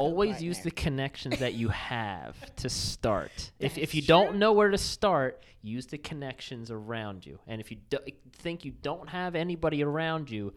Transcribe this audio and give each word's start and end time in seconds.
always 0.00 0.42
use 0.42 0.56
co-partner. 0.58 0.70
the 0.70 0.82
connections 0.82 1.38
that 1.40 1.54
you 1.54 1.68
have 1.68 2.56
to 2.56 2.70
start. 2.70 3.52
if 3.58 3.76
if 3.76 3.94
you 3.94 4.00
true. 4.00 4.06
don't 4.06 4.36
know 4.36 4.52
where 4.52 4.70
to 4.70 4.78
start, 4.78 5.42
use 5.60 5.86
the 5.86 5.98
connections 5.98 6.70
around 6.70 7.26
you. 7.26 7.38
And 7.46 7.60
if 7.60 7.70
you 7.70 7.76
do, 7.90 7.98
think 8.32 8.64
you 8.64 8.72
don't 8.82 9.08
have 9.10 9.34
anybody 9.34 9.82
around 9.84 10.30
you, 10.30 10.54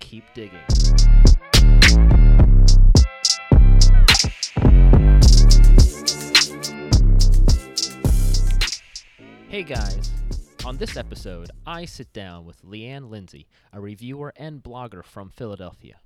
keep 0.00 0.24
digging. 0.32 0.58
Hey 9.48 9.64
guys, 9.64 10.10
on 10.64 10.78
this 10.78 10.96
episode, 10.96 11.50
I 11.66 11.84
sit 11.84 12.10
down 12.14 12.46
with 12.46 12.64
LeAnne 12.64 13.10
Lindsay, 13.10 13.48
a 13.70 13.82
reviewer 13.82 14.32
and 14.34 14.62
blogger 14.62 15.04
from 15.04 15.28
Philadelphia. 15.28 15.96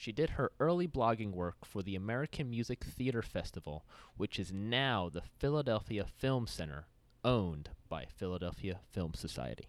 She 0.00 0.12
did 0.12 0.30
her 0.30 0.52
early 0.60 0.86
blogging 0.86 1.32
work 1.32 1.64
for 1.64 1.82
the 1.82 1.96
American 1.96 2.48
Music 2.48 2.84
Theater 2.84 3.20
Festival, 3.20 3.84
which 4.16 4.38
is 4.38 4.52
now 4.52 5.08
the 5.12 5.22
Philadelphia 5.40 6.06
Film 6.06 6.46
Center, 6.46 6.86
owned 7.24 7.70
by 7.88 8.06
Philadelphia 8.06 8.78
Film 8.92 9.14
Society. 9.14 9.66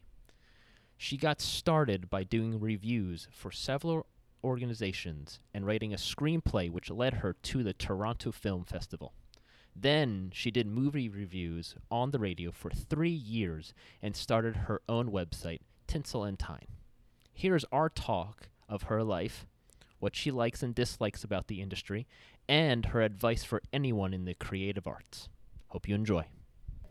She 0.96 1.18
got 1.18 1.42
started 1.42 2.12
by 2.12 2.24
doing 2.24 2.60
reviews 2.60 3.28
for 3.32 3.52
several 3.52 4.06
organizations 4.44 5.40
and 5.52 5.66
writing 5.66 5.96
a 5.96 5.98
screenplay 5.98 6.70
which 6.70 6.92
led 6.92 7.16
her 7.16 7.34
to 7.34 7.64
the 7.64 7.74
Toronto 7.74 8.32
Film 8.32 8.66
Festival. 8.66 9.14
Then 9.76 10.30
she 10.32 10.52
did 10.52 10.68
movie 10.68 11.10
reviews 11.10 11.74
on 11.90 12.12
the 12.12 12.20
radio 12.20 12.52
for 12.52 12.70
three 12.70 13.10
years 13.10 13.74
and 14.00 14.16
started 14.16 14.56
her 14.56 14.84
own 14.88 15.12
website, 15.12 15.62
Tinsel 15.88 16.24
and 16.24 16.38
Tine. 16.38 16.68
Here's 17.34 17.66
our 17.72 17.90
talk 17.90 18.50
of 18.68 18.84
her 18.84 19.04
life, 19.04 19.48
what 20.00 20.16
she 20.16 20.32
likes 20.32 20.64
and 20.64 20.74
dislikes 20.74 21.24
about 21.24 21.48
the 21.48 21.62
industry, 21.62 22.08
and 22.48 22.88
her 22.88 23.02
advice 23.02 23.44
for 23.44 23.62
anyone 23.72 24.14
in 24.14 24.26
the 24.26 24.34
creative 24.34 24.88
arts. 24.88 25.30
Hope 25.68 25.88
you 25.88 25.96
enjoy. 25.96 26.26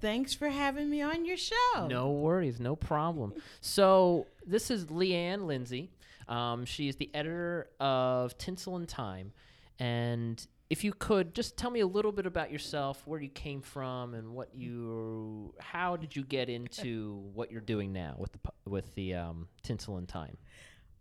Thanks 0.01 0.33
for 0.33 0.49
having 0.49 0.89
me 0.89 1.03
on 1.03 1.25
your 1.25 1.37
show. 1.37 1.87
No 1.89 2.11
worries, 2.11 2.61
no 2.61 2.77
problem. 2.77 3.35
So 3.61 4.27
this 4.47 4.71
is 4.71 4.87
LeAnne 4.87 5.47
Lindsay. 5.47 5.91
Um, 6.29 6.65
she 6.65 6.89
is 6.89 6.97
the 6.97 7.11
editor 7.13 7.69
of 7.81 8.39
Tinsel 8.39 8.77
and 8.77 8.89
Tine, 8.89 9.33
and 9.79 10.47
if 10.71 10.85
you 10.85 10.93
could 10.93 11.35
just 11.35 11.57
tell 11.57 11.71
me 11.71 11.81
a 11.81 11.87
little 11.87 12.13
bit 12.13 12.27
about 12.27 12.53
yourself, 12.53 13.03
where 13.07 13.21
you 13.21 13.31
came 13.31 13.63
from, 13.63 14.15
and 14.15 14.35
what 14.35 14.55
you, 14.55 15.55
how 15.59 15.97
did 15.97 16.15
you 16.15 16.23
get 16.23 16.49
into 16.49 17.23
what 17.35 17.51
you're 17.51 17.61
doing 17.61 17.93
now 17.93 18.15
with 18.19 18.33
the 18.33 18.39
with 18.67 18.95
the 18.95 19.15
um, 19.15 19.49
Tinsel 19.63 19.97
and 19.97 20.07
Tine? 20.09 20.37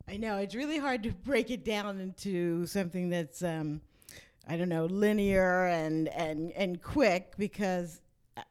I 0.10 0.18
know 0.18 0.38
it's 0.38 0.56
really 0.56 0.78
hard 0.78 1.04
to 1.04 1.12
break 1.12 1.52
it 1.52 1.66
down 1.66 2.00
into 2.00 2.66
something 2.66 3.10
that's 3.10 3.44
um, 3.44 3.82
I 4.48 4.56
don't 4.56 4.70
know 4.70 4.86
linear 4.86 5.68
and 5.68 6.08
and 6.10 6.52
and 6.54 6.82
quick 6.82 7.34
because 7.38 8.02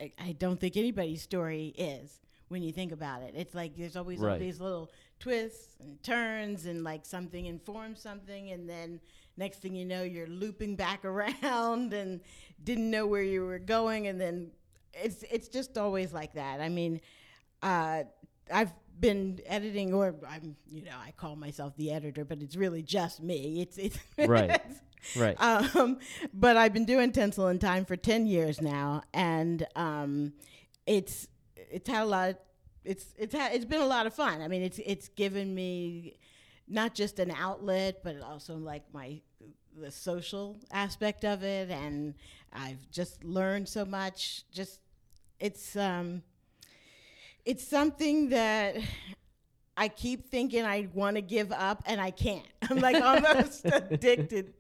I, 0.01 0.13
I 0.19 0.33
don't 0.33 0.61
think 0.61 0.77
anybody's 0.77 1.23
story 1.23 1.75
is 1.79 2.21
when 2.49 2.63
you 2.63 2.73
think 2.73 2.93
about 2.93 3.23
it. 3.23 3.35
It's 3.37 3.55
like 3.55 3.77
there's 3.77 3.97
always 3.97 4.23
all 4.23 4.39
these 4.39 4.61
little 4.61 4.91
twists 5.19 5.77
and 5.81 6.03
turns 6.03 6.67
and 6.67 6.85
like 6.85 7.07
something 7.07 7.47
informs 7.47 8.01
something 8.01 8.51
and 8.51 8.69
then 8.69 9.01
next 9.39 9.61
thing 9.61 9.75
you 9.75 9.87
know 9.87 10.03
you're 10.03 10.27
looping 10.27 10.77
back 10.77 11.05
around 11.07 11.95
and 11.95 12.21
didn't 12.65 12.91
know 12.91 13.07
where 13.07 13.23
you 13.23 13.45
were 13.45 13.59
going 13.59 14.09
and 14.09 14.21
then 14.21 14.51
it's 14.93 15.25
it's 15.31 15.49
just 15.49 15.79
always 15.79 16.13
like 16.13 16.35
that. 16.35 16.61
I 16.61 16.69
mean, 16.69 17.01
uh, 17.63 18.05
I've 18.53 18.73
been 19.01 19.41
editing, 19.47 19.93
or 19.95 20.15
I'm, 20.29 20.57
you 20.69 20.83
know, 20.83 20.97
I 20.99 21.13
call 21.13 21.37
myself 21.37 21.77
the 21.77 21.93
editor, 21.93 22.25
but 22.25 22.43
it's 22.43 22.57
really 22.57 22.83
just 22.83 23.23
me. 23.23 23.61
It's 23.61 23.79
it's 23.79 23.99
Right. 24.19 24.61
Right. 25.17 25.41
Um, 25.41 25.99
but 26.35 26.57
I've 26.57 26.73
been 26.73 26.85
doing 26.85 27.13
Tinsel 27.13 27.47
and 27.47 27.61
Tine 27.61 27.85
for 27.85 27.97
ten 27.97 28.27
years 28.27 28.61
now, 28.61 29.03
and 29.15 29.67
um, 29.77 30.33
it's 30.87 31.29
it's 31.57 31.89
had 31.89 32.03
a 32.03 32.07
lot. 32.07 32.31
of, 32.31 32.37
It's 32.85 33.07
it's 33.17 33.35
had, 33.35 33.55
it's 33.55 33.65
been 33.65 33.83
a 33.83 33.87
lot 33.87 34.07
of 34.07 34.15
fun. 34.15 34.43
I 34.43 34.49
mean, 34.49 34.63
it's 34.63 34.81
it's 34.85 35.09
given 35.09 35.55
me 35.55 36.17
not 36.67 36.95
just 36.95 37.19
an 37.19 37.31
outlet, 37.31 38.01
but 38.03 38.21
also 38.21 38.57
like 38.57 38.83
my 38.93 39.21
the 39.79 39.93
social 39.93 40.59
aspect 40.73 41.25
of 41.25 41.45
it, 41.45 41.71
and 41.71 42.15
I've 42.53 42.91
just 42.91 43.23
learned 43.23 43.69
so 43.69 43.85
much. 43.85 44.45
Just 44.51 44.81
it's 45.39 45.77
um, 45.77 46.23
it's 47.47 47.67
something 47.67 48.31
that 48.31 48.77
I 49.77 49.89
keep 49.89 50.31
thinking 50.31 50.65
I 50.65 50.89
want 50.93 51.17
to 51.17 51.23
give 51.23 51.53
up, 51.53 51.83
and 51.87 52.01
I 52.01 52.11
can't. 52.11 52.45
I'm 52.71 52.79
like 52.81 53.03
almost 53.03 53.65
addicted 53.65 54.53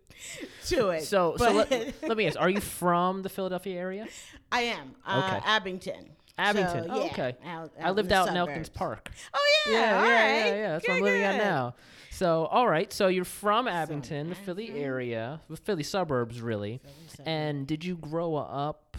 to 0.67 0.91
it. 0.91 1.05
so, 1.05 1.37
so 1.37 1.53
let, 1.53 1.71
let 2.09 2.17
me 2.17 2.27
ask: 2.27 2.41
Are 2.41 2.49
you 2.49 2.61
from 2.61 3.23
the 3.23 3.29
Philadelphia 3.29 3.79
area? 3.79 4.07
I 4.51 4.63
am 4.63 4.95
uh, 5.05 5.23
Okay. 5.37 5.47
Abington. 5.47 6.11
Abington. 6.39 6.85
So, 6.85 6.91
oh, 6.91 7.01
yeah, 7.05 7.11
okay. 7.13 7.37
out- 7.47 7.73
I 7.83 7.91
lived 7.91 8.11
the 8.11 8.15
out 8.15 8.29
in 8.29 8.37
Elkins. 8.37 8.69
Park. 8.69 9.11
Oh 9.35 9.39
yeah, 9.67 9.73
yeah, 9.73 9.99
all 9.99 10.07
yeah, 10.07 10.13
right. 10.13 10.47
yeah, 10.47 10.55
yeah. 10.55 10.73
That's 10.73 10.87
what 10.87 10.95
I'm 10.95 10.99
Good, 11.01 11.05
living 11.05 11.23
at 11.23 11.37
now. 11.39 11.75
So, 12.11 12.45
all 12.47 12.69
right. 12.69 12.93
So 12.93 13.09
you're 13.09 13.25
from 13.25 13.67
Abington, 13.69 14.29
the 14.31 14.37
I'm 14.37 14.45
Philly 14.45 14.71
area, 14.71 15.41
the 15.49 15.57
Philly 15.57 15.83
suburbs, 15.83 16.41
really. 16.43 16.81
Philly 16.83 16.95
suburbs. 17.09 17.27
And 17.29 17.67
did 17.67 17.85
you 17.85 17.97
grow 17.97 18.37
up 18.37 18.99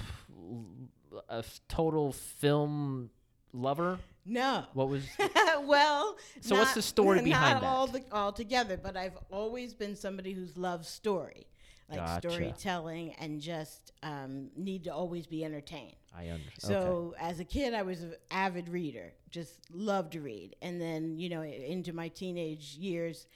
a 1.29 1.43
total 1.67 2.11
film 2.11 3.11
lover? 3.53 3.99
No. 4.25 4.65
What 4.73 4.89
was? 4.89 5.03
well, 5.61 6.17
So 6.41 6.55
what's 6.55 6.73
the 6.73 6.81
story 6.81 7.21
behind 7.23 7.55
not 7.55 7.61
that? 7.61 7.67
all 7.67 7.87
the, 7.87 8.03
all 8.11 8.31
together, 8.31 8.77
but 8.77 8.97
I've 8.97 9.17
always 9.31 9.73
been 9.73 9.95
somebody 9.95 10.33
who's 10.33 10.57
loved 10.57 10.85
story, 10.85 11.47
like 11.89 11.99
Gotcha. 11.99 12.29
storytelling, 12.29 13.13
and 13.19 13.39
just 13.39 13.93
um, 14.03 14.49
need 14.57 14.83
to 14.83 14.93
always 14.93 15.27
be 15.27 15.45
entertained. 15.45 15.95
I 16.13 16.27
understand. 16.27 16.51
So 16.61 17.15
as 17.19 17.39
a 17.39 17.45
kid, 17.45 17.73
I 17.73 17.83
was 17.83 18.01
an 18.03 18.15
avid 18.31 18.67
reader, 18.69 19.13
just 19.29 19.59
loved 19.71 20.13
to 20.13 20.21
read. 20.21 20.55
And 20.61 20.81
then, 20.81 21.17
you 21.17 21.29
know, 21.29 21.43
into 21.43 21.93
my 21.93 22.09
teenage 22.09 22.75
years, 22.75 23.27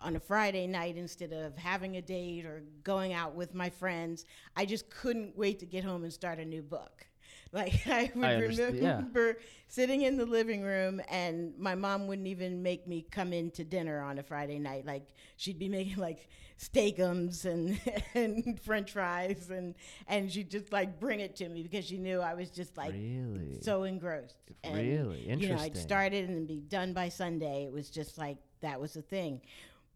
on 0.00 0.14
a 0.16 0.20
Friday 0.20 0.66
night, 0.68 0.96
instead 0.96 1.32
of 1.32 1.56
having 1.56 1.96
a 1.96 2.02
date 2.02 2.46
or 2.46 2.62
going 2.84 3.12
out 3.12 3.34
with 3.34 3.52
my 3.54 3.68
friends, 3.68 4.24
I 4.56 4.64
just 4.64 4.88
couldn't 4.90 5.36
wait 5.36 5.58
to 5.58 5.66
get 5.66 5.82
home 5.82 6.04
and 6.04 6.12
start 6.12 6.38
a 6.38 6.44
new 6.44 6.62
book. 6.62 7.04
Like 7.52 7.86
I 7.86 8.12
would 8.14 8.24
I 8.26 8.34
understand, 8.34 8.76
yeah. 8.76 8.96
remember 8.96 9.38
sitting 9.68 10.02
in 10.02 10.18
the 10.18 10.26
living 10.26 10.62
room, 10.62 11.00
and 11.08 11.54
my 11.58 11.74
mom 11.74 12.06
wouldn't 12.06 12.28
even 12.28 12.62
make 12.62 12.86
me 12.86 13.06
come 13.10 13.32
in 13.32 13.50
to 13.52 13.64
dinner 13.64 14.02
on 14.02 14.18
a 14.18 14.22
Friday 14.22 14.58
night. 14.58 14.84
Like 14.84 15.08
she'd 15.36 15.58
be 15.58 15.68
making 15.68 15.96
like 15.96 16.28
Steak-umms 16.58 17.44
and 17.44 17.80
and 18.14 18.60
French 18.60 18.92
fries, 18.92 19.48
and 19.48 19.74
and 20.08 20.30
she'd 20.30 20.50
just 20.50 20.72
like 20.72 21.00
bring 21.00 21.20
it 21.20 21.36
to 21.36 21.48
me 21.48 21.62
because 21.62 21.86
she 21.86 21.96
knew 21.96 22.20
I 22.20 22.34
was 22.34 22.50
just 22.50 22.76
like 22.76 22.92
really? 22.92 23.58
so 23.62 23.84
engrossed. 23.84 24.36
And, 24.62 24.74
Really? 24.74 25.26
You 25.28 25.48
know, 25.48 25.58
I'd 25.58 25.76
start 25.76 26.12
it 26.12 26.28
and 26.28 26.46
be 26.46 26.60
done 26.60 26.92
by 26.92 27.08
Sunday. 27.08 27.64
It 27.64 27.72
was 27.72 27.88
just 27.88 28.18
like 28.18 28.36
that 28.60 28.80
was 28.80 28.92
the 28.92 29.02
thing. 29.02 29.40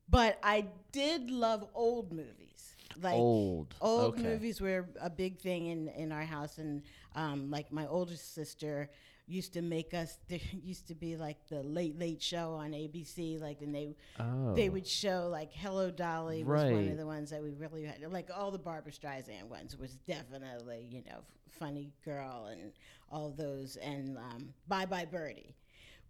But 0.08 0.38
I 0.42 0.66
did 0.92 1.30
love 1.30 1.66
old 1.74 2.12
movies. 2.12 2.74
Like 3.00 3.14
Old. 3.14 3.74
old 3.80 4.14
okay. 4.14 4.22
movies 4.22 4.60
were 4.60 4.86
a 5.00 5.10
big 5.10 5.38
thing 5.38 5.66
in 5.66 5.88
in 5.88 6.12
our 6.12 6.24
house, 6.24 6.58
and 6.58 6.82
um, 7.14 7.50
like 7.50 7.72
my 7.72 7.86
oldest 7.86 8.34
sister 8.34 8.90
used 9.26 9.52
to 9.54 9.62
make 9.62 9.94
us. 9.94 10.18
There 10.28 10.40
used 10.62 10.88
to 10.88 10.94
be 10.94 11.16
like 11.16 11.38
the 11.48 11.62
late 11.62 11.98
late 11.98 12.22
show 12.22 12.54
on 12.54 12.72
ABC, 12.72 13.40
like 13.40 13.60
and 13.62 13.74
they 13.74 13.96
Oh. 14.18 14.54
they 14.54 14.68
would 14.68 14.86
show 14.86 15.28
like 15.30 15.52
Hello 15.52 15.90
Dolly 15.90 16.44
was 16.44 16.62
one 16.64 16.88
of 16.88 16.96
the 16.98 17.06
ones 17.06 17.30
that 17.30 17.42
we 17.42 17.50
really 17.52 17.84
had. 17.84 18.00
Like 18.10 18.30
all 18.34 18.50
the 18.50 18.58
Barbra 18.58 18.92
Streisand 18.92 19.44
ones 19.48 19.76
was 19.76 19.96
definitely 20.06 20.86
you 20.90 21.02
know 21.06 21.20
Funny 21.50 21.92
Girl 22.04 22.46
and 22.50 22.72
all 23.10 23.30
those 23.30 23.76
and 23.76 24.16
um, 24.18 24.54
Bye 24.68 24.86
Bye 24.86 25.04
Birdie. 25.04 25.54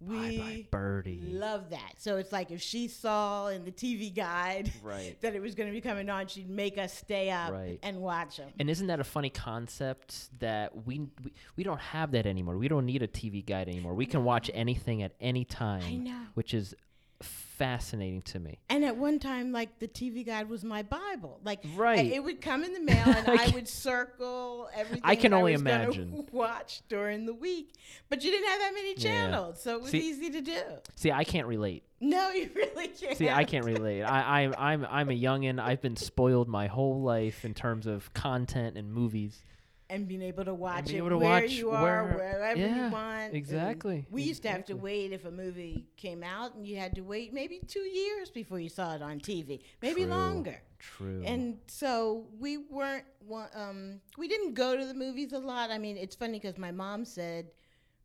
We 0.07 0.15
Bye 0.15 0.37
bye 0.37 0.65
birdie. 0.71 1.21
love 1.31 1.69
that. 1.69 1.93
So 1.97 2.17
it's 2.17 2.31
like 2.31 2.51
if 2.51 2.61
she 2.61 2.87
saw 2.87 3.47
in 3.47 3.63
the 3.65 3.71
TV 3.71 4.13
guide 4.13 4.71
Right. 4.83 5.15
that 5.21 5.35
it 5.35 5.41
was 5.41 5.55
going 5.55 5.69
to 5.69 5.73
be 5.73 5.81
coming 5.81 6.09
on, 6.09 6.27
she'd 6.27 6.49
make 6.49 6.77
us 6.77 6.93
stay 6.93 7.29
up 7.31 7.51
Right. 7.51 7.79
and 7.83 7.97
watch 8.01 8.37
them. 8.37 8.49
And 8.59 8.69
isn't 8.69 8.87
that 8.87 8.99
a 8.99 9.03
funny 9.03 9.29
concept 9.29 10.37
that 10.39 10.85
we, 10.85 10.99
we 11.23 11.33
we 11.55 11.63
don't 11.63 11.79
have 11.79 12.11
that 12.11 12.25
anymore? 12.25 12.57
We 12.57 12.67
don't 12.67 12.85
need 12.85 13.01
a 13.03 13.07
TV 13.07 13.45
guide 13.45 13.67
anymore. 13.69 13.93
We 13.93 14.05
can 14.05 14.23
watch 14.23 14.49
anything 14.53 15.03
at 15.03 15.13
any 15.21 15.45
time. 15.45 16.03
know. 16.03 16.19
Which 16.33 16.53
is 16.53 16.75
fascinating 17.21 18.21
to 18.23 18.39
me. 18.39 18.59
And 18.69 18.83
at 18.83 18.97
one 18.97 19.19
time, 19.19 19.51
like 19.51 19.79
the 19.79 19.87
TV 19.87 20.25
guide 20.25 20.49
was 20.49 20.63
my 20.63 20.81
Bible. 20.83 21.39
Like, 21.43 21.63
Right. 21.75 21.99
I- 21.99 22.15
it 22.15 22.23
would 22.23 22.41
come 22.41 22.63
in 22.63 22.73
the 22.73 22.79
mail, 22.79 23.03
and 23.05 23.27
I 23.39 23.45
I 23.45 23.47
would 23.49 23.67
circle 23.67 24.69
everything. 24.75 25.01
I 25.03 25.15
can 25.15 25.33
only 25.33 25.51
was 25.53 25.61
imagine. 25.61 26.27
Watch 26.31 26.81
during 26.89 27.25
the 27.25 27.33
week, 27.33 27.73
but 28.09 28.23
you 28.23 28.31
didn't 28.31 28.49
have 28.49 28.59
that 28.59 28.73
many 28.73 28.89
Yeah. 28.97 29.03
channels, 29.03 29.61
so 29.61 29.75
it 29.75 29.81
was 29.81 29.91
See- 29.91 29.99
easy 29.99 30.29
to 30.31 30.41
do. 30.41 30.61
See, 30.95 31.11
I 31.11 31.23
can't 31.23 31.47
relate. 31.47 31.83
No, 31.99 32.29
you 32.31 32.49
really 32.55 32.87
can't. 32.89 33.17
See, 33.17 33.29
I 33.29 33.43
can't 33.45 33.65
relate. 33.65 34.03
I, 34.03 34.45
I 34.45 34.71
I'm 34.73 34.85
I'm 34.89 35.09
a 35.09 35.17
youngin. 35.19 35.59
I've 35.59 35.81
been 35.81 35.95
spoiled 35.95 36.47
my 36.49 36.67
whole 36.67 37.01
life 37.01 37.45
in 37.45 37.53
terms 37.53 37.87
of 37.87 38.13
content 38.13 38.77
and 38.77 38.91
movies. 38.91 39.41
And 39.93 40.07
being 40.07 40.21
able 40.21 40.43
to 40.45 40.53
watch 40.53 40.89
it 40.89 40.97
to 40.97 41.01
where 41.03 41.17
watch 41.17 41.51
you 41.51 41.69
are, 41.71 41.81
where- 41.83 42.15
wherever 42.17 42.59
yeah, 42.59 42.87
you 42.87 42.91
want. 42.91 43.23
and 43.27 43.35
exactly, 43.35 44.05
We 44.09 44.23
used 44.23 44.41
to 44.43 44.49
have 44.49 44.65
to 44.65 44.75
wait 44.75 45.11
if 45.11 45.25
a 45.25 45.31
movie 45.31 45.87
came 45.97 46.23
out, 46.23 46.55
and 46.55 46.65
you 46.67 46.77
had 46.77 46.95
to 46.95 47.01
wait 47.01 47.33
maybe 47.33 47.59
two 47.67 47.81
years 48.01 48.29
before 48.29 48.59
you 48.59 48.69
saw 48.69 48.95
it 48.95 49.01
on 49.01 49.19
TV, 49.19 49.61
maybe 49.81 50.01
True. 50.03 50.09
longer. 50.11 50.61
True. 50.79 51.23
And 51.25 51.59
so 51.67 52.27
we 52.39 52.57
weren't, 52.57 53.05
um, 53.55 54.01
we 54.17 54.27
didn't 54.27 54.53
go 54.53 54.75
to 54.75 54.85
the 54.85 54.93
movies 54.93 55.31
a 55.33 55.39
lot. 55.39 55.71
I 55.71 55.77
mean, 55.77 55.95
it's 55.97 56.15
funny 56.15 56.39
because 56.39 56.57
my 56.57 56.71
mom 56.71 57.05
said 57.05 57.51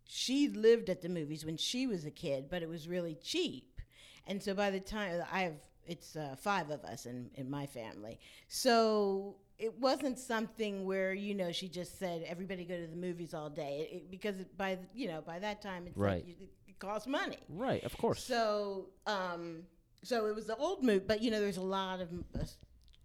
she 0.04 0.48
lived 0.48 0.88
at 0.88 1.00
the 1.02 1.08
movies 1.08 1.44
when 1.44 1.56
she 1.56 1.86
was 1.86 2.04
a 2.04 2.10
kid, 2.10 2.48
but 2.48 2.62
it 2.62 2.68
was 2.68 2.86
really 2.88 3.16
cheap. 3.16 3.80
And 4.26 4.42
so 4.42 4.54
by 4.54 4.70
the 4.70 4.80
time 4.80 5.22
I 5.32 5.40
have, 5.42 5.54
it's 5.86 6.16
uh, 6.16 6.36
five 6.38 6.70
of 6.70 6.84
us 6.84 7.06
in, 7.06 7.30
in 7.34 7.50
my 7.50 7.66
family. 7.66 8.18
So 8.46 9.36
it 9.58 9.78
wasn't 9.78 10.18
something 10.18 10.84
where, 10.84 11.12
you 11.12 11.34
know, 11.34 11.50
she 11.52 11.68
just 11.68 11.98
said, 11.98 12.22
everybody 12.26 12.64
go 12.64 12.76
to 12.80 12.86
the 12.86 12.96
movies 12.96 13.34
all 13.34 13.50
day. 13.50 13.88
It, 13.90 13.94
it- 13.96 14.10
because 14.10 14.36
by, 14.56 14.78
you 14.94 15.08
know, 15.08 15.20
by 15.20 15.38
that 15.40 15.60
time, 15.62 15.86
it's 15.86 15.96
Right. 15.96 16.24
like, 16.24 16.26
you- 16.40 16.48
it 16.68 16.78
costs 16.78 17.08
money. 17.08 17.38
right, 17.48 17.82
of 17.84 17.96
course. 17.98 18.22
So, 18.22 18.90
um, 19.06 19.64
so 20.04 20.26
it 20.26 20.34
was 20.34 20.46
the 20.46 20.56
old 20.56 20.84
movie, 20.84 21.04
but 21.06 21.20
you 21.22 21.30
know, 21.32 21.40
there's 21.40 21.56
a 21.56 21.60
lot 21.62 22.00
of 22.00 22.08
uh, 22.38 22.44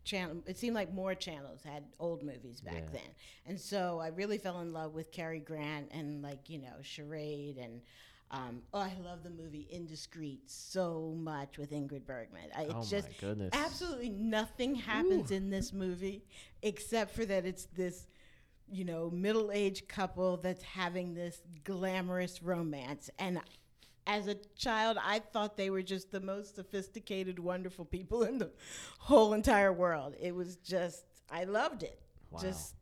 channel. 0.03 0.43
It 0.45 0.57
seemed 0.59 0.75
like 0.75 0.93
more 0.93 1.15
channels 1.15 1.63
had 1.63 1.85
old 1.99 2.21
movies 2.21 2.61
back 2.61 2.75
Yeah. 2.75 2.89
then, 2.91 3.09
and 3.47 3.59
so 3.59 3.99
I 3.99 4.07
really 4.09 4.37
fell 4.37 4.59
in 4.61 4.73
love 4.73 4.93
with 4.93 5.11
Cary 5.11 5.39
Grant 5.39 5.89
and 5.91 6.21
like 6.21 6.49
you 6.51 6.59
know 6.59 6.75
Charade 6.83 7.57
and. 7.57 7.81
Um, 8.33 8.63
oh, 8.73 8.79
I 8.79 8.93
love 9.05 9.21
the 9.23 9.29
movie 9.29 9.67
Indiscreet 9.71 10.49
so 10.49 11.13
much 11.15 11.59
with 11.59 11.71
Ingrid 11.71 12.05
Bergman. 12.07 12.49
I, 12.57 12.63
it's 12.63 12.73
oh 12.75 12.83
just 12.89 13.07
my 13.09 13.15
goodness. 13.19 13.49
absolutely 13.53 14.09
nothing 14.09 14.73
happens 14.75 15.29
in 15.29 15.51
this 15.51 15.71
movie 15.71 16.25
except 16.63 17.15
for 17.15 17.25
that 17.25 17.45
it's 17.45 17.65
this 17.75 18.07
you 18.71 18.85
know 18.85 19.11
middle-aged 19.11 19.87
couple 19.87 20.37
that's 20.37 20.63
having 20.63 21.13
this 21.13 21.43
glamorous 21.63 22.41
romance 22.41 23.09
and 23.19 23.39
as 24.07 24.27
a 24.27 24.35
child 24.55 24.97
i 25.03 25.19
thought 25.19 25.57
they 25.57 25.69
were 25.69 25.81
just 25.81 26.11
the 26.11 26.19
most 26.21 26.55
sophisticated 26.55 27.37
wonderful 27.39 27.83
people 27.85 28.23
in 28.23 28.37
the 28.37 28.49
whole 28.99 29.33
entire 29.33 29.71
world 29.73 30.15
it 30.19 30.33
was 30.33 30.55
just 30.57 31.03
i 31.29 31.43
loved 31.43 31.83
it 31.83 31.99
Wow. 32.31 32.39
just 32.41 32.73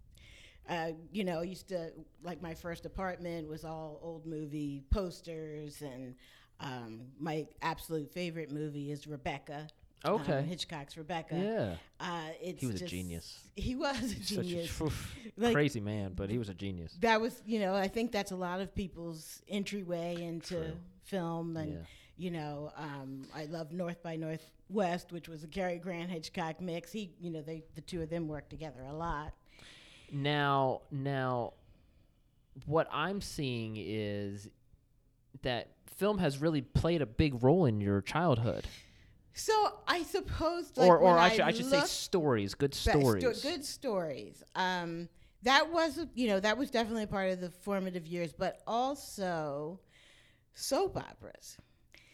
uh, 0.71 0.91
you 1.12 1.23
know, 1.23 1.41
used 1.41 1.68
to 1.69 1.91
like 2.23 2.41
my 2.41 2.53
first 2.56 2.85
apartment 2.85 3.47
was 3.50 3.63
all 3.65 4.00
old 4.01 4.25
movie 4.25 4.83
posters, 4.89 5.81
and 5.81 6.15
um, 6.59 7.01
my 7.19 7.45
absolute 7.62 8.12
favorite 8.12 8.51
movie 8.51 8.91
is 8.91 9.06
Rebecca. 9.07 9.68
um, 10.06 10.13
Okay. 10.15 10.41
Hitchcock's 10.44 10.95
Rebecca. 10.97 11.35
yeah. 11.35 11.75
Uh, 12.00 12.29
it's 12.41 12.62
He 12.62 12.68
was 12.68 12.81
a 12.81 12.85
genius. 12.85 13.47
He 13.56 13.75
was 13.75 14.01
a 14.01 14.07
Such 14.23 14.38
a 14.38 14.44
genius. 14.44 14.81
Like- 15.38 15.53
crazy 15.53 15.79
man, 15.79 16.13
but 16.15 16.29
he 16.29 16.38
was 16.38 16.50
a 16.50 16.53
genius. 16.53 16.97
that 17.01 17.19
was, 17.21 17.41
you 17.45 17.59
know, 17.59 17.74
I 17.75 17.88
think 17.88 18.12
that's 18.12 18.31
a 18.31 18.35
lot 18.35 18.62
of 18.62 18.74
people's 18.75 19.41
entryway 19.50 20.21
into 20.24 20.56
True. 20.56 20.71
film, 21.03 21.57
and 21.57 21.74
Yeah. 21.74 21.79
you 22.17 22.31
know, 22.31 22.71
um, 22.77 23.24
I 23.35 23.45
love 23.45 23.71
North 23.71 24.01
by 24.03 24.15
Northwest, 24.17 25.12
which 25.12 25.27
was 25.27 25.44
a 25.44 25.47
Cary 25.47 25.77
Grant 25.79 26.09
Hitchcock 26.12 26.62
mix. 26.62 26.91
He, 26.91 27.12
you 27.19 27.29
know, 27.31 27.41
they 27.41 27.63
the 27.75 27.81
two 27.81 28.01
of 28.01 28.09
them 28.09 28.27
worked 28.27 28.50
together 28.50 28.83
a 28.88 28.94
lot. 28.94 29.33
Now, 30.11 30.81
now, 30.91 31.53
what 32.65 32.87
I'm 32.91 33.21
seeing 33.21 33.75
is 33.77 34.49
that 35.43 35.69
film 35.95 36.17
has 36.17 36.39
really 36.39 36.61
played 36.61 37.01
a 37.01 37.05
big 37.05 37.43
role 37.43 37.65
in 37.65 37.79
your 37.79 38.01
childhood, 38.01 38.65
So 39.33 39.53
I 39.87 40.03
suppose, 40.03 40.71
like, 40.75 40.89
or, 40.89 40.97
or 40.97 41.13
when 41.13 41.23
I, 41.23 41.29
should, 41.29 41.41
I 41.41 41.51
should 41.51 41.69
say 41.69 41.81
stories, 41.85 42.53
good 42.53 42.71
back- 42.71 42.75
sto- 42.77 42.99
stories. 42.99 43.41
good 43.41 43.63
stories. 43.65 44.43
Um, 44.55 45.07
that 45.43 45.71
was, 45.71 45.99
you 46.13 46.27
know, 46.27 46.39
that 46.41 46.57
was 46.57 46.69
definitely 46.69 47.05
part 47.05 47.31
of 47.31 47.39
the 47.39 47.49
formative 47.49 48.05
years, 48.05 48.33
but 48.33 48.61
also 48.67 49.79
soap 50.53 50.97
operas. 50.97 51.57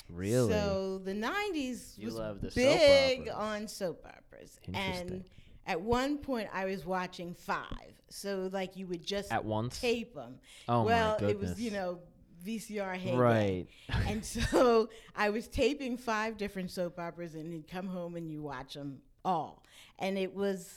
Really? 0.09 0.51
So 0.53 0.99
the 1.03 1.13
'90s 1.13 1.97
You 1.97 2.05
was 2.05 2.15
love 2.15 2.39
the 2.41 2.51
soap 2.51 2.55
big 2.55 3.19
operas. 3.29 3.35
on 3.35 3.67
soap 3.67 4.05
operas, 4.05 4.59
Interesting. 4.67 5.09
and 5.09 5.23
at 5.67 5.79
one 5.81 6.17
point 6.17 6.49
I 6.51 6.65
was 6.65 6.85
watching 6.85 7.35
five. 7.35 7.93
So 8.09 8.49
like 8.51 8.75
you 8.77 8.87
would 8.87 9.05
just 9.05 9.31
At 9.31 9.45
once? 9.45 9.79
tape 9.79 10.15
them. 10.15 10.39
Oh, 10.67 10.79
my 10.79 10.85
well, 10.85 11.17
it 11.21 11.39
was 11.39 11.59
you 11.59 11.71
know 11.71 11.99
VCR 12.45 12.95
heyday. 12.95 13.17
right. 13.17 13.67
and 14.07 14.23
so 14.23 14.89
I 15.15 15.29
was 15.29 15.47
taping 15.47 15.97
five 15.97 16.37
different 16.37 16.71
soap 16.71 16.97
operas, 16.99 17.35
and 17.35 17.51
you'd 17.53 17.67
come 17.69 17.87
home 17.87 18.15
and 18.15 18.31
you 18.31 18.41
watch 18.41 18.73
them 18.75 18.99
all. 19.25 19.63
And 19.99 20.17
it 20.17 20.33
was, 20.33 20.73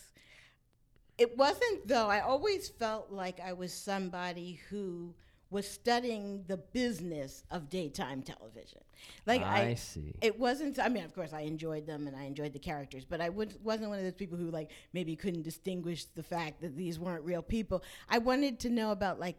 it 1.19 1.37
wasn't 1.37 1.87
though. 1.87 2.08
I 2.08 2.20
always 2.20 2.69
felt 2.69 3.12
like 3.12 3.38
I 3.40 3.52
was 3.52 3.72
somebody 3.72 4.60
who 4.70 5.14
was 5.50 5.69
studying 5.69 6.44
the 6.47 6.56
business 6.56 7.43
of 7.50 7.69
daytime 7.69 8.23
television. 8.23 8.81
Like 9.26 9.43
I 9.43 9.70
I, 9.70 9.75
see. 9.75 10.14
it 10.20 10.38
wasn't. 10.38 10.79
I 10.79 10.88
mean, 10.88 11.05
of 11.05 11.14
course, 11.14 11.32
I 11.32 11.41
enjoyed 11.41 11.87
them 11.87 12.06
and 12.06 12.17
I 12.17 12.25
enjoyed 12.25 12.52
the 12.52 12.58
characters, 12.58 13.05
but 13.05 13.20
I 13.20 13.29
would, 13.29 13.55
wasn't 13.64 13.88
one 13.88 13.99
of 13.99 14.05
those 14.05 14.14
people 14.14 14.38
who 14.38 14.50
like 14.50 14.70
maybe 14.93 15.17
couldn't 15.17 15.43
distinguish 15.43 16.05
the 16.05 16.23
fact 16.23 16.61
that 16.61 16.76
these 16.76 16.99
weren't 16.99 17.25
real 17.25 17.43
people. 17.43 17.82
I 18.08 18.19
wanted 18.19 18.61
to 18.61 18.70
know 18.70 18.93
about 18.93 19.19
like, 19.19 19.37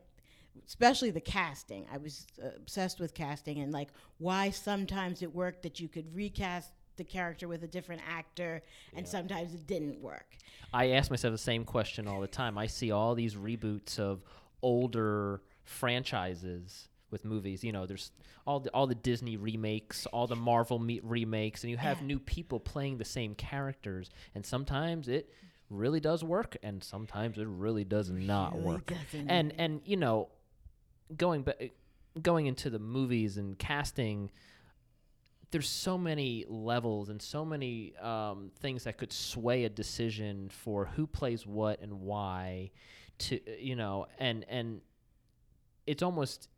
especially 0.67 1.11
the 1.11 1.21
casting. 1.21 1.85
I 1.91 1.97
was 1.97 2.27
uh, 2.43 2.47
obsessed 2.57 2.99
with 2.99 3.13
casting 3.13 3.59
and 3.59 3.71
like 3.71 3.89
why 4.17 4.49
sometimes 4.49 5.21
it 5.21 5.33
worked 5.33 5.63
that 5.63 5.79
you 5.79 5.87
could 5.87 6.13
recast 6.13 6.71
the 6.97 7.03
character 7.05 7.47
with 7.47 7.63
a 7.63 7.67
different 7.67 8.01
actor, 8.07 8.61
and 8.95 9.07
sometimes 9.07 9.53
it 9.53 9.65
didn't 9.65 9.99
work. 10.01 10.35
I 10.73 10.91
ask 10.91 11.09
myself 11.09 11.31
the 11.31 11.37
same 11.37 11.63
question 11.63 12.07
all 12.07 12.19
the 12.19 12.27
time. 12.27 12.57
I 12.57 12.67
see 12.67 12.91
all 12.91 13.15
these 13.15 13.35
reboots 13.35 13.97
of 13.97 14.21
older 14.61 15.41
franchises 15.71 16.89
with 17.09 17.25
movies. 17.25 17.63
You 17.63 17.71
know, 17.71 17.85
there's 17.85 18.11
all 18.45 18.59
the 18.59 18.69
all 18.71 18.87
the 18.87 18.95
Disney 18.95 19.37
remakes, 19.37 20.05
all 20.07 20.27
the 20.27 20.35
Marvel 20.35 20.79
me- 20.79 20.99
remakes, 21.03 21.63
and 21.63 21.71
you 21.71 21.77
have 21.77 21.99
Yeah. 22.01 22.07
new 22.07 22.19
people 22.19 22.59
playing 22.59 22.97
the 22.97 23.05
same 23.05 23.35
characters. 23.35 24.09
And 24.35 24.45
sometimes 24.45 25.07
it 25.07 25.29
really 25.69 25.99
does 25.99 26.23
work, 26.23 26.57
and 26.63 26.83
sometimes 26.83 27.37
it 27.37 27.47
really 27.47 27.83
does 27.83 28.09
not 28.11 28.53
Really 28.53 28.65
work. 28.65 28.85
doesn't. 28.87 29.29
And 29.29 29.53
and 29.57 29.81
you 29.85 29.97
know, 29.97 30.29
going 31.17 31.43
ba- 31.43 31.69
going 32.21 32.45
into 32.47 32.69
the 32.69 32.79
movies 32.79 33.37
and 33.37 33.57
casting 33.57 34.31
there's 35.51 35.67
so 35.67 35.97
many 35.97 36.45
levels 36.47 37.09
and 37.09 37.21
so 37.21 37.43
many 37.43 37.93
um, 37.97 38.51
things 38.61 38.85
that 38.85 38.97
could 38.97 39.11
sway 39.11 39.65
a 39.65 39.69
decision 39.69 40.47
for 40.47 40.85
who 40.85 41.05
plays 41.05 41.45
what 41.45 41.81
and 41.81 41.99
why 42.01 42.71
to 43.17 43.37
you 43.61 43.75
know 43.75 44.07
and 44.17 44.45
and 44.47 44.79
it's 45.91 46.03
almost 46.03 46.49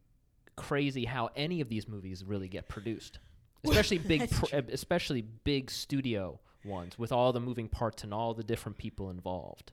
crazy 0.55 1.05
how 1.05 1.29
any 1.35 1.61
of 1.61 1.69
these 1.69 1.87
movies 1.87 2.23
really 2.23 2.47
get 2.47 2.69
produced 2.69 3.19
especially 3.65 3.97
big 3.97 4.19
That's 4.21 4.39
pro- 4.39 4.59
especially 4.71 5.21
big 5.21 5.71
studio 5.71 6.39
ones 6.63 6.97
with 6.97 7.11
all 7.11 7.33
the 7.33 7.39
moving 7.39 7.67
parts 7.67 8.03
and 8.03 8.13
all 8.13 8.33
the 8.33 8.43
different 8.43 8.77
people 8.77 9.09
involved 9.09 9.71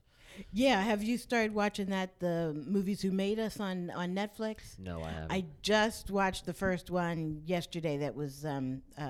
yeah, 0.51 0.81
have 0.81 1.03
you 1.03 1.17
started 1.17 1.53
watching 1.53 1.87
that 1.87 2.19
the 2.19 2.53
movies 2.65 3.01
who 3.01 3.11
made 3.11 3.39
us 3.39 3.59
on 3.59 3.89
on 3.91 4.15
Netflix? 4.15 4.79
no 4.79 5.03
i 5.03 5.09
haven't 5.09 5.31
I 5.31 5.45
just 5.61 6.09
watched 6.09 6.45
the 6.45 6.53
first 6.53 6.89
one 6.89 7.41
yesterday. 7.45 7.97
That 7.97 8.15
was 8.15 8.45
um 8.45 8.81
uh, 8.97 9.01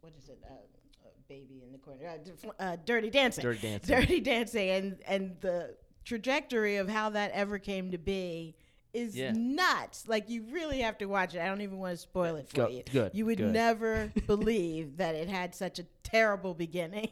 what 0.00 0.12
is 0.18 0.28
it? 0.28 0.38
Uh, 0.48 0.54
uh, 0.54 1.08
baby 1.28 1.62
in 1.64 1.72
the 1.72 1.78
corner. 1.78 2.06
Uh, 2.06 2.62
uh, 2.62 2.76
Dirty 2.84 3.10
Dancing. 3.10 3.42
Dirty 3.42 3.60
Dancing. 3.60 3.96
Dirty 4.00 4.20
Dancing, 4.20 4.70
and 4.70 4.98
and 5.06 5.36
the 5.40 5.76
trajectory 6.04 6.76
of 6.76 6.88
how 6.88 7.10
that 7.10 7.30
ever 7.32 7.58
came 7.58 7.90
to 7.90 7.98
be 7.98 8.54
is 8.92 9.16
Yeah. 9.16 9.32
nuts. 9.34 10.08
Like 10.08 10.28
you 10.28 10.44
really 10.50 10.80
have 10.80 10.98
to 10.98 11.06
watch 11.06 11.34
it. 11.34 11.40
I 11.40 11.46
don't 11.46 11.60
even 11.60 11.78
want 11.78 11.92
to 11.92 11.96
spoil 11.96 12.36
it 12.36 12.48
for 12.48 12.56
Go- 12.56 12.68
you. 12.68 12.82
good, 12.90 13.12
You 13.14 13.26
would 13.26 13.38
good. 13.38 13.52
never 13.52 14.12
believe 14.26 14.96
that 14.98 15.14
it 15.14 15.28
had 15.28 15.54
such 15.54 15.78
a 15.78 15.84
terrible 16.02 16.54
beginning. 16.54 17.08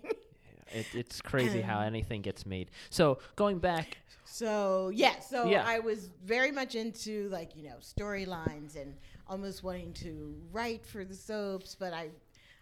it, 0.73 0.87
it's 0.95 1.21
crazy 1.21 1.61
how 1.61 1.79
um, 1.79 1.85
anything 1.87 2.21
gets 2.21 2.45
made 2.45 2.71
so 2.91 3.19
going 3.37 3.59
back 3.59 3.99
So 4.25 4.91
yeah, 4.93 5.19
so 5.21 5.47
Yeah. 5.47 5.65
I 5.67 5.79
was 5.79 6.11
very 6.25 6.51
much 6.53 6.75
into 6.75 7.29
like 7.31 7.57
you 7.57 7.63
know 7.65 7.77
storylines 7.81 8.77
and 8.77 8.95
almost 9.27 9.63
wanting 9.63 9.93
to 9.95 10.35
write 10.53 10.85
for 10.85 11.05
the 11.05 11.15
soaps, 11.15 11.75
but 11.75 11.93
I 11.95 12.11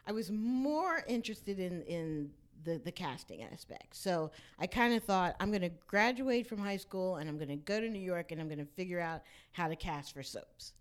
I 0.06 0.12
was 0.12 0.30
more 0.30 1.02
interested 1.08 1.58
in 1.58 1.82
in 1.82 2.30
the 2.66 2.78
the 2.84 2.92
casting 2.92 3.42
aspect. 3.44 3.96
So 3.96 4.30
I 4.58 4.66
kind 4.66 4.92
of 4.92 5.02
thought 5.02 5.36
I'm 5.40 5.50
going 5.50 5.62
to 5.62 5.70
graduate 5.86 6.46
from 6.46 6.58
high 6.58 6.76
school 6.76 7.16
and 7.16 7.28
I'm 7.30 7.36
going 7.36 7.48
to 7.48 7.56
go 7.56 7.80
to 7.80 7.88
New 7.88 8.00
York 8.00 8.32
and 8.32 8.40
I'm 8.40 8.48
going 8.48 8.58
to 8.58 8.66
figure 8.66 9.00
out 9.00 9.22
how 9.52 9.68
to 9.68 9.76
cast 9.76 10.12
for 10.12 10.22
soaps. 10.22 10.74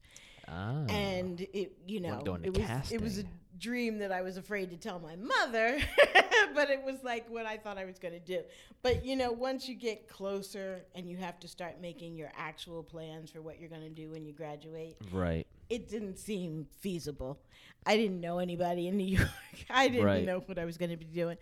ah, 0.50 0.84
And 0.90 1.40
it 1.54 1.78
you 1.88 2.02
know 2.02 2.10
it 2.44 2.58
was 2.58 2.92
it 2.92 3.02
was 3.02 3.20
a 3.20 3.24
dream 3.58 4.00
that 4.00 4.12
I 4.12 4.22
was 4.22 4.36
afraid 4.36 4.70
to 4.72 4.78
tell 4.78 5.00
my 5.00 5.16
mother, 5.16 5.80
but 6.54 6.70
it 6.70 6.84
was 6.84 6.98
like 7.04 7.30
what 7.30 7.46
I 7.46 7.56
thought 7.56 7.78
I 7.78 7.86
was 7.86 8.00
going 8.00 8.14
to 8.14 8.20
do. 8.20 8.42
But 8.82 9.06
you 9.06 9.16
know, 9.16 9.32
once 9.32 9.70
you 9.70 9.76
get 9.76 10.10
closer 10.10 10.82
and 10.96 11.08
you 11.08 11.16
have 11.18 11.40
to 11.40 11.48
start 11.48 11.80
making 11.80 12.18
your 12.18 12.32
actual 12.36 12.84
plans 12.84 13.32
for 13.32 13.42
what 13.42 13.60
you're 13.60 13.70
going 13.70 13.84
to 13.84 13.90
do 13.90 14.10
when 14.10 14.26
you 14.26 14.34
graduate, 14.34 14.98
right 15.14 15.48
it 15.70 15.90
didn't 15.90 16.18
seem 16.18 16.68
feasible. 16.80 17.40
I 17.86 17.98
didn't 17.98 18.20
know 18.22 18.40
anybody 18.40 18.88
in 18.88 18.98
New 18.98 19.04
York. 19.18 19.30
I 19.70 19.88
didn't 19.88 20.06
Right. 20.06 20.26
know 20.26 20.40
what 20.46 20.58
I 20.58 20.66
was 20.66 20.78
going 20.78 20.92
to 20.92 20.98
be 20.98 21.06
doing. 21.06 21.38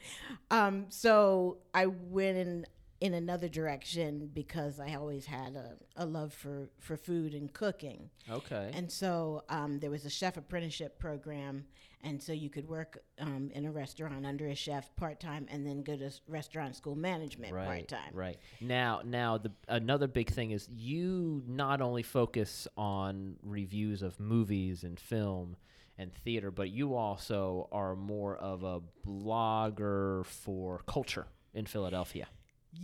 Um, 0.52 0.86
so 0.90 1.58
I 1.74 1.86
went 1.88 2.38
and 2.38 2.66
in 3.02 3.14
another 3.14 3.50
direction 3.50 4.30
because 4.34 4.80
I 4.80 4.94
always 4.96 5.26
had 5.26 5.56
a, 5.58 5.74
a 5.98 6.06
love 6.06 6.32
for, 6.34 6.70
for 6.80 6.96
food 6.96 7.34
and 7.34 7.52
cooking. 7.52 8.10
Okay. 8.30 8.72
And 8.74 8.90
so 8.90 9.44
um, 9.50 9.80
there 9.80 9.90
was 9.90 10.06
a 10.06 10.10
chef 10.10 10.38
apprenticeship 10.38 11.00
program, 11.00 11.66
and 12.02 12.24
so 12.24 12.32
you 12.32 12.50
could 12.50 12.66
work 12.70 13.00
um, 13.20 13.52
in 13.54 13.66
a 13.66 13.72
restaurant 13.74 14.26
under 14.26 14.48
a 14.48 14.56
chef 14.56 14.96
part 14.96 15.20
time, 15.20 15.48
and 15.52 15.68
then 15.68 15.84
go 15.84 15.98
to 15.98 16.06
s- 16.06 16.22
restaurant 16.30 16.78
school 16.78 16.96
management 16.96 17.52
part 17.52 17.68
right. 17.68 17.88
time. 17.90 18.12
Right. 18.14 18.38
Now, 18.62 19.02
now 19.04 19.38
the 19.38 19.52
another 19.68 20.08
big 20.08 20.30
thing 20.30 20.52
is 20.52 20.70
you 20.74 21.44
not 21.46 21.82
only 21.82 22.04
focus 22.04 22.70
on 22.78 23.36
reviews 23.44 24.02
of 24.02 24.18
movies 24.18 24.86
and 24.86 24.98
film 24.98 25.58
and 25.98 26.14
theater, 26.14 26.52
but 26.52 26.70
you 26.70 26.96
also 26.96 27.68
are 27.72 27.96
more 27.96 28.36
of 28.38 28.64
a 28.64 28.82
blogger 29.06 30.26
for 30.26 30.82
culture 30.88 31.28
in 31.54 31.66
Philadelphia. 31.66 32.28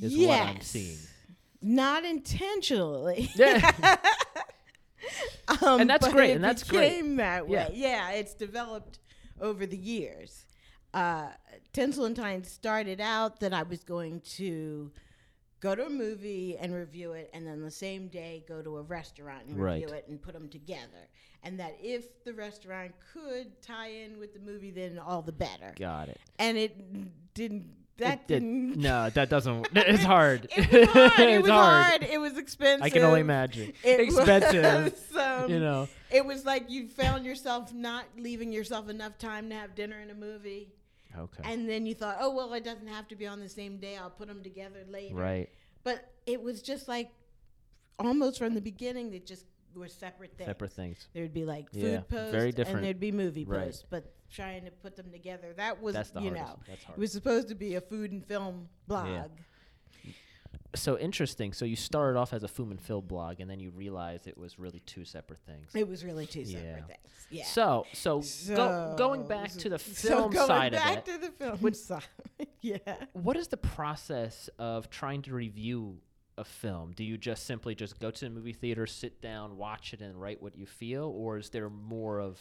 Is 0.02 0.16
what 0.18 0.40
I'm 0.42 0.62
seeing. 0.62 0.98
Not 1.62 2.06
intentionally. 2.06 3.30
Yeah. 3.36 3.98
Um, 5.64 5.82
And 5.82 5.90
that's 5.90 6.08
great, 6.10 6.32
and 6.36 6.44
that's 6.44 6.64
great. 6.64 6.90
became 6.90 7.16
that 7.16 7.50
Yeah. 7.50 7.70
way. 7.70 7.74
Yeah, 7.76 8.12
it's 8.12 8.34
developed 8.36 9.00
over 9.42 9.66
the 9.66 9.78
years. 9.78 10.46
Uh, 10.94 11.30
Tinsel 11.74 12.06
and 12.06 12.16
Tine 12.16 12.44
started 12.44 13.00
out 13.02 13.40
that 13.40 13.54
I 13.54 13.64
was 13.64 13.84
going 13.84 14.22
to 14.38 14.92
go 15.60 15.74
to 15.76 15.86
a 15.88 15.90
movie 15.90 16.58
and 16.58 16.74
review 16.76 17.14
it, 17.14 17.30
and 17.34 17.48
then 17.48 17.62
the 17.62 17.72
same 17.72 18.10
day 18.10 18.44
go 18.48 18.62
to 18.62 18.78
a 18.78 18.82
restaurant 18.84 19.46
and 19.48 19.58
Right. 19.58 19.82
review 19.82 19.96
it 19.96 20.06
and 20.08 20.22
put 20.22 20.34
them 20.34 20.50
together. 20.50 21.08
And 21.44 21.60
that 21.60 21.78
if 21.82 22.24
the 22.26 22.34
restaurant 22.34 22.92
could 23.14 23.62
tie 23.62 23.90
in 23.92 24.20
with 24.20 24.34
the 24.34 24.40
movie, 24.40 24.72
then 24.72 25.00
all 25.00 25.22
the 25.22 25.32
better. 25.32 25.74
Got 25.80 26.10
it. 26.10 26.20
And 26.38 26.58
it 26.58 27.34
didn't. 27.34 27.66
That 27.98 28.14
It 28.14 28.28
did- 28.28 28.40
didn't. 28.42 28.78
no, 28.78 29.10
that 29.10 29.30
doesn't. 29.30 29.68
It's 29.76 30.04
hard. 30.04 30.48
It 30.56 30.70
was 30.72 30.90
hard. 30.90 31.12
It 31.20 31.20
it's 31.30 31.42
was 31.44 31.52
hard. 31.52 31.86
hard. 31.86 32.04
It 32.04 32.18
was 32.20 32.38
expensive. 32.38 32.84
I 32.84 32.90
can 32.90 33.04
only 33.04 33.22
imagine. 33.22 33.74
It 33.84 34.00
Expensive. 34.02 34.64
was, 34.94 35.18
um, 35.18 35.50
you 35.50 35.60
know. 35.60 35.88
It 36.12 36.26
was 36.26 36.46
like 36.46 36.70
you 36.70 36.88
found 36.88 37.26
yourself 37.26 37.74
not 37.74 38.06
leaving 38.18 38.52
yourself 38.52 38.90
enough 38.90 39.18
time 39.18 39.50
to 39.50 39.56
have 39.56 39.76
dinner 39.76 39.98
and 39.98 40.12
a 40.12 40.16
movie. 40.16 40.74
Okay. 41.18 41.44
And 41.44 41.68
then 41.70 41.86
you 41.86 41.94
thought, 41.96 42.18
oh, 42.20 42.34
well, 42.36 42.54
it 42.54 42.64
doesn't 42.64 42.88
have 42.88 43.08
to 43.10 43.16
be 43.16 43.28
on 43.28 43.40
the 43.40 43.50
same 43.50 43.78
day. 43.78 43.98
I'll 43.98 44.10
put 44.10 44.28
them 44.28 44.44
together 44.44 44.80
later. 44.90 45.16
right. 45.16 45.50
But 45.84 46.10
it 46.26 46.42
was 46.42 46.62
just 46.62 46.88
like 46.88 47.10
almost 47.98 48.38
from 48.40 48.54
the 48.54 48.62
beginning, 48.62 49.12
they 49.12 49.20
just 49.20 49.46
were 49.80 49.88
separate 49.88 50.38
things. 50.38 50.48
Separate 50.48 50.74
things. 50.74 51.08
There 51.14 51.24
would 51.24 51.34
be 51.34 51.46
like 51.46 51.72
food 51.72 51.82
Yeah, 51.84 52.00
posts 52.02 52.32
very 52.32 52.52
different. 52.52 52.78
and 52.80 52.86
there'd 52.86 53.00
be 53.00 53.12
movie 53.12 53.46
Right. 53.46 53.66
posts. 53.66 53.86
But 53.90 54.14
trying 54.32 54.66
to 54.66 54.72
put 54.72 54.96
them 54.96 55.12
together, 55.12 55.54
that 55.58 55.82
was, 55.82 55.96
That's 55.96 56.12
the 56.12 56.22
you 56.22 56.30
hardest. 56.36 56.48
know, 56.58 56.60
That's 56.68 56.84
hard. 56.84 56.98
it 56.98 57.02
was 57.02 57.12
supposed 57.12 57.48
to 57.50 57.56
be 57.56 57.76
a 57.76 57.82
food 57.82 58.12
and 58.12 58.24
film 58.26 58.70
blog. 58.88 59.30
so 60.76 61.00
interesting. 61.00 61.52
So 61.54 61.66
you 61.66 61.76
started 61.76 62.18
off 62.20 62.32
as 62.32 62.44
a 62.44 62.48
Foom 62.48 62.70
and 62.70 62.80
Phil 62.80 63.02
blog, 63.02 63.40
and 63.40 63.50
then 63.50 63.60
you 63.60 63.72
realized 63.72 64.28
it 64.28 64.38
was 64.38 64.60
really 64.60 64.82
two 64.82 65.04
separate 65.04 65.40
things. 65.48 65.72
It 65.74 65.88
was 65.88 66.06
really 66.06 66.28
two 66.28 66.42
Yeah. 66.42 66.60
separate 66.60 66.88
things. 66.88 67.28
Yeah. 67.32 67.46
So, 67.46 67.86
so, 67.94 68.22
go, 68.48 68.96
going 68.98 69.28
back 69.28 69.52
to 69.52 69.70
the 69.70 69.80
film 69.80 70.32
going 70.32 70.48
side 70.48 70.74
of 70.76 70.80
it, 70.80 70.84
Going 70.84 70.96
back 70.96 71.06
to 71.06 71.18
the 71.18 71.32
film 71.32 71.74
side. 71.74 72.04
yeah. 72.62 72.78
what 73.14 73.36
is 73.38 73.48
the 73.48 73.58
process 73.58 74.50
of 74.60 74.90
trying 74.90 75.22
to 75.24 75.34
review 75.34 76.00
a 76.40 76.44
film? 76.44 76.94
Do 76.96 77.04
you 77.04 77.18
just 77.18 77.46
simply 77.46 77.76
just 77.76 78.00
go 78.00 78.10
to 78.10 78.26
the 78.26 78.30
movie 78.30 78.54
theater, 78.54 78.88
sit 78.88 79.22
down, 79.22 79.58
watch 79.58 79.94
it, 79.94 80.02
and 80.02 80.20
write 80.20 80.42
what 80.42 80.58
you 80.58 80.66
feel, 80.66 81.14
or 81.16 81.38
is 81.38 81.50
there 81.50 81.70
more 81.70 82.20
of 82.20 82.40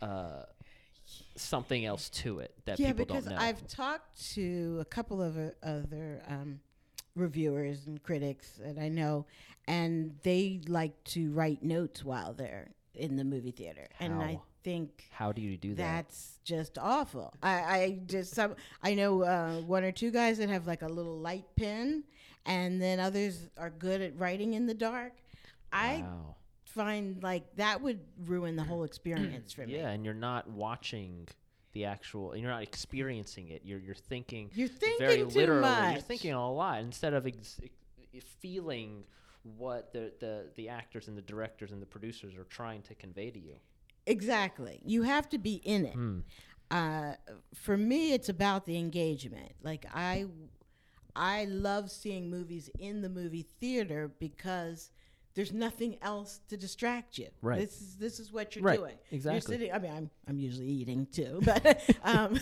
uh, 0.00 0.42
something 1.36 1.84
else 1.84 2.08
to 2.10 2.38
it 2.38 2.54
that 2.64 2.78
yeah, 2.78 2.88
people 2.88 3.04
don't 3.06 3.24
know? 3.26 3.32
Yeah, 3.32 3.38
because 3.38 3.62
I've 3.62 3.66
talked 3.66 4.32
to 4.34 4.78
a 4.80 4.84
couple 4.84 5.20
of 5.20 5.36
uh, 5.36 5.50
other 5.62 6.22
um, 6.28 6.60
reviewers 7.14 7.86
and 7.86 8.02
critics 8.02 8.52
that 8.64 8.78
I 8.78 8.88
know, 8.88 9.26
and 9.66 10.14
they 10.22 10.60
like 10.68 11.02
to 11.04 11.32
write 11.32 11.62
notes 11.62 12.04
while 12.04 12.32
they're 12.32 12.70
in 12.94 13.16
the 13.16 13.24
movie 13.24 13.52
theater, 13.52 13.88
and 14.00 14.22
I 14.22 14.40
think 14.64 15.04
How 15.12 15.32
do 15.32 15.40
you 15.40 15.56
do 15.56 15.70
that? 15.70 15.76
that's 15.76 16.38
just 16.44 16.78
awful. 16.78 17.32
I, 17.42 17.52
I 17.52 17.98
just 18.06 18.34
some 18.34 18.54
I 18.82 18.94
know 18.94 19.22
uh, 19.22 19.60
one 19.60 19.84
or 19.84 19.92
two 19.92 20.10
guys 20.10 20.38
that 20.38 20.48
have 20.48 20.66
like 20.66 20.82
a 20.82 20.88
little 20.88 21.18
light 21.18 21.44
pen, 21.56 22.04
and 22.48 22.82
then 22.82 22.98
others 22.98 23.48
are 23.56 23.70
good 23.70 24.00
at 24.00 24.18
writing 24.18 24.54
in 24.54 24.66
the 24.66 24.74
dark. 24.74 25.12
I 25.72 25.98
Wow. 26.02 26.34
find 26.64 27.22
like 27.22 27.54
that 27.56 27.80
would 27.82 28.00
ruin 28.26 28.56
the 28.56 28.64
whole 28.64 28.82
experience 28.84 29.52
for 29.52 29.66
me. 29.66 29.76
Yeah, 29.76 29.90
and 29.90 30.04
you're 30.04 30.14
not 30.14 30.48
watching 30.50 31.28
the 31.74 31.84
actual, 31.84 32.32
and 32.32 32.40
you're 32.42 32.50
not 32.50 32.62
experiencing 32.62 33.48
it. 33.50 33.62
You're 33.64 33.78
you're 33.78 33.94
thinking 33.94 34.50
You're 34.54 34.66
thinking 34.68 35.06
very 35.06 35.18
too 35.18 35.26
literally. 35.38 35.60
much. 35.60 35.92
You're 35.92 36.00
thinking 36.02 36.32
a 36.32 36.50
lot 36.52 36.80
instead 36.80 37.12
of 37.14 37.26
ex- 37.26 37.60
feeling 38.40 39.04
what 39.56 39.92
the, 39.92 40.12
the 40.20 40.46
the 40.56 40.68
actors 40.68 41.08
and 41.08 41.16
the 41.16 41.22
directors 41.22 41.70
and 41.72 41.80
the 41.80 41.86
producers 41.86 42.34
are 42.36 42.44
trying 42.44 42.82
to 42.82 42.94
convey 42.94 43.30
to 43.30 43.38
you. 43.38 43.54
Exactly. 44.06 44.80
You 44.84 45.02
have 45.02 45.28
to 45.30 45.38
be 45.38 45.54
in 45.64 45.84
it. 45.84 45.92
Hmm. 45.94 46.18
Uh, 46.70 47.14
for 47.54 47.76
me, 47.76 48.12
it's 48.12 48.28
about 48.28 48.64
the 48.66 48.76
engagement. 48.78 49.52
Like 49.62 49.86
I, 49.94 50.26
I 51.18 51.44
love 51.46 51.90
seeing 51.90 52.30
movies 52.30 52.70
in 52.78 53.02
the 53.02 53.08
movie 53.08 53.46
theater 53.60 54.10
because 54.20 54.90
there's 55.34 55.52
nothing 55.52 55.98
else 56.00 56.40
to 56.48 56.56
distract 56.56 57.18
you. 57.18 57.28
Right. 57.42 57.58
This 57.60 57.80
is 57.80 57.96
this 57.96 58.20
is 58.20 58.32
what 58.32 58.54
you're 58.56 58.64
Right. 58.64 58.78
doing. 58.78 58.94
Exactly. 59.10 59.34
You're 59.56 59.58
sitting. 59.68 59.72
I 59.74 59.78
mean, 59.80 59.92
I'm 59.92 60.10
I'm 60.28 60.38
usually 60.38 60.68
eating 60.68 61.06
too, 61.12 61.40
but 61.44 61.82
um, 62.04 62.38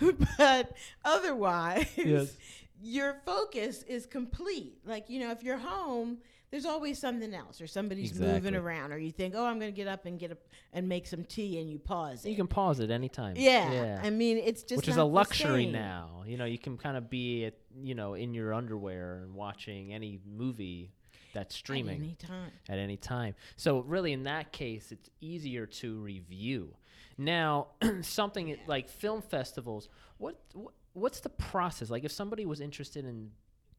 but 0.38 0.72
otherwise, 1.04 1.86
Yes. 1.96 2.36
your 2.82 3.16
focus 3.24 3.82
is 3.84 4.06
complete. 4.06 4.78
Like 4.84 5.08
you 5.10 5.20
know, 5.20 5.30
if 5.30 5.42
you're 5.42 5.58
home. 5.58 6.18
There's 6.50 6.64
always 6.64 6.98
something 6.98 7.34
else, 7.34 7.60
or 7.60 7.66
somebody's 7.66 8.10
Exactly. 8.10 8.32
moving 8.34 8.54
around, 8.54 8.92
or 8.92 8.98
you 8.98 9.12
think, 9.12 9.34
"Oh, 9.36 9.44
I'm 9.44 9.58
going 9.58 9.70
to 9.70 9.76
get 9.76 9.86
up 9.86 10.06
and 10.06 10.18
get 10.18 10.32
up 10.32 10.38
and 10.72 10.88
make 10.88 11.06
some 11.06 11.24
tea," 11.24 11.60
and 11.60 11.70
you 11.70 11.78
pause. 11.78 12.24
It. 12.24 12.28
You 12.30 12.34
it. 12.34 12.38
can 12.38 12.46
pause 12.46 12.80
at 12.80 12.90
any 12.90 13.08
time. 13.10 13.34
Yeah, 13.36 13.70
yeah. 13.72 14.00
I 14.02 14.10
mean, 14.10 14.38
it's 14.38 14.62
just 14.62 14.78
Which 14.78 14.88
is 14.88 14.96
a 14.96 15.04
luxury 15.04 15.64
same. 15.64 15.72
now. 15.72 16.22
You 16.26 16.36
know, 16.38 16.46
you 16.46 16.58
can 16.58 16.78
kind 16.78 16.96
of 16.96 17.10
be, 17.10 17.44
at, 17.44 17.54
you 17.82 17.94
know, 17.94 18.14
in 18.14 18.32
your 18.34 18.54
underwear 18.54 19.20
and 19.22 19.34
watching 19.34 19.92
any 19.92 20.20
movie 20.26 20.92
that's 21.34 21.54
streaming. 21.54 21.96
At 21.96 22.04
any 22.04 22.14
time. 22.14 22.52
at 22.70 22.78
any 22.78 22.96
time. 22.96 23.34
So 23.56 23.80
really, 23.80 24.12
in 24.14 24.22
that 24.22 24.50
case, 24.52 24.90
it's 24.90 25.10
easier 25.20 25.66
to 25.66 25.96
review. 26.00 26.74
Now, 27.18 27.68
something 28.00 28.56
like 28.66 28.88
film 28.88 29.20
festivals, 29.22 29.88
what, 30.16 30.40
what 30.54 30.72
what's 30.94 31.20
the 31.20 31.28
process? 31.28 31.90
Like, 31.90 32.04
if 32.04 32.10
somebody 32.12 32.46
was 32.46 32.60
interested 32.60 33.04
in 33.04 33.30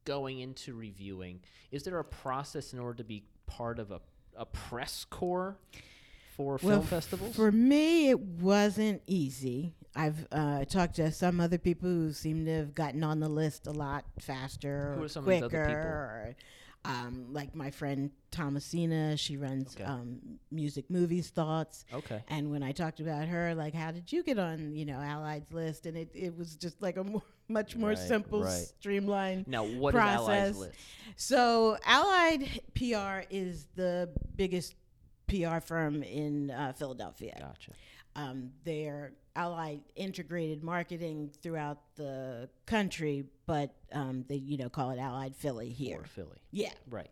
going 0.04 0.40
into 0.40 0.74
reviewing, 0.74 1.40
is 1.70 1.82
there 1.82 1.98
a 1.98 2.04
process 2.04 2.72
in 2.72 2.78
order 2.78 2.98
to 2.98 3.04
be 3.04 3.24
part 3.46 3.78
of 3.78 3.90
a, 3.90 4.00
a 4.36 4.44
press 4.46 5.04
corps 5.08 5.56
for 6.36 6.58
film 6.58 6.72
Well, 6.72 6.82
festivals? 6.82 7.34
For 7.36 7.50
me, 7.52 8.10
it 8.10 8.18
wasn't 8.20 9.02
easy. 9.06 9.74
I've 9.94 10.26
uh, 10.30 10.64
talked 10.66 10.96
to 10.96 11.10
some 11.10 11.40
other 11.40 11.58
people 11.58 11.88
who 11.88 12.12
seem 12.12 12.44
to 12.46 12.52
have 12.52 12.74
gotten 12.74 13.02
on 13.02 13.18
the 13.20 13.28
list 13.28 13.66
a 13.66 13.72
lot 13.72 14.04
faster 14.20 14.94
Who 14.94 15.02
or 15.02 15.04
are 15.06 15.08
some 15.08 15.24
of 15.24 15.30
these 15.30 15.40
quicker. 15.40 15.64
other 15.64 16.34
people? 16.34 16.44
Um, 16.84 17.26
like 17.32 17.54
my 17.54 17.70
friend 17.70 18.10
Thomasina, 18.30 19.16
she 19.18 19.36
runs 19.36 19.74
Okay. 19.76 19.84
um, 19.84 20.18
Music 20.50 20.88
Movies 20.90 21.28
Thoughts. 21.28 21.84
okay. 21.92 22.22
And 22.28 22.50
when 22.50 22.62
I 22.62 22.72
talked 22.72 23.00
about 23.00 23.28
her, 23.28 23.54
like, 23.54 23.74
how 23.74 23.90
did 23.90 24.10
you 24.10 24.22
get 24.22 24.38
on, 24.38 24.74
you 24.74 24.86
know, 24.86 24.98
Allied's 24.98 25.52
list? 25.52 25.84
And 25.84 25.94
it, 25.96 26.10
it 26.14 26.36
was 26.38 26.56
just 26.56 26.80
like 26.80 26.96
a 26.96 27.04
more, 27.04 27.22
much 27.48 27.76
more 27.76 27.90
Right, 27.90 27.98
simple, 27.98 28.42
right. 28.42 28.50
streamlined 28.78 29.46
Now, 29.46 29.64
what 29.64 29.92
process. 29.94 30.56
List? 30.56 30.74
So, 31.16 31.76
Allied 31.84 32.48
PR 32.74 33.26
is 33.30 33.66
the 33.74 34.08
biggest 34.36 34.74
PR 35.28 35.58
firm 35.60 36.02
in 36.02 36.50
uh, 36.50 36.72
Philadelphia. 36.72 37.36
Gotcha. 37.38 37.72
Um, 38.16 38.50
they're 38.64 39.12
Allied 39.36 39.82
integrated 39.94 40.62
marketing 40.64 41.30
throughout 41.40 41.78
the 41.94 42.48
country, 42.66 43.24
but 43.46 43.74
um, 43.92 44.24
they, 44.28 44.34
you 44.36 44.56
know, 44.58 44.68
call 44.68 44.90
it 44.90 44.98
Allied 44.98 45.36
Philly 45.36 45.70
here. 45.70 46.00
Or 46.00 46.04
Philly. 46.04 46.42
Yeah. 46.50 46.72
Right. 46.88 47.10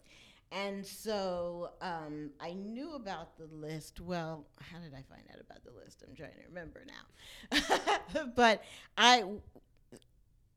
And 0.50 0.84
so 0.84 1.70
um, 1.80 2.30
I 2.40 2.54
knew 2.54 2.94
about 2.94 3.36
the 3.38 3.46
list. 3.54 4.00
Well, 4.00 4.46
how 4.60 4.78
did 4.78 4.94
I 4.94 5.02
find 5.08 5.22
out 5.32 5.40
about 5.40 5.62
the 5.64 5.70
list? 5.78 6.02
I'm 6.08 6.16
trying 6.16 6.32
to 6.32 6.48
remember 6.48 6.82
now. 6.86 8.28
but 8.34 8.64
I, 8.96 9.24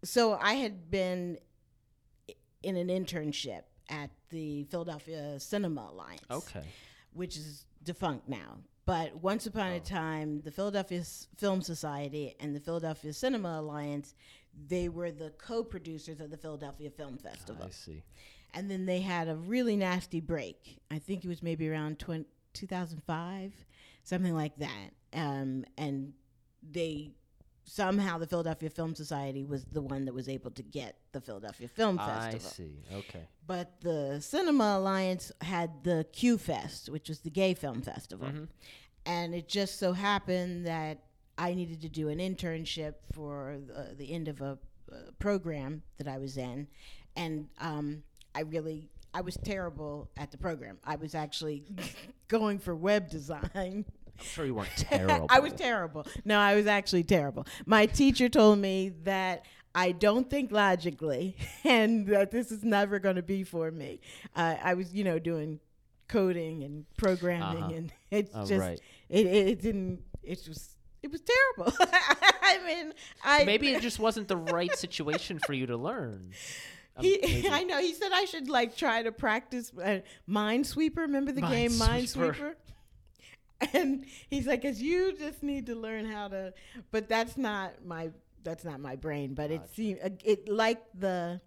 so 0.03 0.33
I 0.41 0.53
had 0.53 0.89
been 0.89 1.37
in 2.63 2.77
an 2.77 2.87
internship 2.87 3.63
at 3.89 4.09
the 4.29 4.63
Philadelphia 4.65 5.39
Cinema 5.39 5.89
Alliance, 5.91 6.23
Okay. 6.31 6.63
which 7.13 7.35
is 7.37 7.65
defunct 7.83 8.27
now. 8.29 8.57
But 8.85 9.15
once 9.21 9.45
upon 9.45 9.71
Oh. 9.71 9.75
a 9.75 9.79
time, 9.79 10.41
the 10.41 10.51
Philadelphia 10.51 11.03
Film 11.37 11.61
Society 11.61 12.35
and 12.39 12.55
the 12.55 12.59
Philadelphia 12.59 13.13
Cinema 13.13 13.59
Alliance, 13.59 14.15
they 14.67 14.89
were 14.89 15.11
the 15.11 15.29
co-producers 15.31 16.19
of 16.19 16.29
the 16.31 16.37
Philadelphia 16.37 16.89
Film 16.89 17.17
Festival 17.17 17.65
I 17.67 17.69
see. 17.69 18.03
and 18.53 18.69
then 18.69 18.85
they 18.85 19.01
had 19.01 19.27
a 19.27 19.35
really 19.35 19.75
nasty 19.77 20.19
break. 20.19 20.79
I 20.89 20.99
think 20.99 21.23
it 21.23 21.27
was 21.27 21.41
maybe 21.43 21.69
around 21.69 21.99
20, 21.99 22.25
2005, 22.53 23.53
something 24.03 24.33
like 24.33 24.55
that. 24.57 24.91
Um, 25.13 25.63
and 25.77 26.13
they 26.63 27.11
somehow 27.63 28.17
the 28.17 28.27
Philadelphia 28.27 28.69
Film 28.69 28.95
Society 28.95 29.43
was 29.45 29.65
the 29.65 29.81
one 29.81 30.05
that 30.05 30.13
was 30.13 30.27
able 30.27 30.51
to 30.51 30.63
get 30.63 30.97
the 31.11 31.21
Philadelphia 31.21 31.67
Film 31.67 31.97
Festival. 31.97 32.35
I 32.35 32.37
see. 32.37 32.83
Okay. 32.93 33.27
But 33.47 33.79
the 33.81 34.19
Cinema 34.21 34.77
Alliance 34.79 35.31
had 35.41 35.83
the 35.83 36.05
Q 36.11 36.37
Fest, 36.37 36.89
which 36.89 37.09
was 37.09 37.19
the 37.19 37.29
gay 37.29 37.53
film 37.53 37.81
festival. 37.81 38.27
Mhm. 38.27 38.47
And 39.05 39.33
it 39.33 39.47
just 39.47 39.79
so 39.79 39.93
happened 39.93 40.65
that 40.67 41.03
I 41.37 41.53
needed 41.53 41.81
to 41.81 41.89
do 41.89 42.09
an 42.09 42.19
internship 42.19 42.95
for 43.13 43.57
the, 43.65 43.95
the 43.95 44.11
end 44.11 44.27
of 44.27 44.41
a, 44.41 44.57
uh 44.91 44.95
program 45.19 45.83
that 45.97 46.07
I 46.07 46.17
was 46.17 46.37
in. 46.37 46.67
And 47.15 47.47
um, 47.59 48.03
I 48.35 48.41
really, 48.41 48.89
I 49.13 49.21
was 49.21 49.37
terrible 49.43 50.09
at 50.17 50.31
the 50.31 50.37
program. 50.37 50.77
I 50.83 50.95
was 50.95 51.15
actually 51.15 51.63
going 52.27 52.59
for 52.59 52.75
web 52.75 53.09
design. 53.09 53.85
I'm 54.19 54.25
sure 54.25 54.45
you 54.45 54.55
weren't 54.55 54.69
terrible. 54.77 55.27
I 55.29 55.39
was 55.39 55.53
terrible. 55.53 56.05
No, 56.25 56.39
I 56.39 56.55
was 56.55 56.67
actually 56.67 57.03
terrible. 57.03 57.45
My 57.65 57.85
teacher 57.85 58.29
told 58.29 58.59
me 58.59 58.89
that 59.03 59.45
I 59.73 59.91
don't 59.93 60.29
think 60.29 60.51
logically 60.51 61.35
and 61.63 62.05
that 62.07 62.31
this 62.31 62.51
is 62.51 62.63
never 62.63 62.99
going 62.99 63.15
to 63.15 63.23
be 63.23 63.43
for 63.43 63.71
me. 63.71 63.99
Uh, 64.35 64.55
I 64.63 64.73
was, 64.75 64.93
you 64.93 65.03
know, 65.03 65.17
doing 65.19 65.59
coding 66.07 66.63
and 66.63 66.85
programming, 66.97 67.63
Uh-huh. 67.63 67.73
and 67.73 67.93
it's 68.11 68.31
Oh, 68.35 68.45
just, 68.45 68.59
right. 68.61 68.79
it, 69.09 69.25
it, 69.25 69.47
it 69.47 69.61
didn't, 69.61 70.01
it 70.23 70.43
was, 70.47 70.75
it 71.01 71.09
was 71.11 71.21
terrible. 71.21 71.73
I 72.43 72.59
mean, 72.65 72.93
I 73.23 73.45
Maybe 73.45 73.69
it 73.73 73.81
just 73.81 73.97
wasn't 73.97 74.27
the 74.27 74.37
right 74.37 74.75
situation 74.77 75.39
for 75.39 75.53
you 75.53 75.65
to 75.67 75.77
learn. 75.77 76.31
Um, 76.97 77.03
He. 77.05 77.47
I 77.49 77.63
know. 77.63 77.79
He 77.79 77.93
said 77.93 78.11
I 78.13 78.25
should 78.25 78.49
like 78.49 78.75
try 78.75 79.01
to 79.01 79.11
practice 79.13 79.71
uh, 79.81 80.01
Minesweeper. 80.29 80.97
Remember 80.97 81.31
the 81.31 81.41
game 81.41 81.71
Minesweeper. 81.71 82.55
And 83.73 84.05
he's 84.29 84.47
like, 84.47 84.61
"Cause 84.63 84.81
you 84.81 85.13
just 85.17 85.43
need 85.43 85.65
to 85.67 85.75
learn 85.75 86.05
how 86.05 86.27
to." 86.29 86.53
But 86.91 87.07
that's 87.07 87.37
not 87.37 87.85
my 87.85 88.11
that's 88.43 88.63
not 88.63 88.79
my 88.79 88.95
brain. 88.95 89.33
But 89.35 89.51
it 89.51 89.61
seemed 89.73 89.99
it 90.23 90.49
like 90.49 90.81
the 90.97 91.39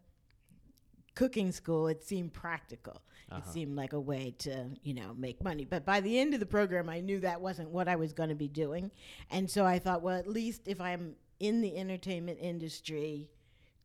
cooking 1.15 1.53
school. 1.53 1.89
It 1.89 2.03
seemed 2.05 2.33
practical. 2.33 3.03
It 3.29 3.35
Uh-huh. 3.35 3.51
seemed 3.51 3.75
like 3.77 3.93
a 3.95 4.01
way 4.01 4.35
to 4.39 4.69
you 4.83 4.95
know 4.95 5.15
make 5.15 5.43
money. 5.43 5.65
But 5.65 5.85
by 5.85 6.01
the 6.01 6.19
end 6.19 6.35
of 6.35 6.41
the 6.41 6.47
program, 6.47 6.89
I 6.89 7.01
knew 7.01 7.21
that 7.21 7.41
wasn't 7.41 7.71
what 7.71 7.89
I 7.89 7.97
was 7.97 8.13
going 8.13 8.29
to 8.29 8.35
be 8.35 8.49
doing, 8.49 8.91
and 9.31 9.51
so 9.51 9.65
I 9.65 9.79
thought, 9.79 10.03
well, 10.03 10.17
at 10.19 10.29
least 10.29 10.69
if 10.69 10.81
I'm 10.81 11.17
in 11.41 11.61
the 11.63 11.77
entertainment 11.77 12.39
industry 12.41 13.29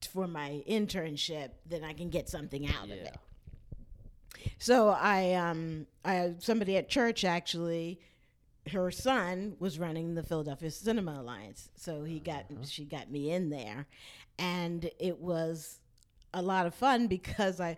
t- 0.01 0.09
for 0.13 0.27
my 0.27 0.63
internship, 0.69 1.49
then 1.65 1.83
I 1.83 1.93
can 1.93 2.09
get 2.09 2.29
something 2.29 2.67
out 2.67 2.85
of 2.85 2.91
it. 2.91 3.15
So 4.59 4.89
I, 4.89 5.33
um, 5.33 5.87
I 6.05 6.35
somebody 6.39 6.77
at 6.77 6.89
church 6.89 7.25
actually, 7.25 7.99
her 8.69 8.91
son 8.91 9.55
was 9.59 9.77
running 9.79 10.15
the 10.15 10.23
Philadelphia 10.23 10.71
Cinema 10.71 11.19
Alliance, 11.21 11.69
so 11.75 12.03
he 12.03 12.19
got 12.19 12.45
Uh-huh. 12.51 12.63
she 12.65 12.85
got 12.85 13.09
me 13.11 13.31
in 13.31 13.49
there, 13.49 13.87
and 14.37 14.89
it 14.99 15.19
was 15.19 15.79
a 16.33 16.41
lot 16.41 16.65
of 16.67 16.73
fun 16.75 17.07
because 17.07 17.59
I, 17.59 17.77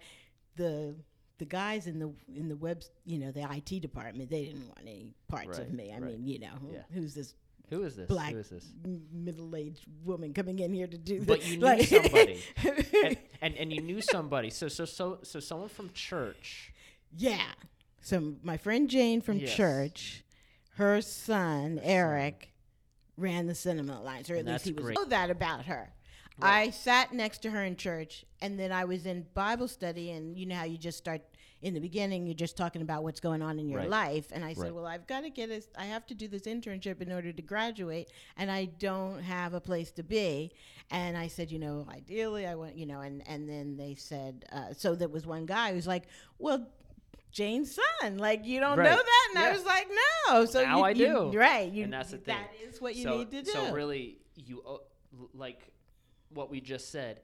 the 0.55 0.95
the 1.37 1.45
guys 1.45 1.87
in 1.87 1.99
the 1.99 2.11
in 2.35 2.49
the 2.49 2.55
web, 2.55 2.83
you 3.05 3.17
know, 3.17 3.31
the 3.31 3.41
IT 3.51 3.81
department, 3.81 4.29
they 4.29 4.45
didn't 4.45 4.67
want 4.67 4.79
any 4.81 5.13
parts 5.27 5.57
of 5.57 5.71
me. 5.73 5.91
I 5.91 5.95
right. 5.99 6.03
mean, 6.11 6.27
you 6.27 6.39
know, 6.39 6.53
who- 6.61 6.73
Yeah. 6.73 6.83
who's 6.93 7.13
this 7.15 7.33
Who 7.71 7.83
is 7.83 7.95
this? 7.95 8.07
black 8.07 8.31
Who 8.33 8.37
is 8.39 8.49
this? 8.49 8.65
middle-aged 9.11 9.85
woman 10.03 10.33
coming 10.33 10.59
in 10.59 10.73
here 10.73 10.87
to 10.87 10.97
do 10.97 11.21
But 11.23 11.45
you 11.47 11.57
knew 11.57 11.83
somebody. 11.83 12.41
and, 13.03 13.17
and 13.41 13.55
and 13.55 13.73
you 13.73 13.81
knew 13.81 14.01
somebody. 14.01 14.49
So 14.49 14.67
so 14.67 14.85
so 14.85 15.19
so 15.23 15.39
someone 15.39 15.69
from 15.69 15.89
church. 15.93 16.73
Yeah. 17.15 17.51
So 18.01 18.35
my 18.43 18.57
friend 18.57 18.89
Jane 18.89 19.21
from 19.21 19.37
Yes. 19.39 19.53
church, 19.55 20.23
her 20.75 21.01
son 21.01 21.79
Eric 21.83 22.53
ran 23.17 23.47
the 23.47 23.55
cinema 23.55 23.99
alliance, 24.01 24.29
or 24.29 24.35
at 24.35 24.45
least 24.45 24.65
he 24.65 24.73
was 24.73 24.85
great. 24.85 24.95
know 24.97 25.05
that 25.05 25.29
about 25.29 25.65
her. 25.65 25.91
Right. 26.39 26.67
I 26.67 26.69
sat 26.71 27.13
next 27.13 27.39
to 27.43 27.51
her 27.51 27.63
in 27.63 27.75
church, 27.75 28.25
and 28.41 28.59
then 28.59 28.71
I 28.71 28.85
was 28.85 29.05
in 29.05 29.25
Bible 29.33 29.67
study, 29.67 30.11
and 30.11 30.37
you 30.37 30.45
know 30.45 30.55
how 30.55 30.63
you 30.63 30.77
just 30.77 30.97
start 30.97 31.21
in 31.61 31.75
the 31.75 31.79
beginning, 31.79 32.25
you're 32.25 32.33
just 32.33 32.57
talking 32.57 32.81
about 32.81 33.03
what's 33.03 33.19
going 33.19 33.43
on 33.43 33.59
in 33.59 33.69
your 33.69 33.81
Right. 33.81 33.89
life, 33.89 34.25
and 34.31 34.43
I 34.43 34.53
said, 34.53 34.71
well, 34.73 34.87
I've 34.87 35.05
got 35.05 35.21
to 35.21 35.29
get 35.29 35.49
this, 35.49 35.67
I 35.77 35.85
have 35.85 36.07
to 36.07 36.15
do 36.15 36.27
this 36.27 36.43
internship 36.43 37.01
in 37.01 37.11
order 37.11 37.31
to 37.31 37.41
graduate, 37.43 38.09
and 38.35 38.49
I 38.49 38.65
don't 38.65 39.21
have 39.21 39.53
a 39.53 39.61
place 39.61 39.91
to 39.91 40.03
be, 40.03 40.51
and 40.89 41.15
I 41.15 41.27
said, 41.27 41.51
you 41.51 41.59
know, 41.59 41.85
ideally, 41.91 42.47
I 42.47 42.55
want, 42.55 42.75
you 42.75 42.87
know, 42.87 43.01
and 43.01 43.21
and 43.27 43.47
then 43.47 43.77
they 43.77 43.93
said, 43.93 44.45
uh, 44.51 44.73
so 44.75 44.95
there 44.95 45.09
was 45.09 45.27
one 45.27 45.45
guy 45.45 45.73
who's 45.73 45.85
like, 45.87 46.05
well. 46.39 46.67
Jane's 47.31 47.77
son, 48.01 48.17
like 48.17 48.45
you 48.45 48.59
don't 48.59 48.77
Right. 48.77 48.89
know 48.91 48.97
that, 48.97 49.27
and 49.35 49.39
I 49.43 49.51
was 49.51 49.63
like, 49.65 49.87
no. 50.29 50.45
So 50.45 50.63
Now 50.63 50.77
you, 50.79 50.83
I 50.83 50.89
you- 50.91 51.05
do. 51.31 51.37
right? 51.37 51.71
You, 51.71 51.85
And 51.85 51.93
that's 51.93 52.11
the 52.11 52.17
thing. 52.17 52.35
That 52.37 52.67
is 52.67 52.81
what 52.81 52.95
you 52.95 53.03
so, 53.03 53.17
need 53.17 53.31
to 53.31 53.41
do. 53.43 53.51
So 53.51 53.71
really, 53.73 54.17
you 54.35 54.61
uh, 54.67 54.77
like 55.33 55.67
what 56.29 56.49
we 56.49 56.61
just 56.61 56.91
said. 56.91 57.21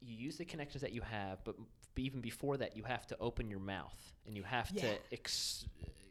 You 0.00 0.14
use 0.16 0.36
the 0.36 0.44
connections 0.44 0.82
that 0.82 0.92
you 0.92 1.00
have, 1.00 1.42
but 1.44 1.54
even 1.96 2.20
before 2.20 2.58
that, 2.58 2.76
you 2.76 2.82
have 2.82 3.06
to 3.06 3.16
open 3.20 3.48
your 3.48 3.58
mouth 3.60 3.96
and 4.26 4.36
you 4.36 4.42
have 4.42 4.70
Yeah. 4.74 4.82
to 4.82 4.98
ex- 5.12 5.64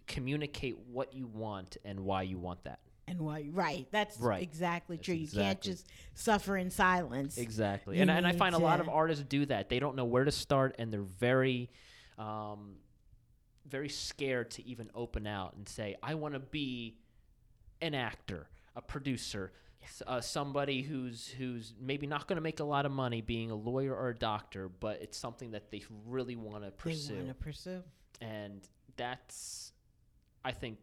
communicate 0.08 0.78
what 0.80 1.14
you 1.14 1.28
want 1.28 1.78
and 1.86 2.00
why 2.00 2.24
you 2.24 2.40
want 2.40 2.64
that. 2.64 2.80
and 3.06 3.20
why? 3.20 3.46
Right. 3.52 3.86
That's 3.92 4.18
Right. 4.18 4.42
exactly 4.42 4.96
That's 4.96 5.06
true. 5.06 5.16
You 5.16 5.28
can't 5.28 5.60
just 5.62 5.86
suffer 6.14 6.56
in 6.56 6.70
silence. 6.72 7.38
Exactly. 7.38 7.98
You 7.98 8.02
And, 8.02 8.10
and 8.10 8.26
I 8.26 8.32
find 8.32 8.56
a 8.56 8.58
lot 8.58 8.80
of 8.80 8.88
artists 8.88 9.24
do 9.28 9.46
that. 9.48 9.68
They 9.68 9.78
don't 9.80 9.98
know 9.98 10.06
where 10.06 10.24
to 10.24 10.32
start 10.32 10.76
and 10.80 10.92
they're 10.92 11.02
very 11.02 11.70
um, 12.18 12.76
very 13.68 13.90
scared 13.90 14.52
to 14.52 14.66
even 14.68 14.90
open 14.94 15.26
out 15.28 15.56
and 15.56 15.68
say, 15.68 15.96
I 16.04 16.16
want 16.16 16.34
to 16.34 16.40
be 16.40 16.98
an 17.82 17.94
actor, 17.94 18.48
a 18.76 18.82
producer, 18.82 19.52
uh, 20.08 20.22
somebody 20.22 20.82
who's 20.82 21.28
who's 21.28 21.74
maybe 21.80 22.08
not 22.08 22.28
going 22.28 22.38
to 22.38 22.42
make 22.42 22.60
a 22.62 22.64
lot 22.64 22.86
of 22.86 22.92
money 22.92 23.22
being 23.22 23.52
a 23.52 23.56
lawyer 23.56 23.94
or 23.96 24.10
a 24.10 24.16
doctor, 24.16 24.70
but 24.70 25.02
it's 25.02 25.18
something 25.18 25.52
that 25.52 25.72
they 25.72 25.84
really 26.08 26.36
want 26.36 26.64
to 26.64 26.70
They 26.70 26.76
pursue. 26.78 27.16
want 27.16 27.28
to 27.28 27.34
pursue. 27.34 27.84
and 28.22 28.62
that's, 28.96 29.74
I 30.46 30.52
think, 30.52 30.78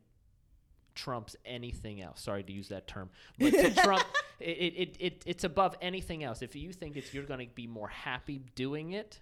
trumps 0.95 1.37
anything 1.47 2.03
else. 2.03 2.21
Sorry 2.21 2.43
to 2.43 2.53
use 2.53 2.69
that 2.69 2.87
term, 2.89 3.09
but 3.39 3.53
to 3.53 3.75
trump, 3.85 4.05
it, 4.41 4.45
it, 4.51 4.97
it, 4.99 5.23
it's 5.25 5.45
above 5.45 5.77
anything 5.81 6.23
else. 6.25 6.43
If 6.43 6.55
you 6.57 6.73
think 6.73 6.97
it's 6.97 7.15
you're 7.15 7.25
going 7.25 7.47
to 7.47 7.55
be 7.55 7.67
more 7.67 7.89
happy 7.89 8.41
doing 8.55 8.93
it, 8.93 9.21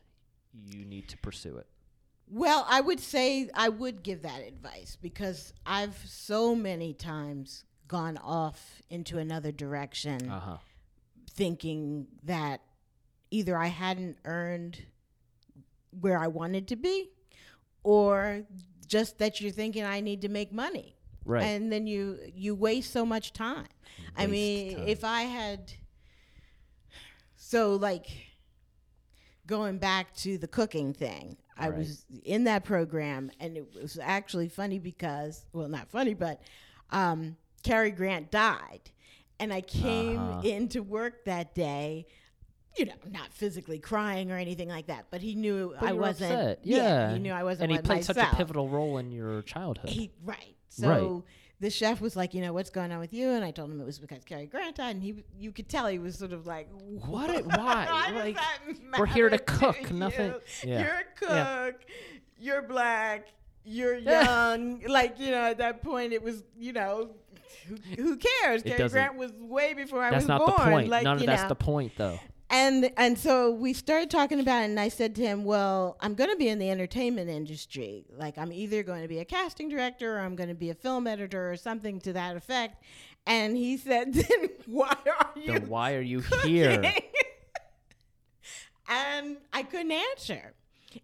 you 0.66 0.84
need 0.84 1.08
to 1.10 1.18
pursue 1.18 1.58
it. 1.58 1.66
Well, 2.30 2.66
I 2.68 2.80
would 2.80 3.00
say 3.00 3.48
I 3.54 3.68
would 3.68 4.02
give 4.02 4.22
that 4.22 4.40
advice 4.46 4.96
because 5.00 5.52
I've 5.64 5.96
so 6.04 6.54
many 6.54 6.92
times 6.92 7.64
gone 7.86 8.18
off 8.18 8.82
into 8.90 9.18
another 9.18 9.50
direction 9.50 10.30
Uh 10.30 10.40
huh. 10.40 10.56
thinking 11.30 12.06
that 12.24 12.60
either 13.30 13.56
I 13.56 13.68
hadn't 13.68 14.18
earned 14.24 14.84
where 16.00 16.18
I 16.18 16.26
wanted 16.26 16.68
to 16.68 16.76
be 16.76 17.10
or 17.82 18.42
just 18.86 19.18
that 19.18 19.40
you're 19.40 19.52
thinking 19.52 19.84
I 19.84 20.00
need 20.00 20.20
to 20.22 20.28
make 20.28 20.52
money. 20.52 20.96
Right. 21.24 21.42
And 21.44 21.70
then 21.72 21.86
you 21.86 22.18
you 22.34 22.54
waste 22.54 22.92
so 22.92 23.04
much 23.06 23.32
time. 23.32 23.68
I 24.16 24.26
mean, 24.26 24.76
time. 24.76 24.88
if 24.88 25.04
I 25.04 25.22
had 25.22 25.72
so 27.36 27.74
like 27.76 28.06
going 29.46 29.78
back 29.78 30.14
to 30.16 30.36
the 30.38 30.48
cooking 30.48 30.92
thing, 30.92 31.36
I 31.58 31.68
Right. 31.68 31.78
was 31.78 32.04
in 32.24 32.44
that 32.44 32.64
program 32.64 33.30
and 33.40 33.56
it 33.56 33.68
was 33.74 33.98
actually 34.00 34.48
funny 34.48 34.78
because 34.78 35.44
well 35.52 35.68
not 35.68 35.88
funny 35.90 36.14
but 36.14 36.40
um 36.90 37.36
Cary 37.62 37.90
Grant 37.90 38.30
died 38.30 38.90
and 39.40 39.52
I 39.52 39.60
came 39.60 40.18
Uh-huh. 40.18 40.40
into 40.42 40.82
work 40.82 41.24
that 41.24 41.54
day 41.54 42.06
you 42.76 42.84
know, 42.86 42.92
not 43.10 43.32
physically 43.32 43.80
crying 43.80 44.30
or 44.30 44.36
anything 44.36 44.68
like 44.68 44.86
that, 44.86 45.06
but 45.10 45.20
he 45.20 45.34
knew 45.34 45.74
But 45.80 45.88
I 45.88 45.92
wasn't. 45.94 46.30
upset. 46.32 46.60
Yeah. 46.62 47.12
he 47.12 47.18
knew 47.18 47.32
I 47.32 47.42
wasn't. 47.42 47.70
and 47.70 47.72
he 47.72 47.82
played 47.82 48.04
such 48.04 48.16
a 48.18 48.36
pivotal 48.36 48.68
role 48.68 48.98
in 48.98 49.10
your 49.10 49.42
childhood. 49.42 49.90
He 49.90 50.12
right. 50.22 50.54
So 50.68 51.24
the 51.60 51.70
chef 51.70 52.00
was 52.00 52.14
like, 52.16 52.34
you 52.34 52.40
know, 52.40 52.52
what's 52.52 52.70
going 52.70 52.92
on 52.92 53.00
with 53.00 53.12
you? 53.12 53.30
And 53.30 53.44
I 53.44 53.50
told 53.50 53.70
him 53.70 53.80
it 53.80 53.84
was 53.84 53.98
because 53.98 54.24
Cary 54.24 54.46
Grant 54.46 54.76
died, 54.76 54.90
and 54.96 55.02
he, 55.02 55.24
you 55.38 55.50
could 55.52 55.68
tell 55.68 55.86
he 55.88 55.98
was 55.98 56.16
sort 56.16 56.32
of 56.32 56.46
like, 56.46 56.68
What 57.06 57.30
it- 57.30 57.44
why? 57.46 58.10
does 58.12 58.36
Like, 58.36 58.98
we're 58.98 59.06
here 59.06 59.28
to 59.28 59.38
cook, 59.38 59.76
you? 59.90 59.96
nothing- 59.96 60.34
yeah. 60.64 60.78
You're 60.80 60.94
a 60.94 61.04
Yeah. 61.34 61.64
cook. 61.70 61.80
You're 62.38 62.62
black. 62.62 63.28
You're 63.64 63.96
young. 63.98 64.80
like 64.86 65.18
you 65.18 65.30
know, 65.30 65.42
at 65.50 65.58
that 65.58 65.82
point, 65.82 66.12
it 66.12 66.22
was 66.22 66.42
you 66.56 66.72
know, 66.72 67.10
who, 67.66 67.76
who 67.96 68.16
cares? 68.16 68.62
It 68.62 68.76
Cary 68.76 68.88
Grant 68.88 69.16
was 69.16 69.32
way 69.32 69.74
before 69.74 70.02
I 70.02 70.10
was 70.10 70.10
born. 70.10 70.10
that's 70.12 70.22
was 70.24 70.28
not 70.28 70.38
born. 70.46 70.68
the 70.68 70.72
point. 70.76 70.88
Like, 70.88 71.02
None 71.04 71.16
of 71.16 71.20
you 71.22 71.26
that's 71.26 71.42
know. 71.42 71.48
the 71.48 71.54
point, 71.56 71.92
though. 71.96 72.18
And 72.50 72.90
and 72.96 73.18
so 73.18 73.50
we 73.50 73.74
started 73.74 74.10
talking 74.10 74.40
about 74.40 74.62
it, 74.62 74.66
and 74.66 74.80
I 74.80 74.88
said 74.88 75.14
to 75.16 75.22
him, 75.22 75.44
"Well, 75.44 75.96
I'm 76.00 76.14
going 76.14 76.30
to 76.30 76.36
be 76.36 76.48
in 76.48 76.58
the 76.58 76.70
entertainment 76.70 77.28
industry. 77.28 78.06
Like 78.16 78.38
I'm 78.38 78.52
either 78.52 78.82
going 78.82 79.02
to 79.02 79.08
be 79.08 79.18
a 79.18 79.24
casting 79.24 79.68
director 79.68 80.16
or 80.16 80.20
I'm 80.20 80.34
going 80.34 80.48
to 80.48 80.54
be 80.54 80.70
a 80.70 80.74
film 80.74 81.06
editor 81.06 81.50
or 81.50 81.56
something 81.56 82.00
to 82.00 82.12
that 82.14 82.36
effect." 82.36 82.82
And 83.26 83.54
he 83.54 83.76
said, 83.76 84.14
"Then 84.14 84.48
why 84.66 84.96
are 85.06 85.30
you 85.36 85.52
Then 85.52 85.68
why 85.68 85.94
are 85.94 86.00
you 86.00 86.20
here? 86.42 86.80
and 88.88 89.36
I 89.52 89.62
couldn't 89.62 89.92
answer. 89.92 90.54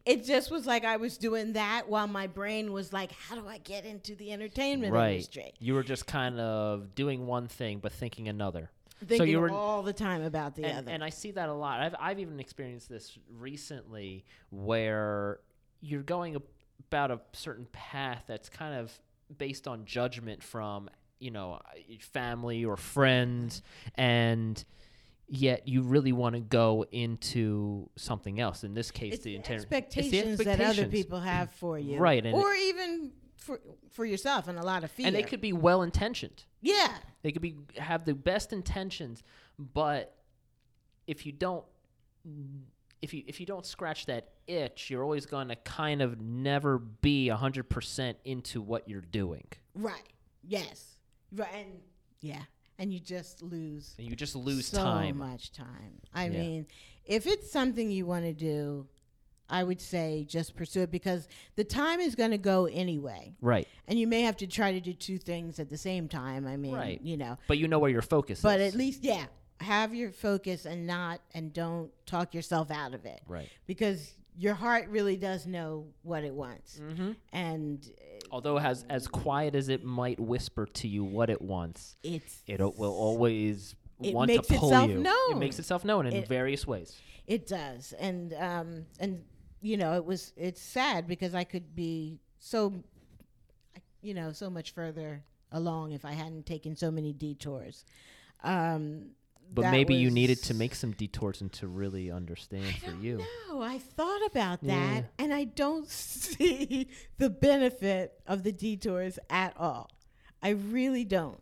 It 0.07 0.25
just 0.25 0.51
was 0.51 0.65
like 0.65 0.87
I 0.87 0.97
was 0.97 1.19
doing 1.19 1.53
that 1.53 1.91
while 1.91 2.07
my 2.07 2.27
brain 2.27 2.73
was 2.73 2.91
like, 2.91 3.13
"How 3.13 3.35
do 3.35 3.47
I 3.47 3.59
get 3.59 3.85
into 3.85 4.15
the 4.15 4.33
entertainment 4.33 4.95
right. 4.95 5.11
industry?" 5.11 5.53
You 5.59 5.75
were 5.75 5.83
just 5.83 6.07
kind 6.07 6.41
of 6.41 6.95
doing 6.95 7.27
one 7.27 7.49
thing 7.49 7.81
but 7.81 7.93
thinking 7.93 8.29
another. 8.29 8.71
Thinking 9.09 9.29
you 9.29 9.41
were 9.41 9.51
all 9.51 9.83
the 9.83 9.93
time 9.93 10.23
about 10.23 10.55
the 10.55 10.65
and, 10.65 10.79
other. 10.79 10.91
and 10.91 11.05
I 11.05 11.11
see 11.11 11.33
that 11.33 11.49
a 11.49 11.55
lot. 11.55 11.81
I've 11.81 11.95
I've 11.99 12.19
even 12.19 12.41
experienced 12.41 12.89
this 12.89 13.19
recently 13.31 14.25
where 14.51 15.41
you're 15.81 16.03
going 16.03 16.37
about 16.89 17.11
a 17.11 17.21
certain 17.33 17.67
path 17.73 18.25
that's 18.27 18.49
kind 18.49 18.75
of 18.75 18.93
based 19.37 19.67
on 19.67 19.85
judgment 19.85 20.43
from 20.43 20.89
you 21.19 21.31
know 21.31 21.61
family 22.01 22.65
or 22.65 22.77
friends 22.77 23.63
and 23.95 24.65
yet 25.27 25.67
you 25.67 25.83
really 25.83 26.13
want 26.13 26.35
to 26.35 26.41
go 26.41 26.85
into 26.93 27.89
something 27.97 28.39
else 28.41 28.65
in 28.65 28.75
this 28.75 28.91
case 28.91 29.15
it's 29.15 29.25
the 29.25 29.31
the 29.31 29.37
inter- 29.37 29.55
it's 29.55 29.65
the 29.65 29.77
expectations 29.77 30.39
that 30.39 30.61
other 30.61 30.87
people 30.87 31.21
have 31.21 31.51
for 31.53 31.79
you, 31.79 31.99
Right, 31.99 32.25
and 32.25 32.35
or 32.35 32.53
even 32.53 33.13
for 33.45 33.61
for 33.91 34.05
yourself, 34.05 34.49
and 34.49 34.59
a 34.59 34.63
lot 34.63 34.85
of 34.85 34.91
fear. 34.91 35.07
and 35.07 35.15
they 35.17 35.23
could 35.23 35.41
be 35.41 35.53
well 35.53 35.83
intentioned 35.83 36.45
yeah, 36.61 36.97
They 37.23 37.31
could 37.31 37.43
be 37.43 37.57
have 37.79 38.05
the 38.07 38.15
best 38.15 38.53
intentions, 38.53 39.23
but 39.59 40.17
if 41.07 41.27
you 41.27 41.33
don't 41.33 41.65
if 43.03 43.13
you 43.13 43.23
if 43.27 43.39
you 43.41 43.45
don't 43.47 43.67
scratch 43.67 44.07
that 44.07 44.31
itch, 44.47 44.89
you're 44.91 45.03
always 45.03 45.27
going 45.27 45.49
to 45.49 45.57
kind 45.57 46.01
of 46.01 46.21
never 46.21 46.79
be 46.79 47.29
100% 47.33 48.15
into 48.25 48.63
what 48.63 48.89
you're 48.89 49.01
doing. 49.03 49.45
right, 49.75 50.09
yes, 50.43 50.97
right, 51.33 51.49
and 51.55 51.81
yeah, 52.21 52.43
and 52.79 52.93
you 52.93 52.99
just 52.99 53.43
lose 53.43 53.95
And 53.99 54.09
you 54.09 54.17
just 54.17 54.35
lose 54.35 54.67
so 54.67 54.83
time. 54.83 55.19
much 55.19 55.53
time. 55.53 56.01
I 56.15 56.25
Yeah. 56.29 56.39
mean, 56.41 56.67
if 57.05 57.27
it's 57.27 57.51
something 57.51 57.91
you 57.91 58.07
want 58.07 58.25
to 58.25 58.33
do, 58.33 58.87
I 59.55 59.63
would 59.63 59.81
say 59.81 60.25
just 60.29 60.57
pursue 60.57 60.83
it 60.83 60.91
because 60.91 61.29
the 61.57 61.65
time 61.65 62.01
is 62.01 62.15
going 62.15 62.33
to 62.33 62.39
go 62.39 62.67
anyway, 62.67 63.35
Right. 63.41 63.69
and 63.89 63.99
you 63.99 64.07
may 64.07 64.23
have 64.23 64.37
to 64.39 64.47
try 64.47 64.73
to 64.73 64.81
do 64.81 64.93
two 64.93 65.17
things 65.19 65.59
at 65.61 65.69
the 65.71 65.79
same 65.79 66.09
time. 66.09 66.47
I 66.47 66.57
mean, 66.57 66.75
Right. 66.75 67.01
you 67.03 67.17
know, 67.17 67.39
But 67.47 67.59
you 67.59 67.69
know 67.69 67.79
where 67.79 67.91
your 67.91 68.03
focus 68.03 68.41
but 68.43 68.61
is. 68.61 68.73
But 68.73 68.75
at 68.75 68.79
least 68.79 69.05
yeah, 69.05 69.27
have 69.61 69.95
your 69.95 70.11
focus 70.11 70.67
and 70.67 70.87
not 70.87 71.21
and 71.35 71.53
don't 71.53 71.91
talk 72.07 72.35
yourself 72.35 72.71
out 72.71 72.93
of 72.95 73.05
it 73.07 73.21
right. 73.29 73.49
because 73.67 74.15
your 74.37 74.55
heart 74.55 74.89
really 74.89 75.17
does 75.17 75.47
know 75.47 75.87
what 76.03 76.25
it 76.25 76.35
wants, 76.35 76.81
Mm-hmm. 76.81 77.13
and 77.33 77.89
Although 78.33 78.59
as 78.59 78.85
as 78.91 79.07
quiet 79.07 79.55
as 79.55 79.69
it 79.69 79.85
might 79.85 80.19
whisper 80.19 80.67
to 80.67 80.89
you 80.89 81.05
what 81.05 81.31
it 81.31 81.41
wants, 81.41 81.97
it's 82.03 82.43
it 82.49 82.61
o- 82.61 82.75
will 82.77 82.93
always 82.95 83.77
It 84.03 84.13
want 84.13 84.27
makes 84.29 84.49
to 84.49 84.59
pull 84.59 84.71
itself 84.71 84.91
you. 84.91 85.05
It 85.31 85.37
makes 85.37 85.59
itself 85.61 85.85
known 85.85 86.07
in 86.07 86.15
It- 86.15 86.27
various 86.29 86.67
ways. 86.67 87.01
It 87.29 87.47
does, 87.47 87.93
and 87.99 88.35
um, 88.35 88.87
and 88.99 89.23
you 89.65 89.77
know, 89.79 89.95
it 89.97 90.05
was 90.05 90.33
it's 90.37 90.61
sad 90.61 91.07
because 91.07 91.35
I 91.35 91.45
could 91.45 91.75
be 91.75 92.21
so, 92.39 92.73
you 94.03 94.13
know, 94.15 94.33
so 94.33 94.51
much 94.51 94.73
further 94.73 95.23
along 95.51 95.93
if 95.93 96.05
I 96.05 96.13
hadn't 96.13 96.45
taken 96.47 96.77
so 96.77 96.91
many 96.91 97.13
detours. 97.13 97.85
Um, 98.43 99.13
But 99.55 99.71
maybe 99.71 99.95
you 99.95 100.11
needed 100.11 100.43
to 100.45 100.55
make 100.55 100.75
some 100.75 100.93
detours 100.93 101.41
and 101.41 101.51
to 101.55 101.67
really 101.67 102.11
understand 102.11 102.67
I 102.67 102.73
for 102.87 102.95
you. 102.97 103.19
know. 103.49 103.63
I 103.63 103.79
thought 103.79 104.23
about 104.27 104.59
Yeah. 104.63 104.75
that, 105.01 105.05
and 105.19 105.33
I 105.33 105.45
don't 105.45 105.89
see 106.29 106.89
the 107.19 107.31
benefit 107.31 108.21
of 108.27 108.43
the 108.43 108.53
detours 108.53 109.19
at 109.31 109.57
all. 109.57 109.91
I 110.43 110.51
really 110.51 111.05
don't. 111.05 111.41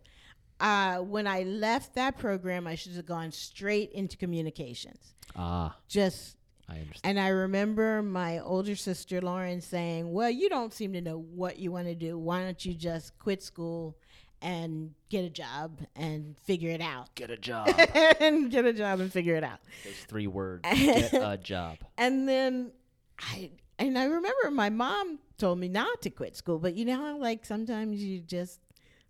Uh, 0.61 0.98
when 0.98 1.26
I 1.26 1.42
left 1.42 1.94
that 1.96 2.18
program, 2.18 2.68
I 2.68 2.76
should 2.76 2.92
have 2.94 3.06
gone 3.06 3.32
straight 3.32 3.90
into 3.92 4.16
communications. 4.16 5.14
Ah, 5.35 5.76
Just 5.88 6.37
I 6.68 6.75
understand. 6.75 7.01
And 7.05 7.20
I 7.20 7.29
remember 7.29 8.03
my 8.03 8.38
older 8.38 8.77
sister 8.77 9.20
Lauren 9.20 9.61
saying, 9.61 10.12
"Well, 10.12 10.31
you 10.31 10.48
don't 10.48 10.72
seem 10.72 10.92
to 10.94 11.01
know 11.01 11.18
what 11.18 11.59
you 11.59 11.72
want 11.72 11.88
to 11.88 11.94
do. 11.94 12.18
Why 12.18 12.42
don't 12.42 12.64
you 12.64 12.75
just 12.75 13.18
quit 13.18 13.42
school 13.42 13.96
and 14.40 14.94
get 15.09 15.25
a 15.25 15.31
job 15.31 15.81
and 15.96 16.37
figure 16.44 16.70
it 16.70 16.81
out?" 16.81 17.14
Get 17.14 17.31
a 17.31 17.37
job. 17.37 17.68
and 18.20 18.51
get 18.51 18.64
a 18.64 18.72
job 18.72 19.01
and 19.01 19.12
figure 19.12 19.35
it 19.37 19.44
out. 19.44 19.61
Those 19.85 19.94
three 20.09 20.27
words. 20.27 20.62
Get 20.75 21.12
a 21.12 21.37
job. 21.37 21.79
And 21.98 22.29
then 22.29 22.72
I 23.18 23.51
and 23.79 23.98
I 23.98 24.05
remember 24.05 24.51
my 24.51 24.70
mom 24.70 25.18
told 25.38 25.59
me 25.59 25.68
not 25.68 26.03
to 26.03 26.11
quit 26.11 26.37
school, 26.37 26.59
but 26.59 26.75
you 26.75 26.85
know 26.85 26.96
how 26.96 27.18
like 27.18 27.44
sometimes 27.44 28.03
you 28.03 28.20
just 28.20 28.61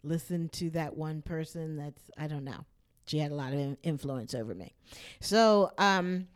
listen 0.03 0.49
to 0.49 0.71
that 0.71 0.97
one 0.97 1.23
person 1.23 1.77
that's 1.77 2.11
I 2.19 2.27
don't 2.27 2.45
know. 2.45 2.65
She 3.07 3.19
had 3.19 3.33
a 3.33 3.35
lot 3.35 3.53
of 3.53 3.77
influence 3.83 4.35
over 4.35 4.55
me. 4.55 4.73
So, 5.21 5.71
um 5.79 6.29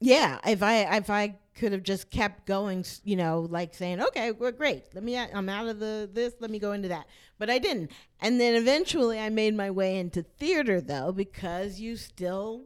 yeah, 0.00 0.38
if 0.46 0.62
I 0.62 0.96
if 0.96 1.10
I 1.10 1.36
could 1.54 1.72
have 1.72 1.82
just 1.82 2.10
kept 2.10 2.46
going, 2.46 2.84
you 3.04 3.16
know, 3.16 3.46
like 3.48 3.74
saying, 3.74 4.00
"Okay, 4.00 4.32
we're 4.32 4.52
great. 4.52 4.84
Let 4.94 5.04
me 5.04 5.16
I'm 5.16 5.48
out 5.48 5.68
of 5.68 5.78
the 5.78 6.08
this, 6.12 6.34
let 6.40 6.50
me 6.50 6.58
go 6.58 6.72
into 6.72 6.88
that." 6.88 7.06
But 7.38 7.50
I 7.50 7.58
didn't. 7.58 7.90
And 8.20 8.40
then 8.40 8.54
eventually 8.54 9.18
I 9.18 9.28
made 9.28 9.54
my 9.54 9.70
way 9.70 9.98
into 9.98 10.22
theater 10.22 10.80
though 10.80 11.12
because 11.12 11.80
you 11.80 11.96
still 11.96 12.64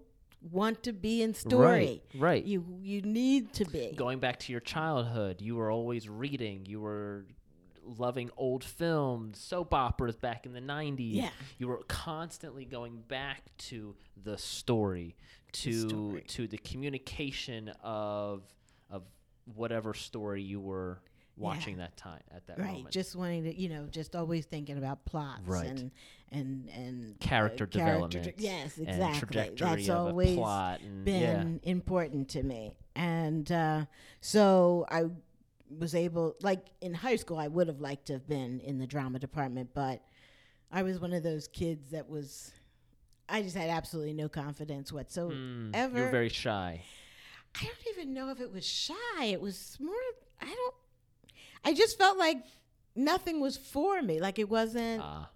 want 0.50 0.82
to 0.84 0.92
be 0.92 1.22
in 1.22 1.34
story. 1.34 2.02
Right. 2.14 2.20
Right. 2.20 2.44
You 2.44 2.64
you 2.82 3.02
need 3.02 3.52
to 3.54 3.64
be. 3.64 3.92
Going 3.96 4.20
back 4.20 4.38
to 4.40 4.52
your 4.52 4.60
childhood, 4.60 5.40
you 5.40 5.56
were 5.56 5.70
always 5.70 6.08
reading. 6.08 6.66
You 6.66 6.80
were 6.80 7.26
loving 7.96 8.30
old 8.36 8.64
films, 8.64 9.38
soap 9.38 9.72
operas 9.72 10.16
back 10.16 10.44
in 10.46 10.52
the 10.52 10.60
90s. 10.60 11.14
Yeah. 11.14 11.30
You 11.56 11.68
were 11.68 11.82
constantly 11.88 12.64
going 12.64 13.02
back 13.08 13.42
to 13.58 13.94
the 14.22 14.36
story, 14.36 15.16
to 15.52 16.20
to 16.20 16.46
the 16.46 16.58
communication 16.58 17.68
of 17.82 18.42
of 18.90 19.02
whatever 19.54 19.94
story 19.94 20.42
you 20.42 20.60
were 20.60 21.00
watching 21.36 21.76
that 21.78 21.96
time 21.96 22.20
at 22.34 22.46
that 22.48 22.58
right. 22.58 22.72
moment. 22.72 22.90
Just 22.90 23.14
wanting 23.14 23.44
to, 23.44 23.54
you 23.56 23.68
know, 23.68 23.86
just 23.90 24.16
always 24.16 24.44
thinking 24.44 24.76
about 24.76 25.04
plots 25.04 25.42
Right. 25.46 25.66
and 25.66 25.90
and 26.32 26.68
and 26.70 27.20
character 27.20 27.64
uh, 27.64 27.68
development. 27.68 28.24
dr- 28.24 28.34
yes, 28.38 28.76
and 28.76 28.88
exactly. 28.88 29.50
That's 29.56 29.88
always 29.88 30.32
a 30.32 30.36
plot. 30.36 30.80
And 30.80 31.04
been 31.04 31.60
important 31.62 32.28
to 32.30 32.42
me. 32.42 32.76
And 32.96 33.50
uh, 33.52 33.86
so 34.20 34.84
I 34.90 35.04
was 35.78 35.94
able, 35.94 36.34
like 36.42 36.66
in 36.80 36.94
high 36.94 37.16
school, 37.16 37.38
I 37.38 37.48
would 37.48 37.68
have 37.68 37.80
liked 37.80 38.06
to 38.06 38.14
have 38.14 38.26
been 38.26 38.60
in 38.60 38.78
the 38.78 38.86
drama 38.86 39.18
department, 39.18 39.70
but 39.74 40.02
I 40.72 40.82
was 40.82 40.98
one 40.98 41.12
of 41.12 41.22
those 41.22 41.46
kids 41.48 41.90
that 41.92 42.08
was, 42.08 42.52
I 43.28 43.42
just 43.42 43.56
had 43.56 43.68
absolutely 43.70 44.14
no 44.14 44.28
confidence 44.28 44.92
whatsoever. 44.92 45.34
Mm, 45.34 45.94
you 45.96 46.02
were 46.02 46.10
very 46.10 46.28
shy. 46.30 46.82
I 47.60 47.62
don't 47.64 47.96
even 47.98 48.14
know 48.14 48.30
if 48.30 48.40
it 48.40 48.52
was 48.52 48.64
shy. 48.66 49.24
It 49.24 49.40
was 49.40 49.76
more, 49.80 49.94
I 50.40 50.46
don't, 50.46 50.74
I 51.64 51.74
just 51.74 51.98
felt 51.98 52.18
like 52.18 52.38
nothing 52.94 53.40
was 53.40 53.56
for 53.56 54.00
me. 54.02 54.20
Like 54.20 54.38
it 54.38 54.48
wasn't, 54.48 55.02
Ah. 55.02 55.30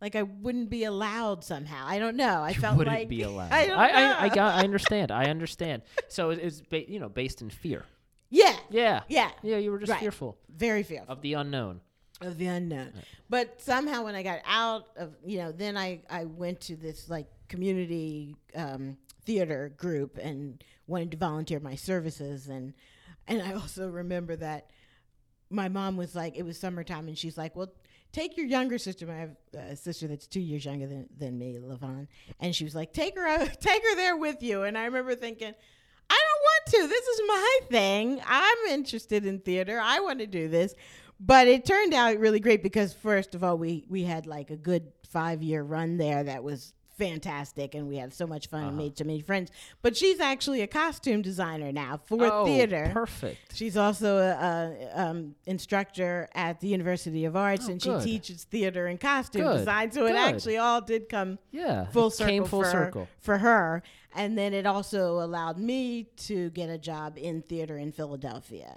like 0.00 0.16
I 0.16 0.22
wouldn't 0.22 0.70
be 0.70 0.84
allowed 0.84 1.42
somehow. 1.44 1.84
I 1.86 1.98
don't 1.98 2.16
know. 2.16 2.42
I 2.42 2.52
felt 2.52 2.76
wouldn't 2.76 2.96
like 2.96 3.08
be 3.08 3.22
allowed. 3.30 3.52
I 3.52 3.66
I, 3.68 3.88
I, 3.88 4.22
I 4.24 4.28
got. 4.28 4.54
I 4.54 4.64
understand. 4.64 5.10
I 5.10 5.24
understand. 5.26 5.82
So 6.08 6.30
it- 6.30 6.40
it's 6.40 6.60
ba- 6.60 6.90
you 6.90 6.98
know 7.00 7.08
based 7.08 7.42
in 7.42 7.50
fear. 7.50 7.84
Yeah, 8.30 8.56
Yeah. 8.70 9.02
yeah, 9.08 9.30
Yeah. 9.42 9.58
You 9.58 9.70
were 9.70 9.78
just 9.78 9.90
Right. 9.92 10.00
fearful 10.00 10.36
very 10.48 10.82
fearful. 10.82 11.12
of 11.12 11.22
the 11.22 11.34
unknown. 11.34 11.80
Of 12.24 12.38
the 12.38 12.46
unknown. 12.46 12.92
But 13.28 13.60
somehow 13.60 14.04
when 14.04 14.14
I 14.14 14.22
got 14.22 14.40
out 14.46 14.88
of, 14.96 15.14
you 15.24 15.38
know, 15.38 15.52
then 15.52 15.76
I, 15.76 16.02
I 16.10 16.24
went 16.24 16.60
to 16.62 16.76
this 16.76 17.08
like 17.08 17.26
community 17.48 18.36
um, 18.54 18.96
theater 19.24 19.72
group 19.76 20.18
and 20.18 20.62
wanted 20.86 21.10
to 21.12 21.16
volunteer 21.16 21.60
my 21.60 21.74
services. 21.74 22.48
And, 22.48 22.74
and 23.26 23.42
I 23.42 23.54
also 23.54 23.88
remember 23.88 24.36
that 24.36 24.70
my 25.50 25.68
mom 25.68 25.96
was 25.96 26.14
like, 26.14 26.36
it 26.36 26.44
was 26.44 26.58
summertime 26.58 27.08
and 27.08 27.16
she's 27.16 27.38
like, 27.38 27.54
well, 27.56 27.72
take 28.12 28.36
your 28.36 28.46
younger 28.46 28.78
sister, 28.78 29.06
my 29.06 29.28
uh, 29.58 29.74
sister 29.74 30.06
that's 30.06 30.26
two 30.26 30.40
years 30.40 30.64
younger 30.64 30.86
than, 30.86 31.08
than 31.16 31.38
me, 31.38 31.58
Levon. 31.60 32.06
And 32.40 32.54
she 32.54 32.64
was 32.64 32.74
like, 32.74 32.92
take 32.92 33.16
her, 33.16 33.26
out, 33.26 33.40
take 33.60 33.82
her 33.82 33.96
there 33.96 34.16
with 34.16 34.42
you. 34.42 34.62
And 34.62 34.78
I 34.78 34.84
remember 34.84 35.14
thinking, 35.14 35.54
I 36.10 36.20
don't 36.20 36.80
want 36.80 36.90
to. 36.90 36.94
This 36.94 37.06
is 37.06 37.20
my 37.26 37.58
thing. 37.70 38.20
I'm 38.26 38.58
interested 38.68 39.24
in 39.24 39.40
theater. 39.40 39.80
I 39.82 40.00
want 40.00 40.20
to 40.20 40.26
do 40.26 40.48
this. 40.48 40.74
But 41.20 41.48
it 41.48 41.64
turned 41.64 41.94
out 41.94 42.18
really 42.18 42.40
great 42.40 42.62
because 42.62 42.92
first 42.92 43.34
of 43.34 43.42
all, 43.44 43.56
we 43.56 43.84
we 43.88 44.02
had 44.04 44.26
like 44.26 44.50
a 44.50 44.56
good 44.56 44.92
five 45.08 45.42
year 45.42 45.62
run 45.62 45.96
there 45.96 46.24
that 46.24 46.42
was 46.42 46.72
fantastic, 46.96 47.74
and 47.74 47.88
we 47.88 47.96
had 47.96 48.14
so 48.14 48.24
much 48.26 48.46
fun 48.48 48.60
and 48.60 48.68
Uh-huh. 48.70 48.76
made 48.82 48.96
so 48.96 49.04
many 49.04 49.20
friends. 49.20 49.50
But 49.82 49.96
she's 49.96 50.20
actually 50.20 50.60
a 50.60 50.66
costume 50.68 51.22
designer 51.22 51.72
now 51.72 52.00
for 52.06 52.24
oh, 52.32 52.44
theater. 52.44 52.90
Perfect. 52.92 53.56
She's 53.56 53.76
also 53.76 54.18
a, 54.18 54.30
a 54.94 55.00
um, 55.08 55.34
instructor 55.46 56.28
at 56.34 56.60
the 56.60 56.68
University 56.68 57.24
of 57.24 57.34
Arts, 57.34 57.66
Oh, 57.68 57.72
and 57.72 57.80
good. 57.80 58.02
she 58.02 58.10
teaches 58.10 58.44
theater 58.44 58.86
and 58.86 59.00
costume 59.00 59.42
Good, 59.42 59.58
design. 59.58 59.90
So 59.90 60.06
it 60.06 60.14
actually 60.14 60.56
all 60.58 60.80
did 60.80 61.08
come 61.08 61.38
Yeah. 61.50 61.86
full 61.86 62.10
circle 62.10 62.30
Came 62.30 62.44
full 62.44 62.62
for, 62.62 62.70
circle. 62.70 63.08
for 63.20 63.38
her. 63.38 63.82
And 64.14 64.38
then 64.38 64.54
it 64.54 64.64
also 64.64 65.20
allowed 65.20 65.58
me 65.58 66.04
to 66.28 66.50
get 66.50 66.70
a 66.70 66.78
job 66.78 67.18
in 67.18 67.42
theater 67.42 67.76
in 67.76 67.90
Philadelphia. 67.90 68.76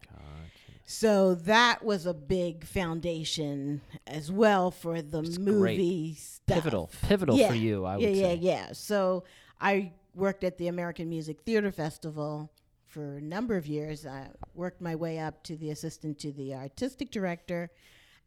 So 0.90 1.36
that 1.36 1.84
was 1.84 2.06
a 2.06 2.14
big 2.14 2.64
foundation 2.64 3.82
as 4.08 4.32
well 4.32 4.72
for 4.72 5.02
the 5.02 5.20
It's 5.20 5.38
movie 5.38 6.16
stuff. 6.16 6.56
Pivotal. 6.56 6.90
Pivotal 7.02 7.38
Yeah. 7.38 7.50
for 7.50 7.56
you. 7.56 7.84
I 7.84 7.98
would 7.98 8.04
yeah, 8.04 8.14
say. 8.14 8.36
yeah, 8.36 8.52
yeah. 8.68 8.72
So 8.72 9.26
I 9.60 9.92
worked 10.16 10.46
at 10.46 10.58
the 10.58 10.70
American 10.70 11.10
Music 11.10 11.42
Theater 11.42 11.72
Festival 11.74 12.50
for 12.86 13.18
a 13.18 13.22
number 13.22 13.58
of 13.58 13.68
years. 13.68 14.06
I 14.06 14.30
worked 14.56 14.80
my 14.80 14.96
way 14.96 15.20
up 15.20 15.44
to 15.44 15.58
the 15.58 15.72
assistant 15.72 16.20
to 16.20 16.32
the 16.32 16.54
artistic 16.56 17.12
director. 17.12 17.70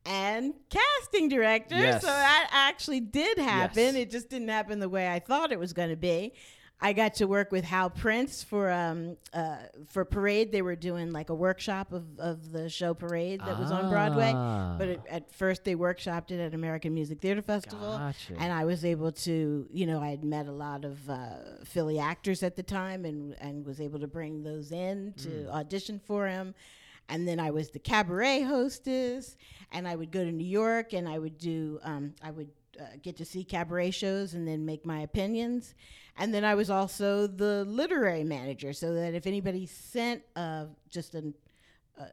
and 0.07 0.55
casting 0.71 1.29
director. 1.29 1.77
Yes. 1.77 2.01
So 2.03 2.07
that 2.09 2.49
actually 2.53 3.01
did 3.01 3.37
happen. 3.39 3.85
Yes. 3.85 3.95
It 3.97 4.11
just 4.11 4.31
didn't 4.31 4.49
happen 4.49 4.81
the 4.81 4.89
way 4.89 5.11
I 5.11 5.19
thought 5.19 5.51
it 5.53 5.59
was 5.59 5.73
going 5.75 5.91
to 5.91 5.97
be. 5.97 6.33
I 6.83 6.93
got 6.95 7.15
to 7.17 7.27
work 7.27 7.53
with 7.53 7.65
Hal 7.65 7.91
Prince 7.91 8.43
for 8.43 8.71
um 8.71 9.17
uh 9.35 9.57
for 9.89 10.05
Parade. 10.05 10.51
They 10.51 10.63
were 10.63 10.77
doing 10.77 11.13
like 11.13 11.29
a 11.29 11.35
workshop 11.35 11.93
of, 11.93 12.05
of 12.19 12.53
the 12.53 12.69
show 12.71 12.95
Parade 12.95 13.41
that 13.41 13.59
was 13.59 13.71
on 13.71 13.91
Broadway. 13.91 14.33
Ah. 14.35 14.77
But 14.79 14.89
it, 14.89 15.01
at 15.11 15.35
first 15.35 15.65
they 15.65 15.75
workshopped 15.77 16.31
it 16.31 16.41
at 16.41 16.55
American 16.55 16.95
Music 16.95 17.21
Theater 17.21 17.43
Festival. 17.43 17.99
Gotcha. 17.99 18.35
And 18.39 18.53
I 18.53 18.65
was 18.65 18.85
able 18.85 19.13
to, 19.13 19.67
you 19.71 19.87
know, 19.87 20.01
I 20.01 20.09
had 20.11 20.25
met 20.25 20.47
a 20.47 20.53
lot 20.53 20.85
of 20.85 21.09
uh, 21.11 21.17
Philly 21.65 21.99
actors 21.99 22.43
at 22.43 22.57
the 22.57 22.63
time 22.63 23.05
and, 23.05 23.35
and 23.41 23.67
was 23.67 23.81
able 23.81 24.01
to 24.01 24.07
bring 24.09 24.43
those 24.43 24.73
in 24.73 25.13
to 25.19 25.29
Mm. 25.29 25.51
audition 25.53 26.01
for 26.07 26.27
him. 26.29 26.55
And 27.11 27.27
then 27.27 27.41
I 27.41 27.51
was 27.51 27.71
the 27.71 27.81
cabaret 27.81 28.43
hostess, 28.43 29.37
and 29.73 29.87
I 29.89 29.97
would 29.97 30.13
go 30.13 30.25
to 30.25 30.31
New 30.31 30.47
York 30.47 30.93
and 30.93 31.09
I 31.09 31.19
would 31.19 31.39
do, 31.39 31.81
um, 31.83 32.15
I 32.23 32.31
would 32.31 32.49
uh, 32.79 32.85
get 33.03 33.17
to 33.17 33.25
see 33.25 33.45
cabaret 33.45 33.91
shows 33.93 34.35
and 34.35 34.47
then 34.47 34.65
make 34.67 34.85
my 34.85 35.01
opinions. 35.01 35.75
And 36.17 36.35
then 36.35 36.45
I 36.45 36.55
was 36.55 36.69
also 36.71 37.27
the 37.27 37.65
literary 37.65 38.25
manager, 38.25 38.73
so 38.73 38.95
that 38.95 39.15
if 39.15 39.27
anybody 39.27 39.65
sent 39.67 40.23
uh, 40.37 40.67
just 40.91 41.15
an 41.15 41.33
uh, 41.99 42.05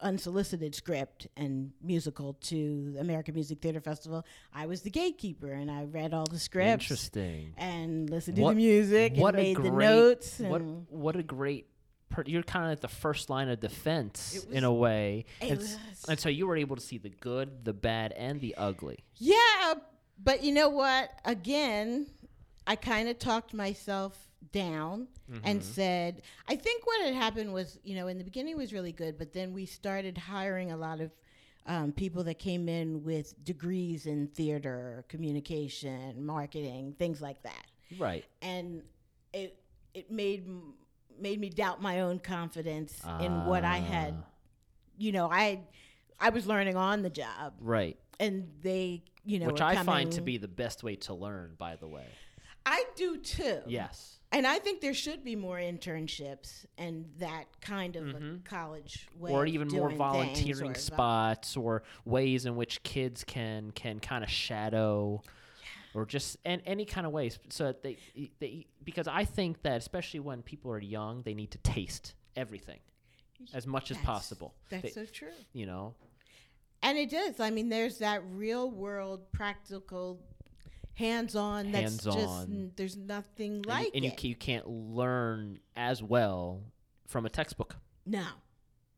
unsolicited 0.00 0.74
script 0.74 1.28
and 1.36 1.72
musical 1.82 2.34
to 2.42 2.92
the 2.92 3.00
American 3.00 3.34
Music 3.34 3.60
Theater 3.60 3.80
Festival, 3.80 4.26
I 4.52 4.66
was 4.66 4.82
the 4.82 4.90
gatekeeper 4.90 5.50
and 5.50 5.70
I 5.70 5.84
read 5.84 6.12
all 6.12 6.26
the 6.26 6.38
scripts 6.38 6.84
Interesting. 6.84 7.54
and 7.56 8.10
listened 8.10 8.36
to 8.36 8.42
the 8.48 8.54
music 8.54 9.14
what 9.16 9.34
and 9.34 9.42
made 9.42 9.56
the 9.56 9.70
notes. 9.70 10.40
What 10.40 10.60
and 10.60 10.86
what 10.90 11.16
a 11.16 11.22
great. 11.22 11.68
You're 12.26 12.42
kind 12.44 12.66
of 12.66 12.72
at 12.72 12.80
the 12.80 12.86
first 12.86 13.28
line 13.28 13.48
of 13.48 13.58
defense 13.58 14.36
It 14.48 14.52
in 14.54 14.62
a 14.62 14.72
way, 14.72 15.24
and, 15.40 15.58
was- 15.58 15.78
and 16.08 16.20
so 16.20 16.28
you 16.28 16.46
were 16.46 16.56
able 16.56 16.76
to 16.76 16.82
see 16.82 16.98
the 16.98 17.08
good, 17.08 17.64
the 17.64 17.72
bad, 17.72 18.12
and 18.12 18.40
the 18.40 18.54
ugly. 18.56 18.98
yeah, 19.16 19.74
but 20.22 20.42
you 20.42 20.52
know 20.52 20.68
what? 20.68 21.10
Again, 21.24 22.06
I 22.66 22.76
kind 22.76 23.08
of 23.08 23.18
talked 23.18 23.52
myself 23.54 24.28
down 24.52 25.08
and 25.42 25.60
Mm-hmm. 25.60 25.70
said, 25.72 26.22
I 26.48 26.54
think 26.56 26.86
what 26.86 27.00
had 27.02 27.14
happened 27.14 27.52
was, 27.52 27.78
you 27.82 27.94
know, 27.94 28.08
in 28.08 28.18
the 28.18 28.24
beginning 28.24 28.56
was 28.58 28.72
really 28.74 28.92
good, 28.92 29.16
but 29.18 29.32
then 29.32 29.54
we 29.54 29.64
started 29.66 30.18
hiring 30.18 30.70
a 30.70 30.76
lot 30.76 31.00
of 31.00 31.10
um, 31.66 31.92
people 31.92 32.24
that 32.24 32.38
came 32.38 32.68
in 32.68 33.02
with 33.02 33.42
degrees 33.42 34.04
in 34.04 34.26
theater, 34.28 35.04
communication, 35.08 36.24
marketing, 36.24 36.94
things 36.98 37.22
like 37.22 37.42
that. 37.42 37.64
Right. 37.98 38.24
and 38.42 38.82
it 39.32 39.56
it 39.94 40.10
made 40.10 40.46
made 41.18 41.40
me 41.40 41.48
doubt 41.48 41.80
my 41.80 42.00
own 42.00 42.18
confidence 42.18 43.00
in 43.20 43.46
what 43.46 43.64
I 43.64 43.78
had. 43.78 44.14
Ah. 44.18 44.24
You 44.98 45.12
know, 45.12 45.30
I 45.30 45.60
I 46.20 46.28
was 46.30 46.46
learning 46.46 46.76
on 46.76 47.02
the 47.02 47.10
job, 47.10 47.54
Right. 47.60 47.96
And 48.20 48.48
they, 48.62 49.02
you 49.24 49.38
know, 49.38 49.46
Which 49.46 49.60
I 49.60 49.82
find 49.82 50.10
to 50.12 50.20
be 50.20 50.36
the 50.38 50.48
best 50.48 50.82
way 50.82 50.96
to 50.96 51.14
learn, 51.14 51.54
by 51.58 51.76
the 51.76 51.86
way. 51.86 52.06
I 52.66 52.84
do 52.96 53.18
too. 53.18 53.58
Yes. 53.66 54.18
and 54.32 54.46
I 54.46 54.58
think 54.58 54.80
there 54.80 54.94
should 54.94 55.22
be 55.22 55.36
more 55.36 55.58
internships 55.58 56.64
and 56.78 57.04
that 57.18 57.44
kind 57.60 57.94
of 57.96 58.08
a 58.08 58.38
college 58.44 59.06
way, 59.18 59.30
Mm-hmm. 59.30 59.38
or 59.38 59.46
even 59.46 59.68
more 59.68 59.90
volunteering 59.90 60.70
or 60.72 60.74
spots 60.74 61.56
or 61.56 61.82
ways 62.04 62.46
in 62.46 62.56
which 62.56 62.82
kids 62.82 63.22
can 63.24 63.70
can 63.72 64.00
kind 64.00 64.24
of 64.24 64.30
shadow 64.30 65.22
or 65.94 66.06
just 66.06 66.38
and 66.44 66.62
any 66.66 66.84
kind 66.84 67.06
of 67.06 67.12
ways 67.12 67.38
so 67.50 67.64
that 67.66 67.82
they, 67.82 67.98
they 68.40 68.66
because 68.82 69.06
i 69.06 69.24
think 69.24 69.62
that 69.62 69.76
especially 69.76 70.18
when 70.20 70.42
people 70.42 70.70
are 70.72 70.80
young 70.80 71.22
they 71.22 71.34
need 71.34 71.50
to 71.52 71.58
taste 71.58 72.14
everything 72.34 72.80
as 73.52 73.66
much 73.66 73.90
as 73.92 73.98
possible 73.98 74.54
That's 74.70 74.82
They- 74.82 74.90
so 74.90 75.04
true. 75.04 75.28
you 75.52 75.66
know 75.66 75.94
And 76.84 76.96
it 76.98 77.10
does. 77.10 77.40
I 77.40 77.50
mean, 77.50 77.68
there's 77.70 77.98
that 77.98 78.22
real 78.30 78.70
world, 78.70 79.32
practical, 79.32 80.20
hands 80.94 81.34
on. 81.34 81.72
That's 81.72 81.96
just 81.96 82.16
Hands-on. 82.16 82.42
n- 82.44 82.72
there's 82.76 82.96
nothing 82.96 83.54
and, 83.56 83.66
like 83.66 83.86
you, 83.86 83.90
and 83.94 84.04
you, 84.04 84.10
it. 84.10 84.16
ca- 84.20 84.28
you 84.28 84.36
can't 84.36 84.68
learn 84.68 85.58
as 85.76 86.02
well 86.02 86.62
from 87.08 87.26
a 87.26 87.30
textbook 87.30 87.76
No, 88.06 88.24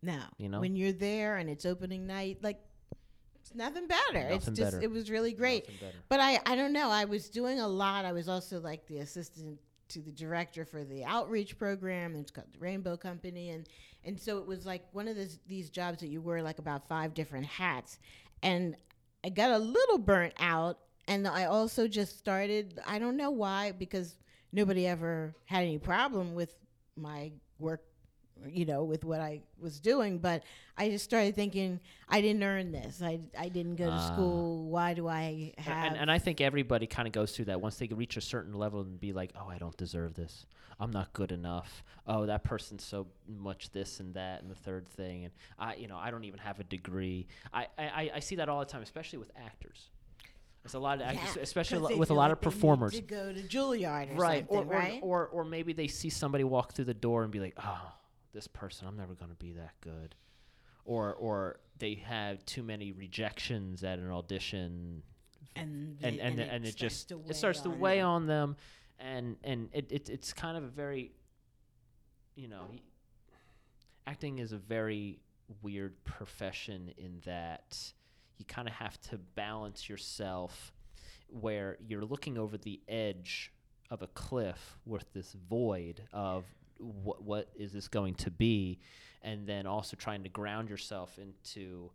no. 0.03 0.19
You 0.37 0.49
know? 0.49 0.61
when 0.61 0.77
you're 0.77 0.93
there 0.93 1.37
and 1.37 1.49
it's 1.49 1.65
opening 1.65 2.07
night, 2.07 2.39
like 2.43 2.59
it's 3.41 3.55
nothing 3.55 3.87
better. 3.87 4.19
it's 4.29 4.47
Nothing 4.47 4.55
just 4.57 4.73
better. 4.73 4.83
it 4.83 4.91
was 4.91 5.11
really 5.11 5.33
great. 5.33 5.69
But 6.09 6.21
I 6.21 6.41
I 6.45 6.57
don't 6.57 6.73
know. 6.73 6.91
I 6.91 7.05
was 7.05 7.29
doing 7.31 7.61
a 7.61 7.69
lot. 7.69 8.05
I 8.05 8.13
was 8.13 8.29
also 8.29 8.61
like 8.61 8.87
the 8.89 8.99
assistant 8.99 9.59
to 9.89 10.01
the 10.01 10.11
director 10.11 10.65
for 10.65 10.83
the 10.85 11.05
outreach 11.05 11.57
program. 11.57 12.17
It's 12.17 12.33
called 12.33 12.49
the 12.53 12.59
Rainbow 12.59 12.97
Company, 12.97 13.51
and 13.51 13.69
and 14.07 14.19
so 14.19 14.39
it 14.39 14.47
was 14.47 14.65
like 14.65 14.85
one 14.93 15.09
of 15.09 15.17
these 15.47 15.69
jobs 15.69 15.99
that 16.01 16.07
you 16.07 16.21
wear 16.23 16.43
like 16.43 16.59
about 16.59 16.89
five 16.89 17.13
different 17.13 17.45
hats, 17.47 17.99
and 18.43 18.77
I 19.25 19.29
got 19.29 19.51
a 19.51 19.59
little 19.59 19.99
burnt 19.99 20.35
out. 20.39 20.79
And 21.09 21.29
I 21.29 21.45
also 21.45 21.87
just 21.87 22.19
started. 22.19 22.81
I 22.85 22.99
don't 22.99 23.17
know 23.17 23.31
why 23.31 23.73
because 23.73 24.17
nobody 24.53 24.87
ever 24.89 25.35
had 25.45 25.63
any 25.63 25.79
problem 25.79 26.35
with 26.35 26.55
my 26.97 27.31
work 27.61 27.85
you 28.49 28.65
know, 28.67 28.85
with 28.85 29.05
what 29.05 29.21
I 29.21 29.41
was 29.61 29.81
doing. 29.81 30.19
But 30.19 30.43
I 30.77 30.89
just 30.91 31.05
started 31.05 31.35
thinking, 31.35 31.81
I 32.09 32.21
didn't 32.21 32.43
earn 32.43 32.73
this. 32.73 33.01
I, 33.03 33.21
I 33.39 33.49
didn't 33.49 33.77
go 33.77 33.87
to 33.87 33.91
Ah. 33.93 34.13
school. 34.13 34.65
Why 34.67 34.95
do 34.95 35.09
I 35.09 35.53
have? 35.59 35.87
and, 35.93 35.97
and 35.97 36.11
I 36.11 36.19
think 36.19 36.41
everybody 36.41 36.87
kind 36.87 37.07
of 37.09 37.13
goes 37.13 37.35
through 37.35 37.47
that 37.47 37.61
once 37.61 37.77
they 37.77 37.87
reach 37.89 38.17
a 38.17 38.21
certain 38.21 38.53
level 38.55 38.81
and 38.83 39.01
be 39.01 39.13
like, 39.13 39.33
oh, 39.41 39.49
I 39.49 39.59
don't 39.59 39.77
deserve 39.77 40.15
this. 40.15 40.47
I'm 40.79 40.91
not 40.91 41.13
good 41.15 41.33
enough. 41.33 41.83
Oh, 42.07 42.27
that 42.27 42.45
person's 42.45 42.85
so 42.85 43.07
much 43.27 43.71
this 43.71 43.99
and 44.01 44.13
that 44.15 44.43
and 44.43 44.51
the 44.51 44.55
third 44.55 44.87
thing, 44.89 45.25
and 45.25 45.33
I, 45.59 45.75
you 45.77 45.89
know, 45.89 45.97
I 45.97 46.11
don't 46.11 46.25
even 46.25 46.39
have 46.41 46.61
a 46.61 46.65
degree. 46.65 47.27
I, 47.53 47.67
I, 47.79 48.11
I- 48.17 48.21
see 48.21 48.37
that 48.37 48.51
all 48.51 48.61
the 48.61 48.67
time, 48.67 48.83
especially 48.83 49.19
with 49.19 49.31
actors. 49.43 49.89
It's 50.67 50.75
a 50.75 50.79
lot 50.79 51.01
of 51.01 51.07
actors, 51.07 51.37
Yeah, 51.37 51.43
especially 51.43 51.79
'cause 51.79 51.91
lo- 51.93 51.97
with 51.97 52.11
a 52.11 52.15
lot 52.15 52.25
like 52.25 52.33
of 52.33 52.41
performers. 52.43 52.93
to 52.93 53.01
go 53.01 53.33
to 53.33 53.41
Juilliard 53.41 54.11
or 54.13 54.21
right 54.21 54.45
or, 54.49 54.59
something, 54.59 54.77
right? 54.77 55.01
or, 55.03 55.27
or 55.29 55.43
or 55.43 55.45
maybe 55.45 55.73
they 55.73 55.87
see 55.89 56.11
somebody 56.11 56.43
walk 56.45 56.73
through 56.75 56.87
the 56.87 56.93
door 56.95 57.23
and 57.23 57.31
be 57.33 57.39
like 57.41 57.55
oh 57.63 57.93
this 58.37 58.47
person 58.47 58.87
i'm 58.87 58.97
never 58.97 59.15
going 59.15 59.31
to 59.31 59.37
be 59.37 59.53
that 59.53 59.73
good. 59.81 60.15
Or 60.85 61.15
or 61.15 61.57
they 61.79 61.95
have 61.95 62.45
too 62.45 62.63
many 62.63 62.93
rejections 62.93 63.83
at 63.83 63.99
an 63.99 64.11
audition. 64.11 65.03
And 65.57 65.97
and 66.03 66.21
and, 66.21 66.39
and, 66.39 66.65
it, 66.65 66.77
just 66.77 67.11
it 67.11 67.35
starts 67.35 67.61
to 67.63 67.71
weigh 67.71 67.99
them. 67.99 68.09
on 68.09 68.27
them. 68.27 68.57
And 69.01 69.37
and 69.43 69.69
it, 69.73 69.91
it 69.91 70.09
it's 70.09 70.33
kind 70.33 70.57
of 70.57 70.63
a 70.63 70.69
very 70.69 71.11
you 72.37 72.47
know 72.47 72.67
y- 72.71 72.79
acting 74.07 74.39
is 74.39 74.53
a 74.53 74.59
very 74.59 75.19
weird 75.63 76.05
profession 76.05 76.93
in 76.99 77.21
that 77.25 77.93
you 78.39 78.45
kind 78.45 78.69
of 78.69 78.75
have 78.75 79.01
to 79.01 79.17
balance 79.17 79.89
yourself 79.89 80.73
where 81.29 81.79
you're 81.81 82.05
looking 82.05 82.39
over 82.39 82.57
the 82.57 82.81
edge 82.87 83.51
of 83.91 84.03
a 84.03 84.07
cliff 84.09 84.79
with 84.85 85.13
this 85.13 85.35
void 85.49 86.03
of 86.13 86.45
what 86.79 87.23
what 87.23 87.49
is 87.57 87.73
this 87.73 87.89
going 87.89 88.15
to 88.15 88.31
be 88.31 88.79
and 89.23 89.47
then 89.47 89.67
also 89.67 89.97
trying 89.97 90.23
to 90.23 90.29
ground 90.29 90.69
yourself 90.69 91.19
into 91.19 91.91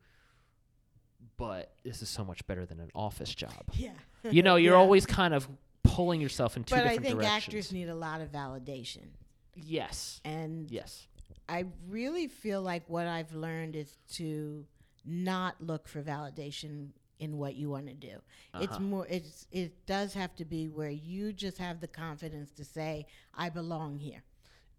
but 1.38 1.74
this 1.84 2.02
is 2.02 2.10
so 2.10 2.24
much 2.26 2.46
better 2.48 2.66
than 2.66 2.80
an 2.80 2.90
office 2.96 3.34
job 3.34 3.64
Yeah. 3.74 3.92
you 4.30 4.42
know 4.44 4.56
you're 4.56 4.74
Yeah. 4.78 4.80
always 4.80 5.06
kind 5.06 5.34
of 5.34 5.48
pulling 5.84 6.22
yourself 6.22 6.58
in 6.58 6.64
two 6.64 6.76
But 6.76 6.86
I 6.86 6.98
think 6.98 7.20
directions 7.20 7.26
actors 7.26 7.72
need 7.72 7.90
a 7.90 7.96
lot 7.96 8.22
of 8.22 8.32
validation, 8.32 9.08
yes 9.56 10.22
and 10.24 10.70
yes 10.72 11.08
I 11.50 11.66
really 11.90 12.28
feel 12.28 12.62
like 12.62 12.84
what 12.88 13.08
I've 13.08 13.34
learned 13.34 13.76
is 13.76 13.98
to 14.14 14.66
not 15.04 15.56
look 15.60 15.88
for 15.88 16.02
validation 16.02 16.90
in 17.20 17.38
what 17.38 17.56
you 17.56 17.70
want 17.70 17.88
to 17.88 17.94
do. 17.94 18.22
It's 18.62 18.72
Uh-huh. 18.74 18.80
more 18.80 19.08
it's 19.10 19.48
it 19.52 19.86
does 19.86 20.14
have 20.14 20.34
to 20.38 20.46
be 20.46 20.70
where 20.70 20.90
you 20.90 21.34
just 21.34 21.58
have 21.58 21.82
the 21.82 21.88
confidence 21.88 22.52
to 22.52 22.64
say 22.64 23.06
I 23.34 23.50
belong 23.50 23.98
here. 24.00 24.24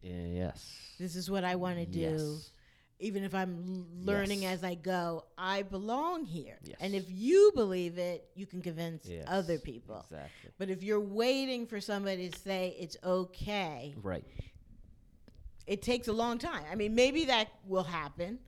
Yes 0.03 0.95
This 0.99 1.17
is 1.17 1.31
what 1.31 1.45
I 1.45 1.55
want 1.57 1.79
to 1.79 1.87
do. 1.87 2.01
Yes. 2.01 2.51
Even 3.01 3.25
if 3.25 3.35
I'm 3.35 3.53
l- 3.67 3.87
learning 4.13 4.43
Yes. 4.43 4.59
as 4.59 4.65
I 4.65 4.75
go, 4.77 5.25
I 5.37 5.63
belong 5.63 6.25
here. 6.25 6.59
Yes. 6.63 6.77
And 6.81 6.95
if 6.95 7.07
you 7.09 7.51
believe 7.57 7.99
it, 7.99 8.29
you 8.37 8.47
can 8.47 8.63
convince 8.63 9.09
other 9.27 9.59
people. 9.59 9.97
exactly 10.11 10.51
But 10.59 10.71
if 10.71 10.83
you're 10.85 11.01
waiting 11.01 11.67
for 11.67 11.81
somebody 11.81 12.29
to 12.31 12.39
say 12.39 12.77
it's 12.79 12.97
okay, 13.03 13.95
right 14.03 14.25
it 15.67 15.81
takes 15.83 16.09
a 16.09 16.13
long 16.13 16.39
time. 16.39 16.65
I 16.71 16.75
mean, 16.75 16.95
maybe 16.95 17.25
that 17.27 17.49
will 17.67 17.85
happen, 17.85 18.39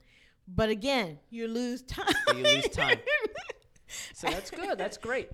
but 0.47 0.69
again, 0.69 1.17
you 1.29 1.47
lose 1.47 1.81
time. 1.81 2.13
You 2.35 2.43
lose 2.43 2.69
time. 2.83 2.99
so 4.13 4.27
that's 4.27 4.51
good 4.51 4.77
that's 4.77 4.97
great 4.97 5.29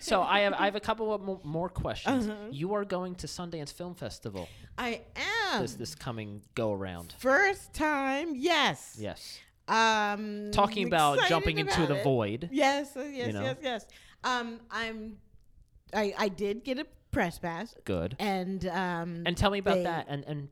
so 0.00 0.22
i 0.22 0.38
have 0.40 0.54
i 0.54 0.64
have 0.64 0.76
a 0.76 0.80
couple 0.80 1.12
of 1.12 1.44
more 1.44 1.68
questions 1.68 2.28
Uh-huh. 2.28 2.48
you 2.50 2.72
are 2.72 2.84
going 2.84 3.14
to 3.16 3.26
sundance 3.26 3.72
film 3.72 3.94
festival 3.94 4.48
I 4.78 4.90
am. 5.16 5.35
This 5.62 5.74
this 5.74 5.94
coming 5.94 6.42
go 6.54 6.72
around 6.72 7.14
First 7.18 7.72
time, 7.72 8.34
yes. 8.34 8.96
yes 8.98 9.38
Um, 9.68 10.50
talking 10.52 10.86
about 10.86 11.18
jumping 11.28 11.58
into 11.58 11.84
about 11.84 11.88
the 11.96 12.02
void 12.02 12.48
Yes, 12.52 12.96
uh, 12.96 13.00
yes, 13.02 13.26
you 13.28 13.32
know? 13.32 13.42
yes, 13.42 13.56
yes. 13.62 13.86
Um, 14.24 14.60
I'm. 14.70 15.18
I 15.94 16.14
I 16.18 16.28
did 16.28 16.64
get 16.64 16.78
a 16.78 16.86
press 17.12 17.38
pass, 17.38 17.74
good 17.84 18.16
and 18.18 18.66
um. 18.66 19.22
and 19.26 19.36
tell 19.36 19.50
me 19.50 19.58
about 19.58 19.76
they- 19.76 19.84
that 19.84 20.06
and 20.08 20.24
and 20.24 20.48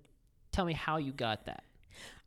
tell 0.52 0.64
me 0.64 0.72
how 0.72 0.96
you 0.98 1.12
got 1.12 1.46
that 1.46 1.64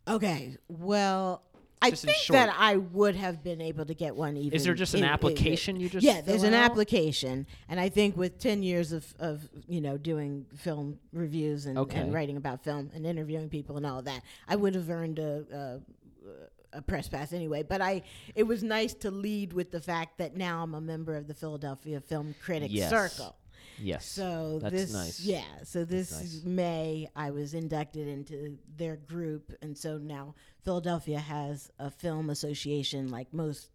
Okay, 0.08 0.56
well, 0.70 1.42
I 1.82 1.92
Just 1.92 2.06
think 2.06 2.18
that 2.30 2.54
I 2.58 2.78
would 2.78 3.16
have 3.16 3.44
been 3.44 3.62
able 3.62 3.86
to 3.86 3.94
get 3.94 4.16
one. 4.16 4.36
Even 4.36 4.56
Is 4.56 4.64
there 4.64 4.74
just 4.74 4.94
an 4.96 5.00
in- 5.02 5.06
in- 5.06 5.12
application 5.12 5.80
you 5.80 5.90
just 5.90 6.04
yeah? 6.06 6.22
There's 6.22 6.42
an 6.44 6.56
out? 6.56 6.72
application, 6.72 7.46
and 7.70 7.80
I 7.80 7.90
think 7.90 8.18
with 8.18 8.40
ten 8.40 8.64
years 8.64 8.92
of, 8.92 9.06
of 9.20 9.48
you 9.68 9.80
know 9.82 9.98
doing 9.98 10.46
film 10.56 10.98
reviews 11.14 11.66
and, 11.68 11.78
Okay. 11.78 12.00
and 12.00 12.14
writing 12.14 12.36
about 12.38 12.64
film 12.64 12.90
and 12.96 13.06
interviewing 13.06 13.48
people 13.50 13.78
and 13.78 13.86
all 13.86 14.00
of 14.00 14.06
that, 14.06 14.22
I 14.48 14.56
would 14.56 14.74
have 14.76 14.90
earned 14.90 15.20
a, 15.20 15.80
a 16.74 16.78
a 16.80 16.82
press 16.82 17.08
pass 17.08 17.32
anyway. 17.32 17.64
But 17.64 17.82
I 17.82 18.02
it 18.36 18.44
was 18.44 18.64
nice 18.64 18.94
to 18.96 19.12
lead 19.12 19.54
with 19.54 19.72
the 19.72 19.80
fact 19.80 20.18
that 20.18 20.36
now 20.36 20.64
I'm 20.64 20.74
a 20.74 20.82
member 20.82 21.16
of 21.16 21.28
the 21.28 21.34
Philadelphia 21.36 22.02
Film 22.02 22.34
Critics 22.44 22.74
Yes. 22.74 22.90
Circle. 22.90 23.36
Yes. 23.80 24.06
So 24.06 24.60
That's 24.62 24.74
this, 24.74 24.94
nice. 24.94 25.20
yeah. 25.20 25.44
So 25.64 25.86
this 25.86 26.12
nice. 26.12 26.42
May, 26.44 27.10
I 27.16 27.32
was 27.32 27.54
inducted 27.54 28.08
into 28.08 28.58
their 28.76 28.96
group, 28.96 29.52
and 29.62 29.78
so 29.78 29.98
now 29.98 30.36
Philadelphia 30.64 31.20
has 31.20 31.72
a 31.80 31.90
film 31.92 32.30
association 32.30 33.10
like 33.10 33.34
most 33.34 33.70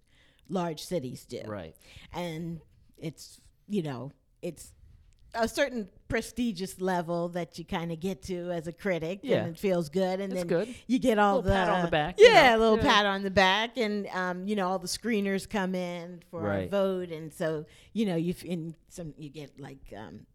large 0.48 0.80
cities 0.82 1.24
do, 1.24 1.42
Right. 1.46 1.74
and 2.12 2.60
it's 2.98 3.40
you 3.68 3.82
know 3.82 4.12
it's 4.42 4.72
a 5.34 5.48
certain 5.48 5.88
prestigious 6.08 6.80
level 6.80 7.28
that 7.30 7.58
you 7.58 7.64
kind 7.64 7.90
of 7.90 7.98
get 8.00 8.22
to 8.22 8.50
as 8.50 8.66
a 8.66 8.72
critic, 8.72 9.20
Yeah. 9.22 9.38
and 9.38 9.48
it 9.54 9.58
feels 9.58 9.88
good, 9.88 10.20
and 10.20 10.32
It's 10.32 10.40
then 10.42 10.46
good. 10.46 10.74
you 10.86 10.98
get 10.98 11.18
all 11.18 11.40
the 11.40 11.50
pat 11.50 11.68
on 11.70 11.82
the 11.84 11.90
back, 11.90 12.18
you 12.20 12.26
yeah, 12.26 12.50
know? 12.50 12.56
a 12.56 12.58
little 12.58 12.76
Yeah. 12.76 12.82
pat 12.92 13.06
on 13.06 13.22
the 13.22 13.30
back, 13.30 13.76
and 13.78 14.06
um, 14.08 14.46
you 14.46 14.54
know 14.56 14.68
all 14.68 14.78
the 14.78 14.88
screeners 14.88 15.48
come 15.48 15.74
in 15.74 16.20
for 16.30 16.52
a 16.52 16.66
vote, 16.68 17.10
and 17.10 17.32
so 17.32 17.64
you 17.94 18.04
know 18.06 18.16
you 18.16 18.34
in 18.44 18.74
some 18.88 19.14
you 19.16 19.30
get 19.30 19.58
like 19.58 19.80
um, 19.96 20.26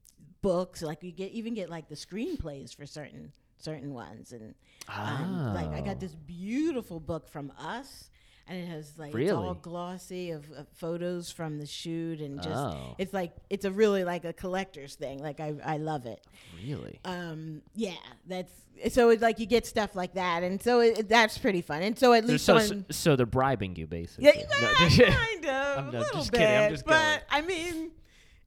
books, 0.41 0.81
like 0.81 1.03
you 1.03 1.11
get 1.11 1.31
even 1.31 1.53
get 1.53 1.69
like 1.69 1.89
the 1.89 1.95
screenplays 1.95 2.75
for 2.75 2.85
certain 2.87 3.31
certain 3.59 3.93
ones, 3.93 4.31
and 4.31 4.55
um, 4.87 5.53
like 5.53 5.69
I 5.69 5.81
got 5.81 5.99
this 5.99 6.15
beautiful 6.15 6.99
book 6.99 7.27
from 7.29 7.51
us. 7.59 8.09
And 8.49 8.63
it 8.63 8.67
has 8.67 8.93
like 8.97 9.13
it's 9.13 9.31
all 9.31 9.53
glossy 9.55 10.31
of, 10.31 10.49
of 10.53 10.67
photos 10.75 11.29
from 11.31 11.57
the 11.59 11.65
shoot, 11.65 12.21
and 12.21 12.41
just 12.41 12.55
Oh. 12.55 12.95
it's 12.97 13.13
like 13.13 13.33
it's 13.49 13.65
a 13.65 13.71
really 13.71 14.03
like 14.05 14.23
a 14.23 14.31
collector's 14.33 14.95
thing. 14.95 15.19
Like 15.19 15.39
I 15.39 15.53
I 15.65 15.77
love 15.77 16.05
it 16.05 16.25
Really. 16.65 16.99
um 17.03 17.61
yeah 17.75 17.91
that's 18.25 18.51
so 18.93 19.09
it's 19.09 19.21
like 19.21 19.39
you 19.39 19.45
get 19.47 19.65
stuff 19.65 19.95
like 19.95 20.13
that 20.13 20.43
and 20.43 20.61
so 20.61 20.79
it, 20.81 21.09
that's 21.09 21.37
pretty 21.37 21.61
fun 21.61 21.81
and 21.81 21.97
so 21.97 22.13
at 22.13 22.25
least 22.25 22.45
so, 22.45 22.57
on 22.57 22.85
so 22.91 23.15
they're 23.15 23.25
bribing 23.25 23.75
you 23.75 23.87
basically. 23.87 24.25
yeah, 24.25 24.43
No, 24.61 24.67
kind 25.13 25.45
of 25.45 25.77
I'm 25.79 25.87
a 25.89 25.91
little 25.91 26.19
just 26.19 26.31
bit 26.31 26.37
kidding, 26.39 26.63
I'm 26.65 26.71
just 26.71 26.85
but 26.85 26.91
going. 26.91 27.19
i 27.31 27.41
mean 27.41 27.91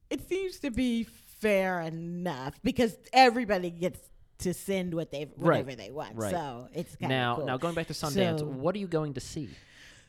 it 0.09 0.27
seems 0.29 0.59
to 0.59 0.71
be 0.71 1.03
fair 1.03 1.81
enough 1.81 2.53
because 2.63 2.97
everybody 3.13 3.69
gets 3.69 3.99
to 4.39 4.53
send 4.53 4.93
what 4.93 5.11
they 5.11 5.23
whatever 5.35 5.75
they 5.75 5.91
want 5.91 6.15
right. 6.15 6.31
so 6.31 6.67
it's 6.73 6.95
kind 6.95 7.09
now, 7.09 7.31
of 7.33 7.37
cool. 7.39 7.45
now 7.47 7.57
going 7.57 7.75
back 7.75 7.87
to 7.87 7.93
Sundance, 7.93 8.39
So- 8.39 8.45
what 8.45 8.73
are 8.73 8.79
you 8.79 8.87
going 8.87 9.13
to 9.15 9.19
see? 9.19 9.49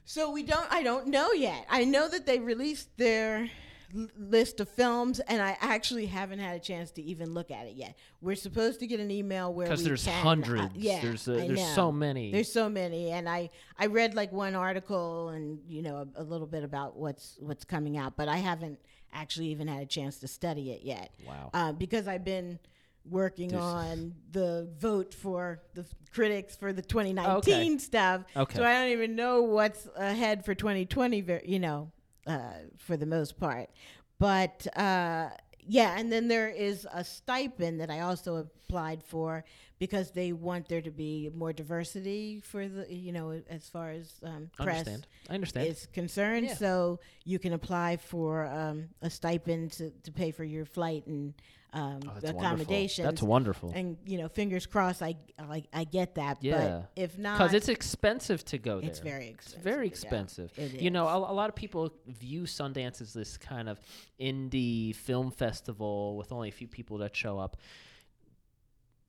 So 0.05 0.31
we 0.31 0.43
don't. 0.43 0.67
I 0.71 0.83
don't 0.83 1.07
know 1.09 1.33
yet. 1.33 1.67
I 1.71 1.85
know 1.85 2.09
that 2.09 2.27
they 2.27 2.39
released 2.41 2.97
their 2.99 3.49
l- 3.97 4.09
list 4.19 4.59
of 4.61 4.69
films, 4.69 5.21
and 5.21 5.41
I 5.41 5.57
actually 5.61 6.07
haven't 6.07 6.41
had 6.41 6.57
a 6.57 6.59
chance 6.59 6.91
to 6.93 7.03
even 7.03 7.33
look 7.35 7.51
at 7.51 7.67
it 7.67 7.75
yet. 7.77 7.97
We're 8.21 8.35
supposed 8.37 8.81
to 8.81 8.87
get 8.87 8.99
an 9.01 9.11
email 9.11 9.53
where 9.55 9.67
Because 9.67 9.85
there's 9.85 10.05
can, 10.05 10.13
uh, 10.15 10.23
hundreds. 10.23 10.75
yeah, 10.75 11.01
There's 11.01 11.29
uh, 11.29 11.35
there's 11.35 11.59
know. 11.59 11.73
so 11.75 11.93
many. 11.93 12.33
There's 12.33 12.53
so 12.53 12.69
many, 12.69 13.11
and 13.13 13.29
I 13.29 13.51
I 13.79 13.87
read 13.87 14.15
like 14.15 14.33
one 14.33 14.55
article 14.55 15.29
and 15.29 15.61
you 15.69 15.83
know 15.83 16.09
a, 16.17 16.23
a 16.23 16.25
little 16.25 16.47
bit 16.49 16.65
about 16.65 16.97
what's 16.97 17.37
what's 17.41 17.65
coming 17.65 17.97
out, 17.97 18.17
but 18.17 18.29
I 18.29 18.39
haven't 18.39 18.79
actually 19.15 19.47
even 19.49 19.69
had 19.69 19.83
a 19.83 19.87
chance 19.87 20.19
to 20.19 20.27
study 20.29 20.73
it 20.73 20.83
yet. 20.83 21.11
Wow. 21.27 21.51
Uh, 21.55 21.73
because 21.73 22.09
I've 22.09 22.25
been 22.25 22.59
working 23.05 23.49
There's- 23.49 23.65
on 23.65 24.15
the 24.31 24.71
vote 24.79 25.15
for 25.15 25.63
the 25.75 25.87
critics 26.13 26.57
for 26.57 26.73
the 26.73 26.83
2019 26.83 27.79
stuff. 27.79 28.23
Okay. 28.37 28.57
So 28.57 28.65
I 28.65 28.75
don't 28.75 28.91
even 28.91 29.17
know 29.17 29.43
what's 29.43 29.89
ahead 29.97 30.45
for 30.45 30.55
2020. 30.55 31.25
You 31.45 31.59
know, 31.59 31.93
uh, 32.27 32.53
for 32.79 32.97
the 32.97 33.07
most 33.07 33.39
part, 33.39 33.71
but. 34.19 34.67
Uh, 34.77 35.31
yeah, 35.65 35.97
and 35.97 36.11
then 36.11 36.27
there 36.29 36.49
is 36.49 36.87
a 36.93 37.05
stipend 37.05 37.81
that 37.81 37.91
I 37.91 38.01
also 38.01 38.37
applied 38.37 39.05
for 39.05 39.45
because 39.79 40.11
they 40.11 40.33
want 40.33 40.69
there 40.69 40.81
to 40.81 40.91
be 40.91 41.31
more 41.35 41.53
diversity 41.53 42.41
for 42.41 42.67
the, 42.67 42.93
you 42.93 43.13
know, 43.13 43.41
as 43.49 43.69
far 43.69 43.91
as 43.91 44.13
um, 44.25 44.51
press 44.57 44.79
understand. 44.79 45.07
I 45.29 45.35
understand. 45.35 45.67
is 45.69 45.89
concerned. 45.93 46.47
Yeah. 46.47 46.55
So 46.55 47.01
you 47.25 47.39
can 47.39 47.53
apply 47.53 47.97
for 47.97 48.47
um, 48.47 48.89
a 49.03 49.11
stipend 49.11 49.73
to, 49.73 49.91
to 49.91 50.13
pay 50.13 50.31
for 50.31 50.45
your 50.45 50.65
flight 50.65 51.07
and 51.07 51.35
um, 51.75 52.01
Oh, 52.07 52.13
that's 52.21 52.31
accommodations. 52.37 52.99
Wonderful. 52.99 53.05
That's 53.05 53.23
wonderful. 53.23 53.73
and 53.75 53.97
you 54.05 54.19
know, 54.19 54.29
fingers 54.29 54.67
crossed. 54.67 55.03
I 55.03 55.17
I, 55.39 55.65
I 55.73 55.85
get 55.85 56.17
that. 56.17 56.39
Yeah. 56.43 56.83
But 56.95 57.03
if 57.03 57.19
not, 57.19 57.39
Because 57.39 57.55
it's 57.55 57.69
expensive 57.69 58.45
to 58.47 58.59
go 58.59 58.81
there. 58.81 58.91
it's 58.91 58.99
very 58.99 59.27
It's 59.29 59.35
expensive. 59.47 59.63
very 59.63 59.87
expensive. 59.87 60.53
It 60.59 60.81
You 60.83 60.91
know, 60.91 61.09
a, 61.09 61.17
a 61.17 61.35
lot 61.35 61.49
of 61.49 61.55
people 61.57 61.91
view 62.07 62.43
Sundance 62.43 63.01
as 63.01 63.13
this 63.13 63.37
kind 63.39 63.69
of 63.69 63.81
indie 64.21 64.95
film 64.95 65.31
festival 65.31 66.17
with 66.17 66.31
only 66.33 66.49
a 66.49 66.53
few 66.53 66.69
people 66.69 66.99
that 66.99 67.17
show 67.17 67.39
up. 67.39 67.57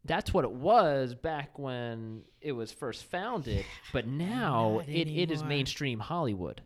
That's 0.06 0.34
what 0.34 0.44
it 0.44 0.52
was 0.52 1.16
back 1.16 1.58
when 1.58 2.24
it 2.42 2.52
was 2.52 2.72
first 2.74 3.06
founded, 3.06 3.64
but 3.94 4.06
now 4.08 4.78
Not 4.80 4.90
it, 4.90 5.08
it 5.08 5.32
is 5.32 5.44
mainstream 5.44 6.00
Hollywood. 6.00 6.62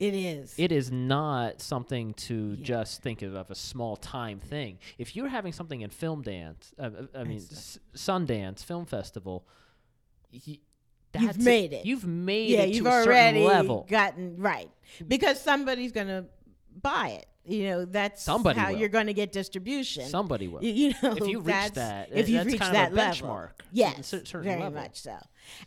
It 0.00 0.14
is. 0.14 0.54
It 0.58 0.70
is 0.70 0.92
not 0.92 1.60
something 1.60 2.14
to 2.14 2.54
Yeah. 2.58 2.64
just 2.64 3.02
think 3.02 3.22
of, 3.22 3.34
of 3.34 3.50
a 3.50 3.54
small 3.56 3.96
time 3.96 4.38
thing. 4.38 4.78
If 4.96 5.16
you're 5.16 5.28
having 5.28 5.52
something 5.52 5.80
in 5.80 5.90
Film 5.90 6.22
Dance, 6.22 6.72
uh, 6.78 6.82
uh, 6.82 7.18
I 7.18 7.24
mean 7.24 7.38
S- 7.38 7.78
Sundance 7.96 8.64
Film 8.64 8.86
Festival, 8.86 9.46
y- 10.32 10.58
You've 11.18 11.38
made 11.38 11.72
it. 11.72 11.86
You've 11.86 12.06
made 12.06 12.50
yeah, 12.50 12.60
it 12.60 12.74
you've 12.74 12.84
to 12.84 12.90
a 12.90 12.92
already 12.92 13.38
certain 13.40 13.44
level. 13.44 13.86
gotten 13.88 14.36
right 14.36 14.70
because 15.08 15.40
somebody's 15.40 15.90
gonna 15.90 16.26
buy 16.82 17.08
it. 17.20 17.26
You 17.48 17.64
know, 17.70 17.84
that's 17.86 18.22
Somebody 18.22 18.60
how 18.60 18.70
will. 18.70 18.78
you're 18.78 18.88
going 18.88 19.06
to 19.06 19.14
get 19.14 19.32
distribution. 19.32 20.04
Somebody 20.06 20.48
will. 20.48 20.60
Y- 20.60 20.68
you 20.68 20.94
know, 21.02 21.16
if 21.16 21.26
you 21.26 21.40
reach 21.40 21.72
that, 21.72 22.10
if 22.12 22.28
you've 22.28 22.58
kind 22.58 22.74
that 22.74 22.92
level, 22.92 23.26
benchmark. 23.28 23.50
yes, 23.72 24.10
very 24.32 24.44
level. 24.44 24.70
much 24.70 25.00
so. 25.00 25.16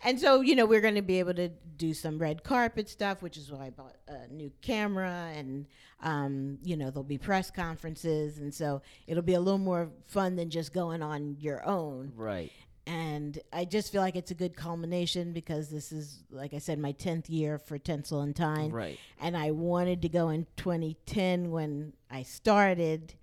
And 0.03 0.19
so, 0.19 0.41
you 0.41 0.55
know, 0.55 0.65
we're 0.65 0.81
going 0.81 0.95
to 0.95 1.01
be 1.01 1.19
able 1.19 1.33
to 1.33 1.49
do 1.49 1.93
some 1.93 2.19
red 2.19 2.43
carpet 2.43 2.87
stuff, 2.87 3.21
which 3.23 3.35
is 3.37 3.51
why 3.51 3.65
I 3.65 3.69
bought 3.71 3.95
a 4.07 4.27
new 4.31 4.51
camera, 4.61 5.31
and 5.35 5.65
um, 6.03 6.59
you 6.63 6.77
know, 6.77 6.91
there'll 6.91 7.03
be 7.03 7.17
press 7.17 7.49
conferences, 7.49 8.37
and 8.37 8.53
so 8.53 8.81
it'll 9.07 9.23
be 9.23 9.33
a 9.33 9.39
little 9.39 9.57
more 9.59 9.89
fun 10.07 10.35
than 10.35 10.49
just 10.49 10.73
going 10.73 11.01
on 11.01 11.37
your 11.39 11.65
own. 11.65 12.11
Right. 12.15 12.51
And 12.91 13.39
I 13.53 13.63
just 13.65 13.91
feel 13.91 14.01
like 14.01 14.15
it's 14.17 14.31
a 14.31 14.35
good 14.35 14.55
culmination 14.55 15.31
because 15.31 15.69
this 15.69 15.91
is, 15.93 16.23
like 16.29 16.53
I 16.53 16.57
said, 16.57 16.77
my 16.77 16.91
tenth 16.91 17.29
year 17.29 17.57
for 17.57 17.77
Tinsel 17.77 18.19
and 18.21 18.35
Tine 18.35 18.69
Right. 18.71 18.99
and 19.21 19.37
I 19.37 19.51
wanted 19.51 20.01
to 20.01 20.09
go 20.09 20.29
in 20.29 20.45
2010 20.57 21.51
when 21.51 21.93
I 22.09 22.23
started, 22.23 23.13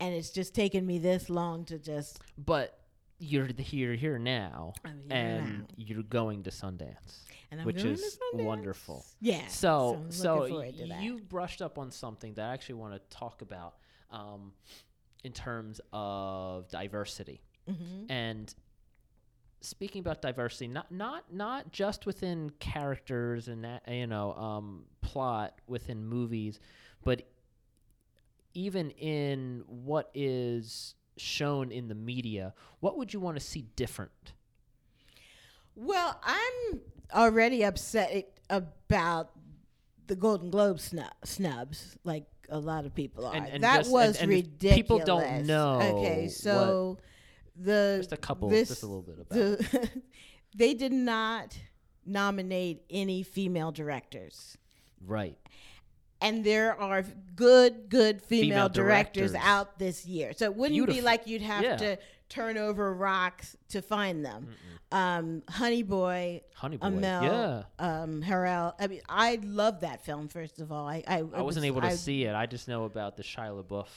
and 0.00 0.12
it's 0.14 0.30
just 0.30 0.52
taken 0.54 0.84
me 0.84 0.98
this 0.98 1.30
long 1.30 1.64
to 1.66 1.78
just. 1.78 2.20
But 2.36 2.76
you're 3.20 3.46
the 3.52 3.62
here 3.62 3.94
here 3.94 4.18
now, 4.18 4.72
I'm 4.84 5.02
here 5.08 5.16
and 5.16 5.58
now. 5.60 5.64
you're 5.76 6.02
going 6.02 6.42
to 6.42 6.50
Sundance. 6.50 7.20
And 7.52 7.60
I'm 7.60 7.66
which 7.66 7.84
going 7.84 7.94
to 7.94 8.02
is 8.02 8.18
wonderful. 8.32 9.06
Yeah. 9.20 9.46
So, 9.46 10.04
so, 10.08 10.48
that. 10.88 11.02
you 11.02 11.20
brushed 11.20 11.62
up 11.62 11.78
on 11.78 11.92
something 11.92 12.34
that 12.34 12.50
I 12.50 12.52
actually 12.52 12.74
want 12.76 12.94
to 12.94 13.16
talk 13.16 13.42
about 13.42 13.74
um, 14.10 14.52
in 15.22 15.30
terms 15.32 15.80
of 15.92 16.68
diversity. 16.68 17.42
Mhm. 17.70 18.10
And 18.10 18.52
speaking 19.64 20.00
about 20.00 20.22
diversity, 20.22 20.68
not 20.68 20.90
not 20.92 21.32
not 21.32 21.72
just 21.72 22.06
within 22.06 22.50
characters 22.58 23.48
and 23.48 23.64
that, 23.64 23.82
you 23.88 24.06
know 24.06 24.32
um, 24.34 24.84
plot 25.00 25.54
within 25.66 26.04
movies, 26.06 26.60
but 27.02 27.22
even 28.54 28.90
in 28.90 29.64
what 29.66 30.10
is 30.14 30.94
shown 31.16 31.70
in 31.72 31.88
the 31.88 31.94
media. 31.94 32.54
What 32.80 32.96
would 32.98 33.12
you 33.12 33.20
want 33.20 33.36
to 33.36 33.44
see 33.44 33.62
different? 33.76 34.32
Well, 35.76 36.20
I'm 36.22 36.80
already 37.14 37.64
upset 37.64 38.38
about 38.50 39.30
the 40.06 40.16
Golden 40.16 40.50
Globe 40.50 40.80
snub, 40.80 41.10
snubs, 41.24 41.96
like 42.04 42.26
a 42.48 42.58
lot 42.58 42.84
of 42.84 42.94
people 42.94 43.26
are. 43.26 43.34
And- 43.34 43.48
and 43.48 43.64
that 43.64 43.78
just- 43.78 43.90
was 43.90 44.18
and 44.18 44.28
ridiculous. 44.30 44.76
people 44.76 44.98
don't 45.00 45.46
know 45.46 45.80
Okay, 45.80 46.28
so 46.28 46.98
the 47.56 47.96
Just 47.98 48.12
a 48.12 48.16
couple, 48.16 48.48
this- 48.48 48.68
just 48.68 48.82
a 48.82 48.86
little 48.86 49.02
bit 49.02 49.14
about. 49.20 49.30
the 49.30 49.90
they 50.56 50.74
did 50.74 50.92
not 50.92 51.56
nominate 52.06 52.82
any 52.90 53.22
female 53.22 53.72
directors. 53.72 54.56
right. 55.06 55.36
and 56.20 56.44
there 56.44 56.78
are 56.80 57.02
good, 57.34 57.88
good 57.88 58.22
female, 58.22 58.44
Female 58.50 58.68
directors, 58.68 59.32
directors. 59.32 59.48
out 59.48 59.78
this 59.78 60.06
year. 60.06 60.32
So 60.32 60.46
it 60.46 60.54
wouldn't 60.56 60.86
be 60.86 61.00
like 61.00 61.26
you'd 61.26 61.42
have 61.42 61.62
Yeah. 61.62 61.76
to 61.76 61.98
turn 62.28 62.56
over 62.56 62.94
rocks 62.94 63.56
to 63.70 63.82
find 63.82 64.24
them. 64.24 64.48
Um, 64.92 65.42
Honey 65.48 65.82
Boy, 65.82 66.42
Honey 66.54 66.76
Boy. 66.76 66.86
Alma, 66.86 67.64
yeah. 67.80 68.02
um, 68.02 68.22
Har'el. 68.22 68.74
I 68.78 68.86
mean, 68.86 69.00
I 69.08 69.38
love 69.42 69.80
that 69.80 70.04
film. 70.04 70.28
First 70.28 70.60
of 70.60 70.70
all, 70.72 70.86
I 70.86 71.02
I, 71.06 71.18
I 71.18 71.22
wasn't 71.22 71.44
was- 71.46 71.64
able 71.64 71.80
to 71.82 71.88
I- 71.88 71.94
see 71.96 72.24
it. 72.24 72.34
I 72.34 72.46
just 72.46 72.68
know 72.68 72.84
about 72.84 73.16
the 73.16 73.22
Shia 73.22 73.62
LaBeouf 73.62 73.88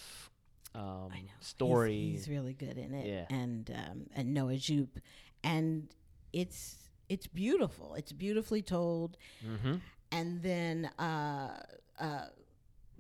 um, 0.78 1.10
know. 1.10 1.16
He's- 1.16 1.32
story. 1.42 2.12
He's, 2.12 2.28
really 2.30 2.54
good 2.54 2.78
in 2.78 2.94
it. 2.94 3.06
Yeah. 3.08 3.36
And 3.36 3.70
um, 3.76 4.08
and 4.16 4.34
Noah 4.34 4.58
Jupe, 4.58 5.00
and 5.44 5.88
it's 6.34 6.76
it's 7.10 7.28
beautiful. 7.28 7.96
It's 7.96 8.12
beautifully 8.12 8.62
told. 8.62 9.18
Mm-hmm. 9.46 9.76
And 10.12 10.42
then 10.42 10.90
uh, 11.00 11.60
uh, 12.00 12.26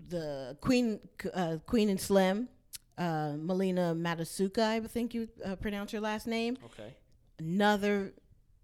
the 0.10 0.58
Queen 0.62 1.00
uh, 1.34 1.58
Queen 1.66 1.90
and 1.90 2.00
Slim, 2.00 2.50
uh, 2.98 3.34
Melina 3.38 3.94
Matsoukas, 3.96 4.60
I 4.60 4.80
think 4.82 5.14
you 5.14 5.30
uh, 5.46 5.56
pronounce 5.56 5.92
her 5.92 6.00
last 6.00 6.28
name. 6.28 6.58
Okay. 6.66 6.96
Another 7.40 8.14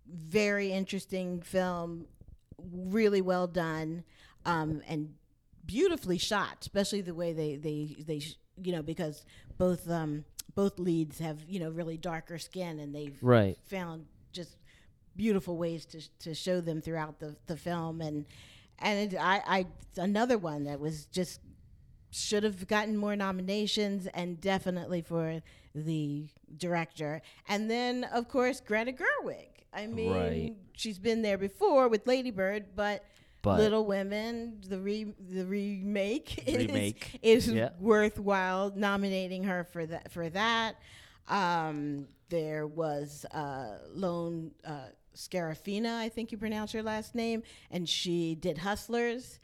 very 0.07 0.71
interesting 0.71 1.41
film, 1.41 2.07
really 2.57 3.21
well 3.21 3.47
done, 3.47 4.03
um, 4.45 4.81
and 4.87 5.13
beautifully 5.65 6.17
shot. 6.17 6.57
Especially 6.61 7.01
the 7.01 7.13
way 7.15 7.33
they 7.33 7.55
they 7.55 7.95
they 8.05 8.19
sh- 8.19 8.37
you 8.61 8.71
know 8.71 8.81
because 8.81 9.25
both 9.57 9.89
um, 9.89 10.25
both 10.55 10.79
leads 10.79 11.19
have 11.19 11.37
you 11.47 11.59
know 11.59 11.69
really 11.69 11.97
darker 11.97 12.37
skin, 12.37 12.79
and 12.79 12.93
they've 12.93 13.17
Right. 13.21 13.57
found 13.65 14.05
just 14.31 14.57
beautiful 15.15 15.57
ways 15.57 15.85
to 15.87 16.01
to 16.19 16.33
show 16.33 16.59
them 16.61 16.81
throughout 16.81 17.19
the 17.19 17.35
the 17.47 17.55
film 17.57 18.01
and 18.01 18.25
and 18.79 19.13
it, 19.13 19.17
I 19.19 19.41
I 19.45 19.65
another 20.01 20.37
one 20.39 20.63
that 20.63 20.79
was 20.79 21.05
just 21.05 21.39
should 22.09 22.43
have 22.43 22.67
gotten 22.67 22.95
more 22.97 23.15
nominations 23.15 24.07
and 24.07 24.39
definitely 24.41 25.01
for 25.01 25.41
the 25.75 26.27
director 26.57 27.21
and 27.47 27.69
then 27.69 28.03
of 28.05 28.27
course 28.27 28.59
Greta 28.59 28.91
Gerwig 28.91 29.47
I 29.73 29.87
mean 29.87 30.11
Right. 30.11 30.53
she's 30.73 30.99
been 30.99 31.21
there 31.23 31.37
before 31.37 31.87
with 31.87 32.05
Lady 32.07 32.29
Bird 32.31 32.75
but, 32.75 33.03
But 33.43 33.59
Little 33.59 33.85
Women 33.85 34.61
the 34.67 34.79
re 34.79 35.05
the 35.29 35.45
remake 35.45 36.43
is- 36.47 37.07
is, 37.21 37.47
yeah. 37.49 37.69
worthwhile 37.79 38.71
nominating 38.75 39.43
her 39.43 39.63
for 39.65 39.85
that 39.85 40.11
for 40.11 40.29
that 40.29 40.77
um, 41.27 42.07
there 42.29 42.65
was 42.65 43.25
uh, 43.31 43.77
Lone 43.93 44.51
uh, 44.65 44.87
Scafaria, 45.15 45.95
I 45.97 46.09
think 46.09 46.31
you 46.31 46.37
pronounce 46.37 46.71
her 46.71 46.81
last 46.83 47.13
name, 47.15 47.43
and 47.69 47.87
she 47.87 48.35
did 48.35 48.57
Hustlers. 48.57 49.39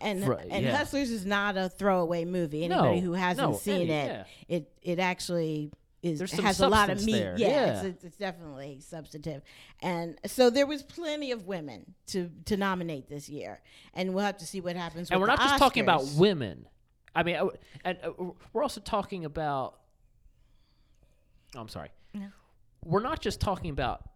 And 0.00 0.28
Right, 0.28 0.46
and 0.50 0.62
yeah. 0.64 0.76
Hustlers 0.76 1.10
is 1.10 1.24
not 1.24 1.56
a 1.56 1.70
throwaway 1.70 2.26
movie. 2.26 2.64
Anybody 2.64 2.96
No, 2.96 3.06
who 3.06 3.12
hasn't 3.14 3.50
no, 3.52 3.56
seen 3.56 3.88
any- 3.88 3.90
it, 3.92 4.06
yeah. 4.06 4.24
it 4.48 4.70
it 4.82 4.98
actually 4.98 5.72
is 6.06 6.18
There's 6.18 6.32
has 6.32 6.60
a 6.60 6.68
lot 6.68 6.90
of 6.90 6.98
substance 6.98 7.06
meat. 7.06 7.18
there, 7.18 7.34
Yeah, 7.38 7.48
yeah. 7.48 7.74
It's, 7.76 7.84
it's, 7.84 8.04
it's 8.04 8.16
definitely 8.16 8.78
substantive. 8.80 9.42
And 9.80 10.18
so 10.26 10.50
there 10.50 10.66
was 10.66 10.82
plenty 10.82 11.32
of 11.32 11.46
women 11.46 11.94
to 12.08 12.30
to 12.46 12.56
nominate 12.56 13.08
this 13.08 13.28
year, 13.28 13.60
and 13.94 14.14
we'll 14.14 14.24
have 14.24 14.38
to 14.38 14.46
see 14.46 14.60
what 14.60 14.76
happens. 14.76 15.10
and 15.10 15.20
we're 15.20 15.26
not 15.26 15.38
the 15.38 15.44
just 15.44 15.58
talking 15.58 15.82
about 15.82 16.04
women. 16.16 16.66
I 17.14 17.22
mean, 17.22 17.36
uh, 17.36 17.48
and 17.84 17.98
uh, 18.04 18.10
we're 18.52 18.62
also 18.62 18.80
talking 18.80 19.24
about. 19.24 19.78
oh, 21.54 21.60
I'm 21.60 21.68
sorry. 21.68 21.90
No. 22.14 22.26
We're 22.84 23.02
not 23.02 23.20
just 23.20 23.40
talking 23.40 23.70
about, 23.70 24.08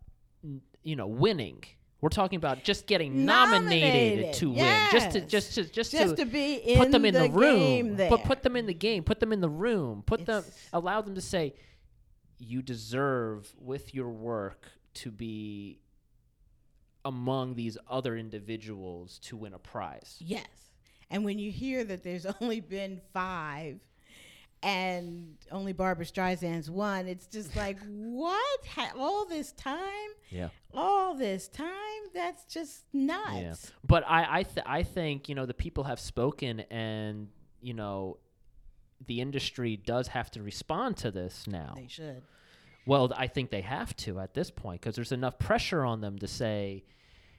you 0.82 0.97
know, 0.97 1.07
winning. 1.07 1.64
We're 2.01 2.09
talking 2.09 2.36
about 2.36 2.64
just 2.64 2.86
getting 2.86 3.26
nominated, 3.26 4.32
Nominated, 4.32 4.34
to 4.34 4.51
win, 4.53 4.86
just 4.91 5.11
to 5.11 5.20
just 5.20 5.55
to 5.55 5.64
just, 5.64 5.93
just 5.93 6.16
to, 6.16 6.24
to 6.24 6.24
be 6.24 6.55
in 6.55 6.78
put 6.78 6.93
them 6.93 7.05
in 7.05 7.12
the, 7.12 7.28
room, 7.28 7.97
game 7.97 8.09
but 8.09 8.24
put 8.24 8.43
them 8.43 8.57
in 8.57 8.64
the 8.64 8.72
game, 8.72 9.03
put 9.03 9.20
them 9.20 9.34
in 9.34 9.43
the 9.43 9.51
room, 9.51 10.03
put 10.07 10.24
them, 10.24 10.43
allow 10.72 11.03
them 11.03 11.14
to 11.14 11.20
say, 11.20 11.53
you 12.41 12.62
deserve 12.62 13.53
with 13.59 13.95
your 13.95 14.09
work 14.09 14.66
to 14.95 15.11
be 15.11 15.78
among 17.05 17.55
these 17.55 17.78
other 17.88 18.16
individuals 18.16 19.18
to 19.20 19.36
win 19.36 19.55
a 19.55 19.59
prize. 19.59 20.16
Yes. 20.20 20.47
And 21.11 21.24
when 21.24 21.38
you 21.38 21.51
hear 21.51 21.84
that 21.84 22.03
there's 22.03 22.26
only 22.41 22.61
been 22.61 23.01
five 23.12 23.80
and 24.62 25.36
only 25.51 25.72
Barbra 25.72 26.05
Streisand's 26.05 26.70
one, 26.70 27.07
it's 27.07 27.26
just 27.26 27.57
like, 27.57 27.78
what? 27.86 28.66
Ha- 28.74 28.93
all 28.99 29.26
this 29.26 29.53
time? 29.53 30.11
Yeah. 30.30 30.49
All 30.74 31.14
this 31.14 31.49
time? 31.49 31.70
That's 32.14 32.45
just 32.45 32.84
nuts. 32.93 33.32
Yeah, 33.34 33.55
but 33.86 34.05
I 34.07 34.41
I, 34.41 34.43
th- 34.43 34.66
I 34.66 34.82
think 34.82 35.28
you 35.28 35.34
know 35.34 35.47
the 35.47 35.55
people 35.55 35.84
have 35.84 35.99
spoken, 36.01 36.61
and 36.70 37.28
you 37.61 37.74
know 37.74 38.18
the 39.07 39.21
industry 39.21 39.77
does 39.77 40.09
have 40.09 40.31
to 40.33 40.43
respond 40.43 40.97
to 40.99 41.11
this 41.11 41.47
now. 41.47 41.75
They 41.77 41.89
should. 41.89 42.23
Well, 42.87 43.13
I 43.17 43.27
think 43.27 43.51
they 43.51 43.61
have 43.61 43.95
to 43.99 44.21
at 44.21 44.35
this 44.35 44.51
point 44.51 44.81
because 44.81 44.97
there's 44.97 45.13
enough 45.13 45.39
pressure 45.39 45.85
on 45.85 46.01
them 46.01 46.19
to 46.19 46.27
say, 46.29 46.85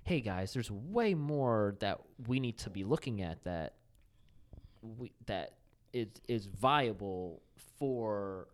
"Hey 0.04 0.22
guys, 0.22 0.54
there's 0.54 0.72
way 0.72 1.14
more 1.14 1.76
that 1.80 2.00
we 2.28 2.40
need 2.40 2.58
to 2.60 2.70
be 2.70 2.84
looking 2.84 3.22
at 3.22 3.44
that 3.44 3.74
we 4.82 5.12
that 5.26 5.54
is 5.94 6.08
is 6.28 6.46
viable 6.46 7.42
for 7.80 8.48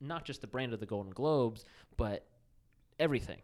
not 0.00 0.24
just 0.24 0.40
the 0.40 0.46
brand 0.46 0.72
of 0.72 0.80
the 0.80 0.86
Golden 0.86 1.12
Globes, 1.12 1.64
but 1.96 2.24
everything 3.00 3.40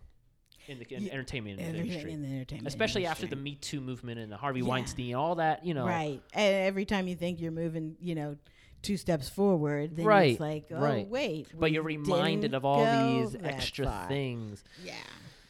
in 0.68 0.78
the 0.78 0.86
Yeah, 0.88 1.12
entertainment 1.12 1.60
industry." 1.60 2.12
in 2.12 2.22
the 2.22 2.28
entertainment 2.28 2.68
especially 2.68 3.06
after 3.06 3.26
the. 3.26 3.36
Me 3.36 3.56
Too 3.56 3.80
movement 3.80 4.18
and 4.20 4.30
the 4.32 4.36
Harvey 4.36 4.60
Yeah. 4.60 4.66
Weinstein, 4.68 5.14
all 5.14 5.34
that, 5.34 5.66
you 5.66 5.74
know. 5.74 5.84
Right. 5.86 6.22
And 6.32 6.54
every 6.66 6.84
time 6.86 7.06
you 7.08 7.16
think 7.16 7.40
you're 7.40 7.52
moving, 7.52 7.96
you 8.00 8.14
know, 8.14 8.36
two 8.84 8.96
steps 8.96 9.28
forward, 9.28 9.96
then 9.96 10.04
Right, 10.04 10.32
it's 10.32 10.40
like, 10.40 10.66
oh, 10.70 10.80
right. 10.80 11.08
wait. 11.08 11.48
But 11.58 11.72
you're 11.72 11.82
reminded 11.82 12.54
of 12.54 12.64
all 12.64 12.84
these 13.24 13.36
extra 13.42 13.86
far. 13.86 14.08
things. 14.08 14.62
Yeah. 14.84 14.94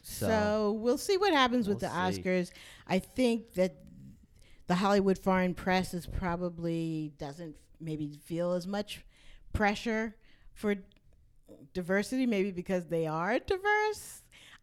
So- 0.02 0.28
So, 0.28 0.72
we'll 0.80 0.98
see 0.98 1.16
what 1.18 1.32
happens 1.32 1.66
with 1.68 1.82
We'll 1.82 1.90
the 1.90 2.12
see. 2.12 2.22
Oscars. 2.22 2.50
I 2.86 2.98
think 2.98 3.54
that 3.54 3.74
the 4.66 4.74
Hollywood 4.76 5.18
Foreign 5.18 5.54
Press 5.54 5.92
is 5.94 6.06
probably 6.06 7.12
doesn't 7.18 7.56
maybe 7.80 8.18
feel 8.24 8.52
as 8.52 8.66
much 8.66 9.04
pressure 9.52 10.14
for 10.52 10.76
diversity, 11.72 12.26
maybe 12.26 12.50
because 12.50 12.86
they 12.86 13.06
are 13.06 13.38
diverse. 13.38 14.22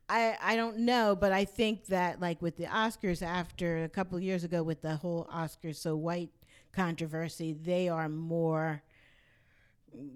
I, 0.09 0.38
I 0.41 0.55
don't 0.55 0.80
know, 0.80 1.15
but 1.15 1.32
I 1.32 1.45
think 1.45 1.86
that 1.88 2.19
like 2.19 2.41
with 2.41 2.57
the 2.57 2.65
Oscars 2.65 3.22
after 3.22 3.84
a 3.84 3.89
couple 3.89 4.17
of 4.17 4.24
years 4.24 4.43
ago 4.43 4.61
with 4.61 4.82
the 4.82 4.95
whole 4.97 5.26
Oscars 5.34 5.78
so 5.78 5.95
white 5.95 6.32
controversy, 6.72 7.53
they 7.53 7.89
are 7.89 8.09
more 8.09 8.84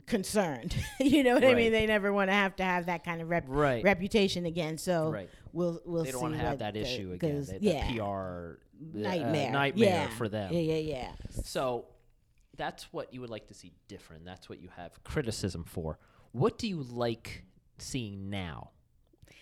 concerned. 0.07 0.75
you 0.99 1.23
know 1.23 1.33
what 1.33 1.43
I 1.43 1.53
mean? 1.53 1.71
They 1.71 1.85
never 1.85 2.13
want 2.13 2.29
to 2.29 2.33
have 2.33 2.55
to 2.57 2.63
have 2.63 2.85
that 2.85 3.03
kind 3.03 3.21
of 3.21 3.29
rep- 3.29 3.45
Right. 3.47 3.83
reputation 3.83 4.45
again. 4.45 4.77
So 4.77 5.09
Right. 5.11 5.29
we'll 5.53 5.81
we'll 5.85 6.03
they 6.03 6.11
don't 6.11 6.21
want 6.21 6.33
to 6.35 6.39
have 6.39 6.59
that 6.59 6.73
the- 6.73 6.81
issue 6.81 7.11
again. 7.13 7.43
That, 7.45 7.61
yeah, 7.61 7.91
PR 7.91 8.03
uh, 8.03 8.55
nightmare, 8.93 9.51
nightmare 9.51 10.07
yeah. 10.09 10.09
for 10.17 10.29
them. 10.29 10.53
Yeah, 10.53 10.59
yeah, 10.59 10.77
yeah. 10.97 11.11
So 11.43 11.85
that's 12.55 12.91
what 12.93 13.13
you 13.13 13.21
would 13.21 13.29
like 13.29 13.47
to 13.47 13.53
see 13.53 13.73
different. 13.87 14.25
That's 14.25 14.47
what 14.47 14.59
you 14.61 14.69
have 14.77 15.03
criticism 15.03 15.63
for. 15.65 15.99
What 16.31 16.57
do 16.57 16.67
you 16.67 16.81
like 16.83 17.43
seeing 17.77 18.29
now? 18.29 18.71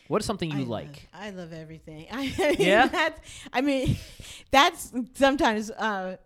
What 0.07 0.21
is 0.21 0.25
something 0.25 0.51
you 0.51 0.63
I 0.63 0.67
like? 0.67 1.09
Love, 1.13 1.23
I 1.23 1.29
love 1.29 1.53
everything. 1.53 2.07
I 2.11 2.27
mean, 2.27 2.55
Yeah? 2.59 2.87
That's, 2.87 3.19
I 3.51 3.61
mean, 3.61 3.97
that's 4.51 4.91
sometimes 5.15 5.71
uh, 5.71 6.17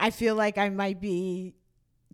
I- 0.00 0.10
feel 0.10 0.34
like 0.34 0.58
I 0.58 0.68
might 0.68 1.00
be 1.00 1.54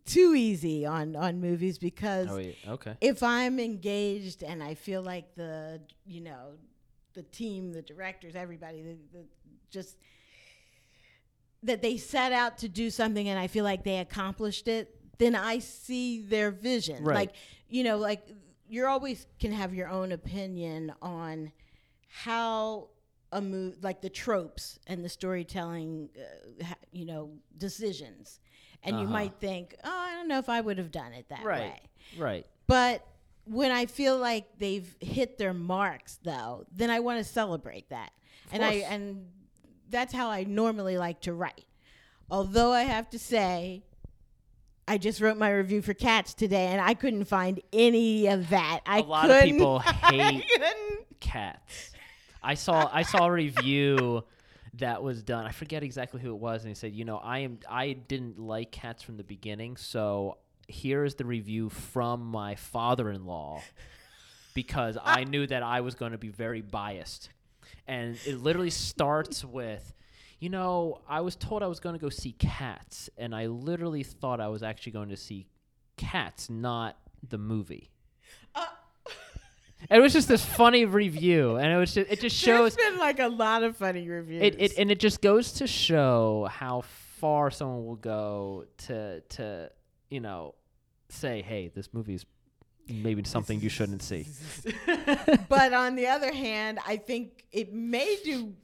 too 0.04 0.34
easy 0.34 0.86
on 0.86 1.14
on 1.16 1.40
movies 1.40 1.78
because 1.78 2.28
Oh, 2.30 2.38
yeah. 2.38 2.52
okay. 2.68 2.96
if 3.00 3.22
I'm 3.22 3.58
engaged 3.60 4.42
and 4.42 4.62
I 4.62 4.74
feel 4.74 5.02
like 5.02 5.34
the 5.34 5.80
you 6.06 6.20
know 6.22 6.52
the 7.14 7.22
team, 7.24 7.72
the 7.72 7.82
directors, 7.82 8.36
everybody, 8.36 8.82
the, 8.82 8.96
the, 9.12 9.24
just 9.70 9.96
that 11.64 11.82
they 11.82 11.96
set 11.96 12.32
out 12.32 12.58
to 12.58 12.68
do 12.68 12.88
something 12.90 13.28
and 13.28 13.38
I 13.38 13.48
feel 13.48 13.64
like 13.64 13.82
they 13.84 13.98
accomplished 13.98 14.68
it, 14.68 14.94
then 15.18 15.34
I 15.34 15.58
see 15.58 16.22
their 16.22 16.50
vision. 16.50 17.02
Right. 17.04 17.14
Like 17.16 17.32
you 17.68 17.82
know, 17.84 17.98
like 17.98 18.26
you're 18.68 18.88
always 18.88 19.26
can 19.40 19.52
have 19.52 19.74
your 19.74 19.88
own 19.88 20.12
opinion 20.12 20.92
on 21.02 21.52
how 22.08 22.88
a 23.32 23.40
move 23.40 23.76
like 23.82 24.00
the 24.00 24.08
tropes 24.10 24.78
and 24.86 25.04
the 25.04 25.08
storytelling, 25.08 26.08
uh, 26.18 26.64
ha- 26.64 26.74
you 26.92 27.04
know, 27.04 27.30
decisions. 27.56 28.40
And 28.82 28.96
you 28.98 29.04
Uh-huh. 29.04 29.12
might 29.12 29.34
think, 29.40 29.74
oh, 29.84 29.90
I 29.90 30.12
don't 30.14 30.28
know 30.28 30.38
if 30.38 30.48
I 30.48 30.60
would 30.60 30.78
have 30.78 30.90
done 30.92 31.12
it 31.12 31.28
that 31.28 31.42
Right. 31.44 31.60
way. 31.60 31.80
Right. 32.16 32.46
But 32.66 33.06
when 33.44 33.70
I 33.72 33.86
feel 33.86 34.16
like 34.18 34.58
they've 34.58 34.96
hit 35.00 35.36
their 35.38 35.52
marks, 35.54 36.18
though, 36.22 36.64
then 36.70 36.90
I 36.90 37.00
want 37.00 37.18
to 37.18 37.24
celebrate 37.24 37.88
that, 37.90 38.12
and 38.52 38.64
I 38.64 38.72
and 38.88 39.26
that's 39.90 40.12
how 40.12 40.28
I 40.30 40.44
normally 40.44 40.96
like 40.98 41.20
to 41.22 41.32
write. 41.32 41.64
Although 42.30 42.72
I 42.72 42.82
have 42.82 43.08
to 43.10 43.18
say, 43.18 43.82
I 44.86 44.96
just 44.98 45.20
wrote 45.20 45.36
my 45.38 45.50
review 45.50 45.80
for 45.82 45.94
Cats 45.94 46.34
today, 46.34 46.66
and 46.66 46.80
I 46.80 46.94
couldn't 46.94 47.24
find 47.24 47.60
any 47.72 48.26
of 48.26 48.50
that. 48.50 48.80
I 48.86 49.00
A 49.00 49.02
lot 49.02 49.30
of 49.30 49.42
people 49.42 49.78
hate 50.10 50.44
cats. 51.20 51.90
I 52.42 52.54
saw 52.54 52.88
I 52.92 53.02
saw 53.02 53.26
a 53.26 53.32
review 53.32 54.24
that 54.74 55.02
was 55.02 55.22
done. 55.22 55.46
I 55.46 55.52
forget 55.52 55.82
exactly 55.82 56.20
who 56.20 56.30
it 56.30 56.38
was, 56.38 56.62
and 56.62 56.68
he 56.68 56.74
said, 56.74 56.94
you 56.94 57.04
know, 57.04 57.18
I 57.18 57.40
am 57.40 57.58
I 57.68 57.92
didn't 57.92 58.38
like 58.38 58.70
cats 58.70 59.02
from 59.02 59.16
the 59.16 59.24
beginning, 59.24 59.76
so 59.76 60.38
here 60.66 61.04
is 61.04 61.14
the 61.14 61.24
review 61.24 61.70
from 61.70 62.24
my 62.26 62.54
father-in-law 62.54 63.62
because 64.54 64.98
I 65.02 65.24
knew 65.24 65.46
that 65.46 65.62
I 65.62 65.80
was 65.80 65.94
going 65.94 66.12
to 66.12 66.18
be 66.18 66.28
very 66.28 66.60
biased, 66.60 67.30
and 67.86 68.18
it 68.26 68.40
literally 68.40 68.70
starts 68.70 69.44
with. 69.44 69.94
You 70.40 70.50
know, 70.50 71.00
I 71.08 71.22
was 71.22 71.34
told 71.34 71.64
I 71.64 71.66
was 71.66 71.80
going 71.80 71.96
to 71.96 72.00
go 72.00 72.10
see 72.10 72.30
cats, 72.30 73.10
and 73.18 73.34
I 73.34 73.46
literally 73.46 74.04
thought 74.04 74.40
I 74.40 74.46
was 74.46 74.62
actually 74.62 74.92
going 74.92 75.08
to 75.08 75.16
see 75.16 75.48
cats, 75.96 76.48
not 76.48 76.96
the 77.28 77.38
movie. 77.38 77.90
It 79.90 80.00
was 80.00 80.12
just 80.12 80.28
this 80.28 80.44
funny 80.44 80.84
review, 80.84 81.56
and 81.56 81.72
it 81.72 81.76
was 81.76 81.94
just 81.94 82.10
it 82.10 82.20
just 82.20 82.36
shows 82.36 82.74
There's 82.74 82.90
been 82.90 82.98
like 82.98 83.20
a 83.20 83.28
lot 83.28 83.62
of 83.62 83.76
funny 83.76 84.08
reviews. 84.08 84.42
it, 84.42 84.56
it 84.60 84.78
and 84.78 84.90
it 84.90 84.98
just 84.98 85.20
goes 85.22 85.52
to 85.54 85.66
show 85.66 86.48
how 86.50 86.82
far 87.20 87.50
someone 87.50 87.86
will 87.86 87.96
go 87.96 88.64
to 88.86 89.20
to 89.20 89.70
you 90.10 90.20
know 90.20 90.54
say, 91.10 91.42
hey, 91.42 91.68
this 91.74 91.94
movie's 91.94 92.26
maybe 92.88 93.22
something 93.24 93.60
you 93.60 93.68
shouldn't 93.68 94.02
see. 94.02 94.26
but 95.48 95.72
on 95.72 95.94
the 95.94 96.06
other 96.06 96.32
hand, 96.32 96.78
I 96.86 96.96
think 96.96 97.44
it 97.52 97.72
may 97.72 98.16
do 98.24 98.54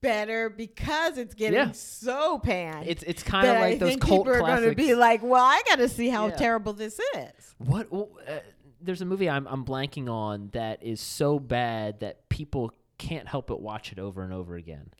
better 0.00 0.50
because 0.50 1.18
it's 1.18 1.34
getting 1.34 1.54
Yeah. 1.58 1.72
so 1.72 2.38
panned. 2.38 2.86
It's 2.88 3.02
it's 3.04 3.22
kind 3.22 3.46
of 3.48 3.54
like 3.58 3.74
I 3.74 3.78
those 3.78 3.88
think 3.90 4.02
cult 4.02 4.26
people 4.26 4.34
are 4.36 4.40
going 4.46 4.68
to 4.68 4.74
be 4.74 4.94
like, 4.94 5.22
"Well, 5.22 5.42
I 5.42 5.62
got 5.68 5.76
to 5.76 5.88
see 5.88 6.08
how 6.08 6.26
Yeah. 6.28 6.36
terrible 6.36 6.72
this 6.72 6.98
is." 7.16 7.54
What? 7.58 7.88
Uh, 7.92 8.04
there's 8.84 9.00
a 9.00 9.04
movie 9.06 9.28
I'm 9.28 9.46
I'm 9.46 9.64
blanking 9.64 10.08
on 10.08 10.50
that 10.52 10.82
is 10.82 11.00
so 11.00 11.38
bad 11.38 12.00
that 12.00 12.28
people 12.28 12.72
can't 12.98 13.28
help 13.28 13.46
but 13.46 13.60
watch 13.60 13.92
it 13.92 13.98
over 13.98 14.22
and 14.22 14.32
over 14.32 14.56
again. 14.56 14.90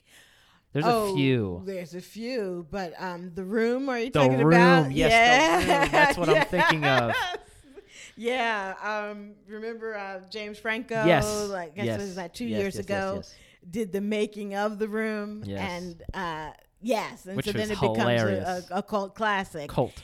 There's 0.73 0.87
oh, 0.87 1.13
a 1.13 1.15
few. 1.15 1.63
There's 1.65 1.95
a 1.95 2.01
few, 2.01 2.67
but 2.69 2.95
um, 2.99 3.31
the 3.35 3.45
room. 3.45 3.89
Are 3.89 3.99
you 3.99 4.07
The 4.11 4.19
talking 4.19 4.39
Room, 4.39 4.55
about? 4.55 4.91
yes, 4.91 5.63
The 5.63 5.69
yeah, 5.69 5.81
Room, 5.83 5.89
that's 5.93 6.19
what 6.19 6.29
I'm 6.29 6.45
thinking 6.51 6.85
of. 6.85 7.15
Yeah, 8.17 8.75
um, 8.83 9.35
remember 9.47 9.97
uh, 9.97 10.21
James 10.31 10.59
Franco? 10.59 11.05
Yes. 11.05 11.49
like 11.49 11.77
guess 11.77 11.87
yes. 11.87 12.01
was 12.01 12.15
that 12.17 12.35
two 12.35 12.47
yes, 12.47 12.61
years 12.61 12.75
yes, 12.77 12.85
ago? 12.85 13.23
Did 13.71 13.93
the 13.93 14.01
making 14.01 14.57
of 14.57 14.79
the 14.79 14.89
room, 14.89 15.43
Yes. 15.47 15.61
and 15.61 16.03
uh, 16.13 16.53
yes, 16.81 17.25
and 17.25 17.37
Which 17.37 17.47
so 17.47 17.53
then 17.53 17.71
it 17.71 17.81
becomes 17.81 18.01
a, 18.01 18.65
a, 18.71 18.79
a 18.79 18.83
cult 18.83 19.15
classic. 19.15 19.71
Cult. 19.71 20.03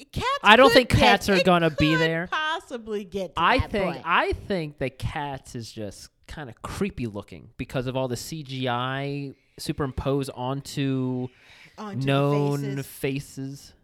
I, 0.00 0.04
cats 0.12 0.26
I 0.42 0.56
don't 0.56 0.72
think 0.72 0.88
get- 0.90 0.98
cats 0.98 1.28
are 1.28 1.42
gonna 1.42 1.70
be 1.70 1.94
there. 1.96 2.28
Possibly 2.30 3.04
get. 3.04 3.32
I 3.36 3.58
think 3.60 3.84
point. 3.84 4.02
I 4.04 4.32
think 4.32 4.78
that 4.78 4.98
Cats 4.98 5.54
is 5.54 5.70
just 5.72 6.10
kind 6.26 6.48
of 6.50 6.60
creepy 6.62 7.06
looking 7.06 7.50
because 7.56 7.86
of 7.86 7.96
all 7.96 8.08
the 8.08 8.16
CGI 8.16 9.34
superimposed 9.58 10.30
onto 10.34 11.28
Onto 11.78 12.06
known 12.06 12.82
faces. 12.82 12.86
faces, 12.86 13.74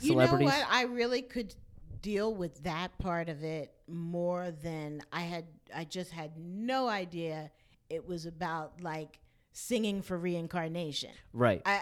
You 0.00 0.14
know 0.16 0.26
what? 0.26 0.66
I 0.70 0.82
really 0.84 1.22
could 1.22 1.54
deal 2.02 2.32
with 2.34 2.62
that 2.64 2.96
part 2.98 3.28
of 3.28 3.42
it 3.42 3.72
more 3.88 4.50
than 4.50 5.02
I 5.12 5.22
had. 5.22 5.46
I 5.74 5.84
just 5.84 6.12
had 6.12 6.32
no 6.38 6.88
idea 6.88 7.50
it 7.90 8.06
was 8.06 8.26
about 8.26 8.80
like 8.82 9.18
singing 9.52 10.02
for 10.02 10.16
reincarnation. 10.16 11.10
Right. 11.32 11.62
I 11.66 11.80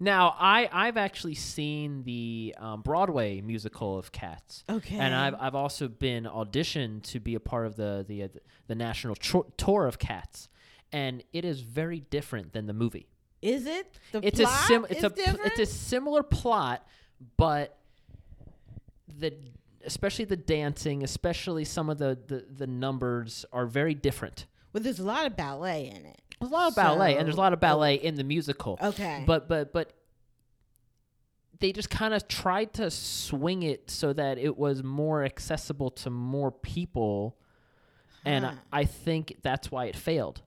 Now, 0.00 0.34
I 0.38 0.68
I've 0.72 0.96
actually 0.96 1.34
seen 1.34 2.02
the 2.04 2.54
um, 2.58 2.82
Broadway 2.82 3.40
musical 3.40 3.98
of 3.98 4.12
Cats. 4.12 4.64
okay. 4.68 4.96
And 4.98 5.14
I've 5.14 5.34
I've 5.38 5.54
also 5.54 5.88
been 5.88 6.24
auditioned 6.24 7.02
to 7.12 7.20
be 7.20 7.34
a 7.34 7.40
part 7.40 7.66
of 7.66 7.76
the 7.76 8.04
the 8.06 8.22
uh, 8.24 8.28
the 8.66 8.74
national 8.74 9.14
tro- 9.16 9.46
tour 9.56 9.86
of 9.86 9.98
Cats, 9.98 10.48
and 10.92 11.22
it 11.32 11.44
is 11.44 11.60
very 11.60 12.00
different 12.00 12.52
than 12.52 12.66
the 12.66 12.72
movie. 12.74 13.08
is 13.42 13.66
it 13.66 13.86
the 14.12 14.20
It's 14.26 14.40
plot 14.40 14.52
a 14.52 14.66
sim 14.66 14.86
it's 14.88 14.98
is 14.98 15.04
a 15.04 15.10
different? 15.10 15.40
it's 15.46 15.58
a 15.60 15.66
similar 15.66 16.22
plot, 16.22 16.86
but 17.36 17.76
the 19.18 19.34
especially 19.86 20.24
the 20.24 20.36
dancing, 20.36 21.02
especially 21.02 21.64
some 21.64 21.88
of 21.90 21.98
the 21.98 22.18
the, 22.26 22.44
the 22.50 22.66
numbers 22.66 23.44
are 23.52 23.66
very 23.66 23.94
different. 23.94 24.46
well, 24.72 24.82
there's 24.82 24.98
a 24.98 25.04
lot 25.04 25.26
of 25.26 25.36
ballet 25.36 25.86
in 25.94 26.06
it. 26.06 26.20
There's 26.40 26.50
a 26.50 26.54
lot 26.54 26.68
of 26.68 26.74
ballet, 26.76 27.16
and 27.16 27.26
there's 27.26 27.36
a 27.36 27.40
lot 27.40 27.52
of 27.52 27.60
ballet 27.60 27.94
in 27.96 28.14
the 28.16 28.24
musical. 28.24 28.78
Okay, 28.82 29.24
But 29.26 29.48
but 29.48 29.72
but 29.72 29.92
they 31.60 31.72
just 31.72 31.88
kind 31.90 32.12
of 32.12 32.26
tried 32.28 32.74
to 32.74 32.90
swing 32.90 33.62
it 33.62 33.90
so 33.90 34.12
that 34.12 34.38
it 34.38 34.56
was 34.58 34.82
more 34.82 35.24
accessible 35.24 35.90
to 35.90 36.10
more 36.10 36.50
people, 36.50 37.36
and 38.24 38.44
I, 38.44 38.48
Huh. 38.50 38.54
I 38.72 38.84
think 38.84 39.38
that's 39.42 39.70
why 39.70 39.86
it 39.86 39.96
failed. 39.96 40.42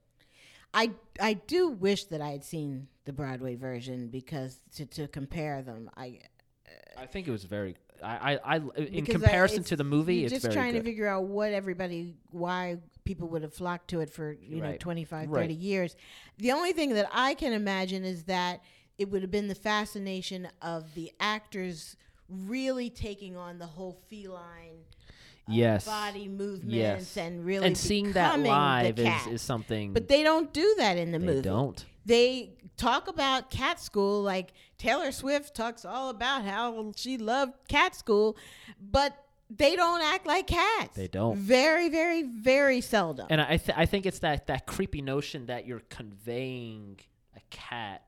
I 0.73 0.91
I 1.19 1.33
do 1.33 1.69
wish 1.69 2.03
that 2.05 2.21
I 2.21 2.29
had 2.31 2.43
seen 2.43 2.87
the 3.05 3.13
Broadway 3.13 3.55
version 3.55 4.09
because 4.09 4.59
to 4.75 4.85
to 4.85 5.07
compare 5.07 5.61
them, 5.61 5.89
I 5.95 6.19
uh, 6.67 7.01
I 7.01 7.05
think 7.05 7.27
it 7.27 7.31
was 7.31 7.45
very. 7.45 7.77
I, 8.03 8.35
I, 8.35 8.39
I 8.43 8.55
in 8.57 8.63
Because 9.05 9.13
comparison 9.21 9.55
it's- 9.59 9.69
to 9.69 9.75
the 9.75 9.83
movie, 9.83 10.15
you're 10.17 10.25
it's 10.25 10.43
just 10.43 10.51
trying 10.51 10.73
good. 10.73 10.79
to 10.79 10.85
figure 10.85 11.07
out 11.07 11.23
what 11.25 11.51
everybody 11.53 12.15
why 12.31 12.77
people 13.05 13.27
would 13.29 13.41
have 13.41 13.53
flocked 13.53 13.89
to 13.89 14.01
it 14.01 14.09
for 14.09 14.33
you 14.41 14.57
know 14.57 14.69
Right. 14.69 14.79
25 14.79 15.29
Right. 15.29 15.41
30 15.43 15.53
years 15.53 15.95
the 16.37 16.51
only 16.51 16.73
thing 16.73 16.93
that 16.95 17.07
i 17.13 17.33
can 17.35 17.53
imagine 17.53 18.03
is 18.03 18.23
that 18.25 18.61
it 18.97 19.09
would 19.09 19.21
have 19.21 19.31
been 19.31 19.47
the 19.47 19.55
fascination 19.55 20.49
of 20.61 20.93
the 20.93 21.11
actors 21.21 21.95
really 22.29 22.89
taking 22.89 23.37
on 23.37 23.59
the 23.59 23.65
whole 23.65 23.97
feline 24.09 24.79
uh, 25.09 25.13
Yes. 25.53 25.85
body 25.85 26.27
movements 26.27 26.73
Yes. 26.75 27.15
and 27.17 27.45
really 27.45 27.65
and 27.67 27.77
seeing 27.77 28.11
that 28.11 28.37
live 28.41 28.99
is, 28.99 29.27
is 29.27 29.41
something 29.41 29.93
but 29.93 30.09
they 30.09 30.21
don't 30.21 30.51
do 30.51 30.75
that 30.77 30.97
in 30.97 31.13
the 31.13 31.19
movie. 31.19 31.27
they 31.27 31.35
movie 31.35 31.49
don't. 31.49 31.85
they 32.05 32.49
talk 32.77 33.07
about 33.07 33.49
cat 33.49 33.79
school 33.79 34.21
like 34.21 34.53
Taylor 34.77 35.11
Swift 35.11 35.55
talks 35.55 35.83
all 35.83 36.09
about 36.09 36.43
how 36.45 36.91
she 36.95 37.17
loved 37.17 37.53
cat 37.67 37.95
school, 37.95 38.37
but 38.79 39.17
they 39.49 39.75
don't 39.75 40.01
act 40.01 40.25
like 40.25 40.47
cats. 40.47 40.95
They 40.95 41.07
don't. 41.07 41.37
Very, 41.37 41.89
very, 41.89 42.23
very 42.23 42.81
seldom. 42.81 43.27
And 43.29 43.41
I 43.41 43.57
th- 43.57 43.77
I 43.77 43.85
think 43.85 44.05
it's 44.05 44.19
that 44.19 44.47
that 44.47 44.65
creepy 44.67 45.01
notion 45.01 45.45
that 45.47 45.65
you're 45.65 45.83
conveying 45.89 46.99
a 47.35 47.39
cat 47.49 48.03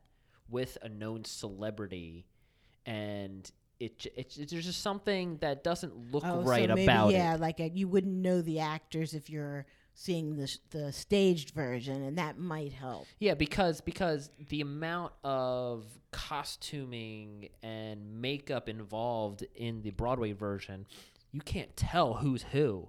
with 0.50 0.78
a 0.82 0.90
known 0.90 1.24
celebrity, 1.26 2.26
and 2.86 3.50
it, 3.80 4.00
j- 4.00 4.12
it's 4.18 4.38
it's 4.38 4.52
there's 4.52 4.66
just 4.66 4.82
something 4.82 5.38
that 5.38 5.64
doesn't 5.64 6.12
look 6.12 6.24
Oh, 6.26 6.42
right 6.42 6.68
so 6.68 6.76
maybe, 6.76 6.84
about 6.84 7.12
yeah, 7.12 7.18
it. 7.18 7.20
Yeah, 7.20 7.36
like 7.40 7.60
uh 7.60 7.70
you 7.74 7.88
wouldn't 7.88 8.16
know 8.16 8.42
the 8.42 8.60
actors 8.60 9.14
if 9.14 9.30
you're 9.30 9.66
seeing 10.02 10.38
the 10.38 10.48
sh- 10.48 10.60
the 10.70 10.94
staged 10.94 11.50
version, 11.52 12.02
and 12.04 12.18
that 12.18 12.38
might 12.40 12.72
help. 12.72 13.06
Yeah, 13.20 13.34
because 13.34 13.82
because 13.82 14.30
the 14.50 14.62
amount 14.62 15.12
of 15.26 15.84
costuming 16.12 17.50
and 17.62 18.22
makeup 18.22 18.70
involved 18.70 19.46
in 19.56 19.82
the 19.82 19.92
Broadway 19.92 20.32
version, 20.32 20.86
you 21.34 21.42
can't 21.42 21.76
tell 21.76 22.14
who's 22.16 22.44
who 22.54 22.88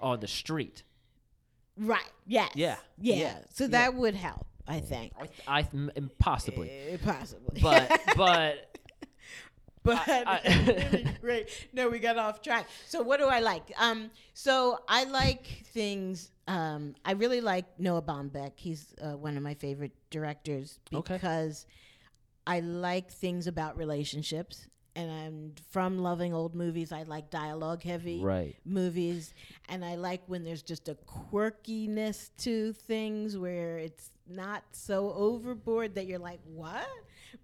on 0.00 0.18
the 0.20 0.26
street. 0.26 0.82
Right. 1.76 2.02
Yes. 2.26 2.50
Yeah, 2.56 2.76
Yeah. 2.98 3.14
yeah, 3.14 3.34
So 3.54 3.64
yeah. 3.64 3.70
that 3.70 3.94
would 3.94 4.14
help, 4.16 4.46
I 4.66 4.80
think. 4.80 5.12
I, 5.46 5.60
I 5.60 5.68
possibly, 6.18 6.70
Eh, 6.70 6.96
possibly. 7.02 7.60
but 7.62 8.00
but 8.16 8.76
but 9.84 10.02
I- 10.08 11.14
great. 11.20 11.48
No, 11.72 11.88
we 11.88 11.98
got 12.00 12.18
off 12.18 12.42
track. 12.42 12.68
So 12.86 13.00
what 13.02 13.18
do 13.20 13.26
I 13.26 13.40
like? 13.40 13.72
Um, 13.78 14.10
so 14.34 14.80
I 14.88 15.04
like 15.04 15.46
things. 15.72 16.30
Um, 16.48 16.94
I 17.04 17.12
really 17.12 17.40
like 17.40 17.66
Noah 17.78 18.02
Baumbach. 18.02 18.52
He's 18.56 18.94
uh, 19.00 19.16
one 19.16 19.36
of 19.36 19.42
my 19.42 19.54
favorite 19.54 19.92
directors 20.10 20.80
Okay. 20.92 21.14
because 21.14 21.66
I 22.46 22.60
like 22.60 23.10
things 23.12 23.46
about 23.46 23.76
relationships. 23.76 24.66
And 24.94 25.10
I'm 25.10 25.54
from 25.70 25.98
loving 25.98 26.34
old 26.34 26.54
movies. 26.54 26.92
I 26.92 27.04
like 27.04 27.30
dialogue 27.30 27.82
heavy 27.82 28.20
right. 28.22 28.54
movies, 28.66 29.32
and 29.70 29.82
I 29.82 29.94
like 29.94 30.20
when 30.26 30.44
there's 30.44 30.62
just 30.62 30.86
a 30.90 30.96
quirkiness 30.96 32.28
to 32.40 32.74
things 32.74 33.38
where 33.38 33.78
it's 33.78 34.10
not 34.28 34.64
so 34.72 35.14
overboard 35.14 35.94
that 35.94 36.06
you're 36.06 36.18
like, 36.18 36.40
what? 36.44 36.86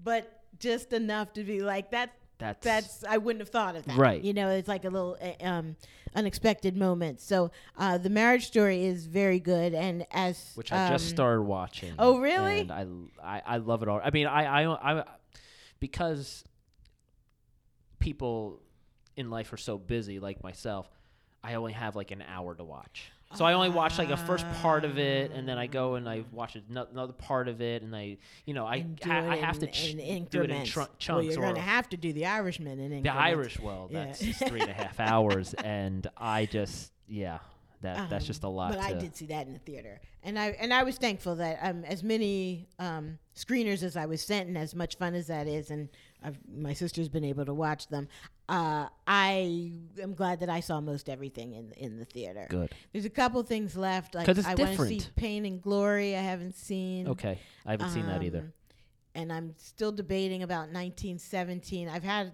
But 0.04 0.42
just 0.58 0.92
enough 0.92 1.32
to 1.34 1.42
be 1.42 1.60
like 1.62 1.90
that. 1.92 2.12
That's 2.38 2.64
That's 2.64 3.04
I 3.04 3.18
wouldn't 3.18 3.40
have 3.40 3.48
thought 3.48 3.76
of 3.76 3.84
that. 3.86 3.96
Right. 3.96 4.22
You 4.22 4.32
know, 4.32 4.48
it's 4.50 4.68
like 4.68 4.84
a 4.84 4.90
little 4.90 5.16
uh, 5.20 5.44
um, 5.44 5.76
unexpected 6.14 6.76
moment. 6.76 7.20
So 7.20 7.50
uh, 7.76 7.98
the 7.98 8.10
marriage 8.10 8.46
story 8.46 8.84
is 8.84 9.06
very 9.06 9.40
good, 9.40 9.74
and 9.74 10.06
as 10.12 10.52
which 10.54 10.72
I 10.72 10.88
just 10.88 11.06
um, 11.06 11.16
started 11.16 11.42
watching. 11.42 11.94
Oh, 11.98 12.18
really? 12.18 12.60
And 12.60 12.72
I, 12.72 12.86
I, 13.22 13.42
I 13.44 13.56
love 13.56 13.82
it 13.82 13.88
all. 13.88 14.00
I 14.02 14.10
mean, 14.10 14.26
I, 14.26 14.64
I, 14.64 14.98
I, 15.00 15.04
because 15.80 16.44
people 17.98 18.62
in 19.16 19.30
life 19.30 19.52
are 19.52 19.58
so 19.58 19.76
busy, 19.76 20.20
like 20.20 20.42
myself, 20.42 20.88
I 21.42 21.54
only 21.54 21.72
have 21.72 21.96
like 21.96 22.12
an 22.12 22.22
hour 22.22 22.54
to 22.54 22.64
watch. 22.64 23.10
So 23.34 23.44
I 23.44 23.52
only 23.52 23.68
watch 23.68 23.98
like 23.98 24.08
a 24.08 24.16
first 24.16 24.46
part 24.62 24.86
of 24.86 24.98
it, 24.98 25.32
and 25.32 25.46
then 25.46 25.58
I 25.58 25.66
go 25.66 25.96
and 25.96 26.08
I 26.08 26.24
watch 26.32 26.56
another 26.70 27.12
part 27.12 27.46
of 27.48 27.60
it, 27.60 27.82
and 27.82 27.94
I, 27.94 28.16
you 28.46 28.54
know, 28.54 28.66
I, 28.66 28.80
do 28.80 29.10
I, 29.10 29.36
have 29.36 29.58
to 29.58 29.66
ch- 29.66 29.90
in 29.94 30.24
do 30.24 30.40
it 30.42 30.50
in 30.50 30.56
increments. 30.62 30.70
tru- 30.70 30.80
Well, 30.82 30.90
chunks. 30.98 31.26
you're 31.34 31.42
going 31.42 31.54
to 31.54 31.60
have 31.60 31.90
to 31.90 31.98
do 31.98 32.14
the 32.14 32.24
Irishman 32.24 32.78
in 32.78 32.90
increments. 32.92 33.04
the. 33.04 33.12
Irish, 33.14 33.60
well, 33.60 33.88
Yeah. 33.90 34.06
that's 34.06 34.38
three 34.48 34.60
and 34.62 34.70
a 34.70 34.74
half 34.74 34.98
hours, 34.98 35.52
and 35.54 36.06
I 36.16 36.46
just, 36.46 36.90
yeah, 37.06 37.38
that 37.82 38.08
that's 38.08 38.24
Um, 38.24 38.26
just 38.28 38.44
a 38.44 38.48
lot. 38.48 38.70
But 38.72 38.80
I 38.80 38.94
did 38.94 39.14
see 39.14 39.26
that 39.26 39.46
in 39.46 39.52
the 39.52 39.58
theater, 39.58 40.00
and 40.22 40.38
I 40.38 40.48
and 40.58 40.72
I 40.72 40.82
was 40.82 40.96
thankful 40.96 41.36
that 41.36 41.58
um, 41.62 41.84
as 41.84 42.02
many 42.02 42.66
um, 42.78 43.18
screeners 43.36 43.82
as 43.82 43.94
I 43.94 44.06
was 44.06 44.22
sent, 44.22 44.48
and 44.48 44.56
as 44.56 44.74
much 44.74 44.96
fun 44.96 45.14
as 45.14 45.26
that 45.26 45.46
is, 45.46 45.70
and 45.70 45.90
I've, 46.24 46.38
my 46.50 46.72
sister's 46.72 47.10
been 47.10 47.24
able 47.24 47.44
to 47.44 47.54
watch 47.54 47.88
them. 47.88 48.08
Uh, 48.48 48.88
I 49.06 49.72
am 50.00 50.14
glad 50.14 50.40
that 50.40 50.48
I 50.48 50.60
saw 50.60 50.80
most 50.80 51.08
everything 51.10 51.52
in 51.52 51.72
in 51.72 51.98
the 51.98 52.04
theater. 52.06 52.46
Good. 52.48 52.70
There's 52.92 53.04
a 53.04 53.10
couple 53.10 53.42
things 53.42 53.76
left. 53.76 54.14
Like 54.14 54.26
I 54.28 54.54
want 54.54 54.76
to 54.76 54.86
see. 54.86 55.02
Pain 55.16 55.44
and 55.44 55.60
Glory. 55.60 56.16
I 56.16 56.20
haven't 56.22 56.54
seen. 56.54 57.08
Okay, 57.08 57.38
I 57.66 57.72
haven't 57.72 57.90
seen 57.90 58.06
that 58.06 58.22
either. 58.22 58.38
Um, 58.40 58.52
And 59.14 59.32
I'm 59.32 59.54
still 59.58 59.92
debating 59.92 60.42
about 60.42 60.70
1917. 60.72 61.88
I've 61.88 62.04
had 62.04 62.28
a 62.28 62.32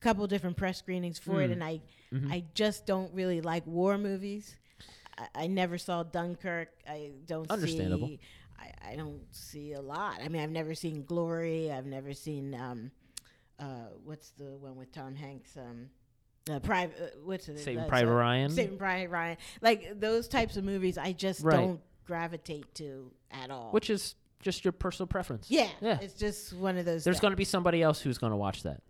couple 0.00 0.26
different 0.26 0.56
press 0.56 0.78
screenings 0.78 1.18
for 1.18 1.40
it, 1.42 1.48
Mm. 1.48 1.52
and 1.52 1.64
I 1.64 1.80
Mhm. 2.12 2.30
I 2.32 2.44
just 2.54 2.84
don't 2.86 3.12
really 3.14 3.40
like 3.40 3.66
war 3.66 3.96
movies. 3.98 4.54
I, 5.16 5.44
I 5.44 5.46
never 5.46 5.78
saw 5.78 6.02
Dunkirk. 6.02 6.68
I 6.86 7.12
don't 7.26 7.50
Understandable. 7.50 8.08
see. 8.08 8.20
I, 8.58 8.92
I 8.92 8.96
don't 8.96 9.22
see 9.34 9.72
a 9.72 9.80
lot. 9.80 10.20
I 10.22 10.28
mean, 10.28 10.42
I've 10.42 10.50
never 10.50 10.74
seen 10.74 11.04
Glory. 11.04 11.70
I've 11.72 11.86
never 11.86 12.12
seen 12.14 12.54
um, 12.54 12.90
uh, 13.58 13.64
what's 14.04 14.30
the 14.30 14.56
one 14.56 14.76
with 14.76 14.92
Tom 14.92 15.14
Hanks? 15.14 15.56
Um, 15.56 15.88
uh, 16.50 16.58
private. 16.60 16.96
Uh, 17.00 17.18
what's 17.24 17.48
it? 17.48 17.58
Saving 17.58 17.84
uh, 17.84 17.88
Private 17.88 18.12
Ryan. 18.14 18.50
Saving 18.50 18.78
Private 18.78 19.10
Ryan. 19.10 19.36
Like 19.62 19.98
those 20.00 20.28
types 20.28 20.56
of 20.56 20.64
movies, 20.64 20.96
I 20.98 21.12
just 21.12 21.42
Right. 21.42 21.56
don't 21.56 21.80
gravitate 22.06 22.72
to 22.76 23.10
at 23.32 23.50
all. 23.50 23.70
which 23.72 23.90
is 23.90 24.14
just 24.42 24.64
your 24.64 24.72
personal 24.72 25.06
preference. 25.08 25.50
yeah, 25.50 25.68
Yeah. 25.80 25.98
it's 26.00 26.14
just 26.14 26.52
one 26.52 26.76
of 26.76 26.84
those. 26.84 27.02
There's 27.02 27.18
going 27.20 27.32
to 27.32 27.36
be 27.36 27.44
somebody 27.44 27.82
else 27.82 28.00
who's 28.00 28.18
going 28.18 28.30
to 28.30 28.36
watch 28.36 28.62
that. 28.62 28.80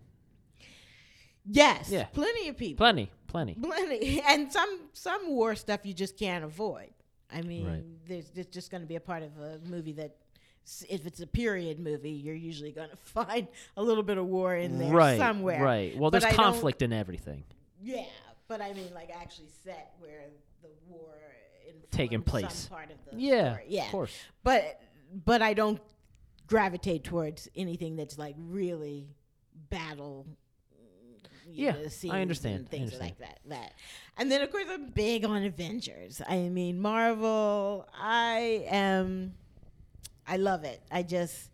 yes, 1.44 1.88
Yeah. 1.90 2.04
plenty 2.06 2.48
of 2.48 2.56
people. 2.56 2.78
Plenty, 2.84 3.10
plenty. 3.26 3.54
plenty 3.54 4.20
and 4.28 4.52
some 4.52 4.80
some 4.92 5.28
war 5.30 5.54
stuff 5.54 5.80
you 5.84 5.94
just 5.94 6.18
can't 6.18 6.44
avoid 6.44 6.90
i 7.30 7.42
mean 7.42 7.66
Right. 7.66 7.84
there's, 8.06 8.30
there's 8.30 8.46
just 8.46 8.70
going 8.70 8.82
to 8.82 8.86
be 8.86 8.96
a 8.96 9.00
part 9.00 9.22
of 9.22 9.36
a 9.38 9.58
movie 9.64 9.92
that 9.94 10.16
if 10.88 11.06
it's 11.06 11.20
a 11.20 11.26
period 11.26 11.78
movie 11.78 12.10
you're 12.10 12.34
usually 12.34 12.72
going 12.72 12.90
to 12.96 12.96
find 12.96 13.46
a 13.76 13.82
little 13.82 14.02
bit 14.02 14.18
of 14.18 14.26
war 14.26 14.54
in 14.56 14.78
there 14.78 14.92
right, 14.92 15.18
somewhere 15.18 15.62
Right. 15.62 15.96
Well, 15.96 16.10
But 16.10 16.20
there's 16.22 16.32
I 16.32 16.36
conflict 16.36 16.82
in 16.82 16.92
everything. 16.92 17.44
yeah 17.82 18.04
but 18.48 18.60
i 18.60 18.72
mean 18.72 18.92
like 18.94 19.10
actually 19.10 19.48
set 19.64 19.92
where 20.00 20.24
the 20.62 20.68
war 20.88 21.10
Taking 21.90 22.20
place. 22.22 22.66
part 22.66 22.90
of 22.90 22.96
the 23.10 23.16
Yeah, 23.18 23.52
story. 23.54 23.64
yeah 23.68 23.84
of 23.86 23.90
course. 23.90 24.14
but 24.42 24.80
but 25.24 25.40
i 25.42 25.54
don't 25.54 25.80
gravitate 26.46 27.04
towards 27.04 27.48
anything 27.56 27.96
that's 27.96 28.18
like 28.18 28.34
really 28.38 29.06
battle 29.70 30.26
Yeah, 31.48 31.72
know, 31.72 31.78
I 32.12 32.20
understand, 32.20 32.56
and 32.56 32.66
I 32.66 32.70
things 32.70 32.92
understand. 32.92 33.00
like 33.00 33.18
that 33.18 33.38
that 33.48 33.72
and 34.18 34.30
then 34.30 34.42
of 34.42 34.50
course 34.50 34.66
i'm 34.70 34.88
big 34.90 35.24
on 35.24 35.42
avengers 35.44 36.20
i 36.28 36.36
mean 36.48 36.80
marvel 36.80 37.86
i 37.98 38.66
am 38.68 39.32
i 40.26 40.36
love 40.36 40.64
it 40.64 40.82
i 40.90 41.02
just 41.02 41.50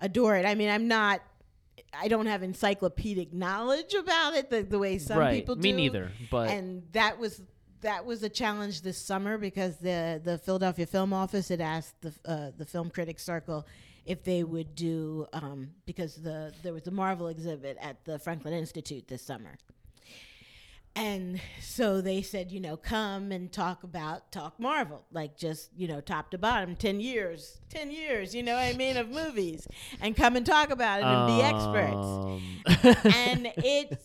adore 0.00 0.36
it 0.36 0.46
i 0.46 0.54
mean 0.54 0.68
i'm 0.68 0.88
not 0.88 1.20
i 1.94 2.08
don't 2.08 2.26
have 2.26 2.42
encyclopedic 2.42 3.32
knowledge 3.32 3.94
about 3.94 4.34
it 4.34 4.50
the, 4.50 4.62
the 4.62 4.78
way 4.78 4.98
some 4.98 5.18
right. 5.18 5.34
people 5.34 5.54
do 5.54 5.62
Me 5.62 5.72
neither. 5.72 6.12
But 6.30 6.50
and 6.50 6.82
that 6.92 7.18
was 7.18 7.40
that 7.80 8.04
was 8.04 8.22
a 8.22 8.28
challenge 8.28 8.82
this 8.82 8.98
summer 8.98 9.38
because 9.38 9.76
the 9.76 10.20
the 10.22 10.38
Philadelphia 10.38 10.86
Film 10.86 11.12
Office 11.12 11.48
had 11.48 11.60
asked 11.60 12.00
the 12.00 12.14
uh, 12.24 12.50
the 12.56 12.64
Film 12.64 12.90
Critics 12.90 13.22
Circle 13.22 13.66
if 14.04 14.24
they 14.24 14.42
would 14.42 14.74
do 14.74 15.26
um, 15.32 15.70
because 15.86 16.16
the 16.16 16.52
there 16.62 16.72
was 16.72 16.86
a 16.86 16.90
Marvel 16.90 17.28
exhibit 17.28 17.76
at 17.80 18.04
the 18.04 18.18
Franklin 18.18 18.54
Institute 18.54 19.06
this 19.08 19.22
summer. 19.22 19.56
And 20.98 21.40
so 21.62 22.00
they 22.00 22.22
said, 22.22 22.50
you 22.50 22.60
know, 22.60 22.76
come 22.76 23.30
and 23.30 23.52
talk 23.52 23.84
about 23.84 24.32
talk 24.32 24.58
Marvel, 24.58 25.04
like 25.12 25.36
just 25.36 25.70
you 25.76 25.86
know, 25.88 26.00
top 26.00 26.30
to 26.32 26.38
bottom, 26.38 26.74
ten 26.76 27.00
years, 27.00 27.58
ten 27.70 27.90
years, 27.90 28.34
you 28.34 28.42
know 28.42 28.54
what 28.54 28.64
I 28.64 28.72
mean, 28.72 28.96
of 28.96 29.08
movies, 29.08 29.66
and 30.00 30.16
come 30.16 30.34
and 30.36 30.44
talk 30.44 30.70
about 30.70 31.00
it 31.00 31.04
and 31.04 31.26
be 31.26 31.40
experts 31.42 31.94
Um, 33.06 33.12
and 33.14 33.52
it 33.58 33.98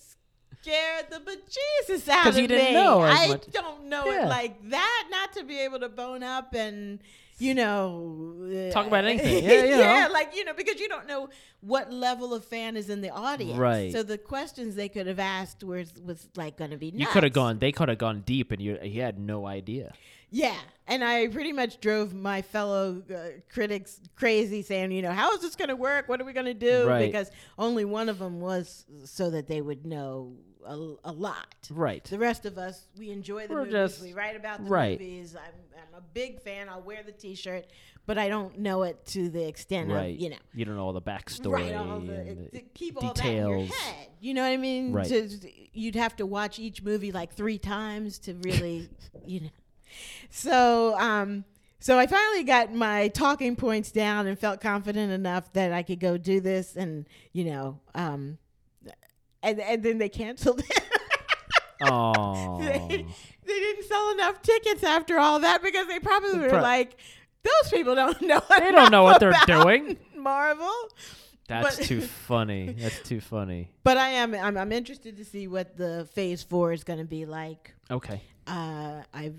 scared 0.62 1.06
the 1.10 1.20
bejesus 1.20 2.08
out 2.08 2.28
of 2.28 2.38
you 2.38 2.48
didn't 2.48 2.68
me. 2.68 2.74
know 2.74 3.02
I 3.02 3.28
much. 3.28 3.46
don't 3.52 3.86
know 3.86 4.06
Yeah. 4.06 4.26
it 4.26 4.30
like 4.30 4.70
that. 4.70 5.08
Not 5.12 5.34
to 5.34 5.44
be 5.44 5.60
able 5.60 5.80
to 5.80 5.90
bone 5.90 6.24
up 6.24 6.54
and 6.54 7.00
you 7.40 7.54
know 7.54 8.70
Talk 8.72 8.88
about 8.88 9.06
uh, 9.06 9.08
anything. 9.08 9.44
Yeah, 9.44 9.64
yeah, 9.64 10.08
know. 10.08 10.14
like 10.14 10.36
you 10.36 10.46
know 10.46 10.54
because 10.54 10.80
you 10.80 10.88
don't 10.88 11.08
know 11.08 11.30
what 11.62 11.92
level 11.92 12.34
of 12.34 12.46
fan 12.46 12.78
is 12.78 12.90
in 12.90 13.02
the 13.02 13.10
audience. 13.10 13.58
Right. 13.58 13.92
So 13.92 14.04
the 14.04 14.18
questions 14.18 14.76
they 14.76 14.90
could 14.90 15.08
have 15.08 15.20
asked 15.20 15.64
was 15.64 15.94
was 16.04 16.28
like 16.36 16.58
going 16.58 16.72
to 16.72 16.78
be. 16.78 16.92
you 16.96 17.08
could 17.08 17.24
have 17.24 17.34
gone. 17.34 17.60
They 17.60 17.72
could 17.72 17.90
have 17.90 17.98
gone 17.98 18.22
deep, 18.26 18.52
and 18.52 18.62
you 18.62 18.78
you 18.84 19.02
had 19.02 19.20
no 19.20 19.46
idea. 19.46 19.94
Yeah, 20.36 20.58
and 20.88 21.04
I 21.04 21.28
pretty 21.28 21.54
much 21.54 21.80
drove 21.80 22.12
my 22.14 22.42
fellow 22.42 23.04
uh, 23.14 23.40
critics 23.54 24.00
crazy, 24.16 24.64
saying, 24.64 24.92
you 24.92 25.04
know, 25.04 25.12
how 25.12 25.32
is 25.36 25.42
this 25.42 25.56
going 25.56 25.70
to 25.70 25.76
work? 25.76 26.10
What 26.10 26.20
are 26.20 26.26
we 26.26 26.34
going 26.34 26.48
to 26.48 26.56
do? 26.56 26.88
Right. 26.88 27.06
Because 27.06 27.30
only 27.60 27.86
one 27.86 28.10
of 28.10 28.18
them 28.18 28.42
was 28.42 28.86
so 29.06 29.30
that 29.30 29.48
they 29.48 29.62
would 29.62 29.86
know 29.86 30.34
a, 30.66 30.76
a 31.06 31.12
lot. 31.12 31.54
Right. 31.70 32.04
The 32.04 32.18
rest 32.18 32.48
of 32.48 32.58
us, 32.58 32.88
we 32.98 33.12
enjoy 33.12 33.46
the 33.46 33.54
We're 33.54 33.60
movies. 33.66 33.74
just- 33.74 34.02
we 34.02 34.14
write 34.14 34.36
about 34.36 34.64
the 34.64 34.72
right. 34.72 35.00
movies. 35.00 35.36
I'm, 35.36 35.54
I'm 35.78 36.00
a 36.00 36.04
big 36.16 36.42
fan. 36.42 36.68
I'll 36.68 36.82
wear 36.82 37.04
the 37.04 37.12
T-shirt, 37.12 37.68
but 38.08 38.18
I 38.18 38.28
don't 38.28 38.58
know 38.58 38.82
it 38.84 39.06
to 39.08 39.30
the 39.30 39.46
extent 39.48 39.92
Right. 39.92 40.16
of 40.16 40.20
you 40.20 40.32
know. 40.32 40.38
You 40.56 40.66
don't 40.66 40.76
know 40.78 40.84
all 40.86 40.94
the 40.94 41.02
backstory. 41.02 41.52
Right, 41.52 41.76
all 41.76 42.00
the, 42.00 42.14
and 42.16 42.50
the- 42.52 42.66
keep 42.74 42.96
all 42.98 43.14
that 43.14 43.24
in 43.24 43.36
your 43.36 43.58
details. 43.60 43.76
head. 43.78 44.08
You 44.20 44.34
know 44.34 44.42
what 44.42 44.52
I 44.54 44.58
mean? 44.58 44.94
Right. 44.94 45.06
To- 45.08 45.30
you'd 45.74 45.96
have 45.96 46.16
to 46.16 46.26
watch 46.26 46.58
each 46.58 46.82
movie 46.82 47.12
like 47.12 47.34
three 47.34 47.60
times 47.60 48.18
to 48.20 48.34
really, 48.42 48.90
you 49.28 49.42
know. 49.42 49.50
So, 50.30 50.98
um, 50.98 51.46
so 51.80 52.00
I 52.00 52.08
finally 52.08 52.44
got 52.44 52.74
my 52.74 53.10
talking 53.10 53.56
points 53.56 53.92
down 53.92 54.26
and 54.28 54.40
felt 54.40 54.62
confident 54.62 55.12
enough 55.12 55.52
that 55.54 55.74
I 55.74 55.84
could 55.84 56.00
go 56.00 56.18
do 56.18 56.40
this, 56.40 56.76
and 56.76 57.06
you 57.34 57.46
know, 57.46 57.80
um, 57.94 58.38
and 59.42 59.60
and 59.60 59.84
then 59.84 59.98
they 59.98 60.10
canceled 60.10 60.62
it. 60.62 60.84
Oh. 61.82 62.58
they, 62.62 63.06
they 63.46 63.60
didn't 63.60 63.84
sell 63.86 64.12
enough 64.12 64.42
tickets 64.42 64.84
after 64.84 65.20
all 65.20 65.40
that 65.40 65.62
because 65.62 65.88
they 65.88 66.00
probably 66.00 66.40
were 66.40 66.50
Pro- 66.50 66.62
like, 66.62 66.98
those 67.44 67.72
people 67.72 67.96
don't 67.96 68.22
know. 68.22 68.42
They 68.60 68.72
don't 68.72 68.92
know 68.92 69.04
what 69.04 69.20
they're 69.20 69.34
doing." 69.46 69.98
Marvel. 70.16 70.74
That's 71.48 71.78
but- 71.78 71.86
too 71.86 72.02
funny. 72.28 72.76
That's 72.80 73.02
too 73.02 73.20
funny. 73.20 73.70
But 73.84 73.98
I 73.98 74.10
am 74.10 74.34
I'm, 74.34 74.58
I'm 74.58 74.72
interested 74.72 75.18
to 75.18 75.26
see 75.26 75.48
what 75.48 75.76
the 75.76 76.08
phase 76.14 76.42
four 76.44 76.72
is 76.72 76.84
going 76.84 77.00
to 77.00 77.06
be 77.06 77.26
like. 77.26 77.74
Okay. 77.92 78.22
Uh, 78.48 79.02
I've 79.14 79.36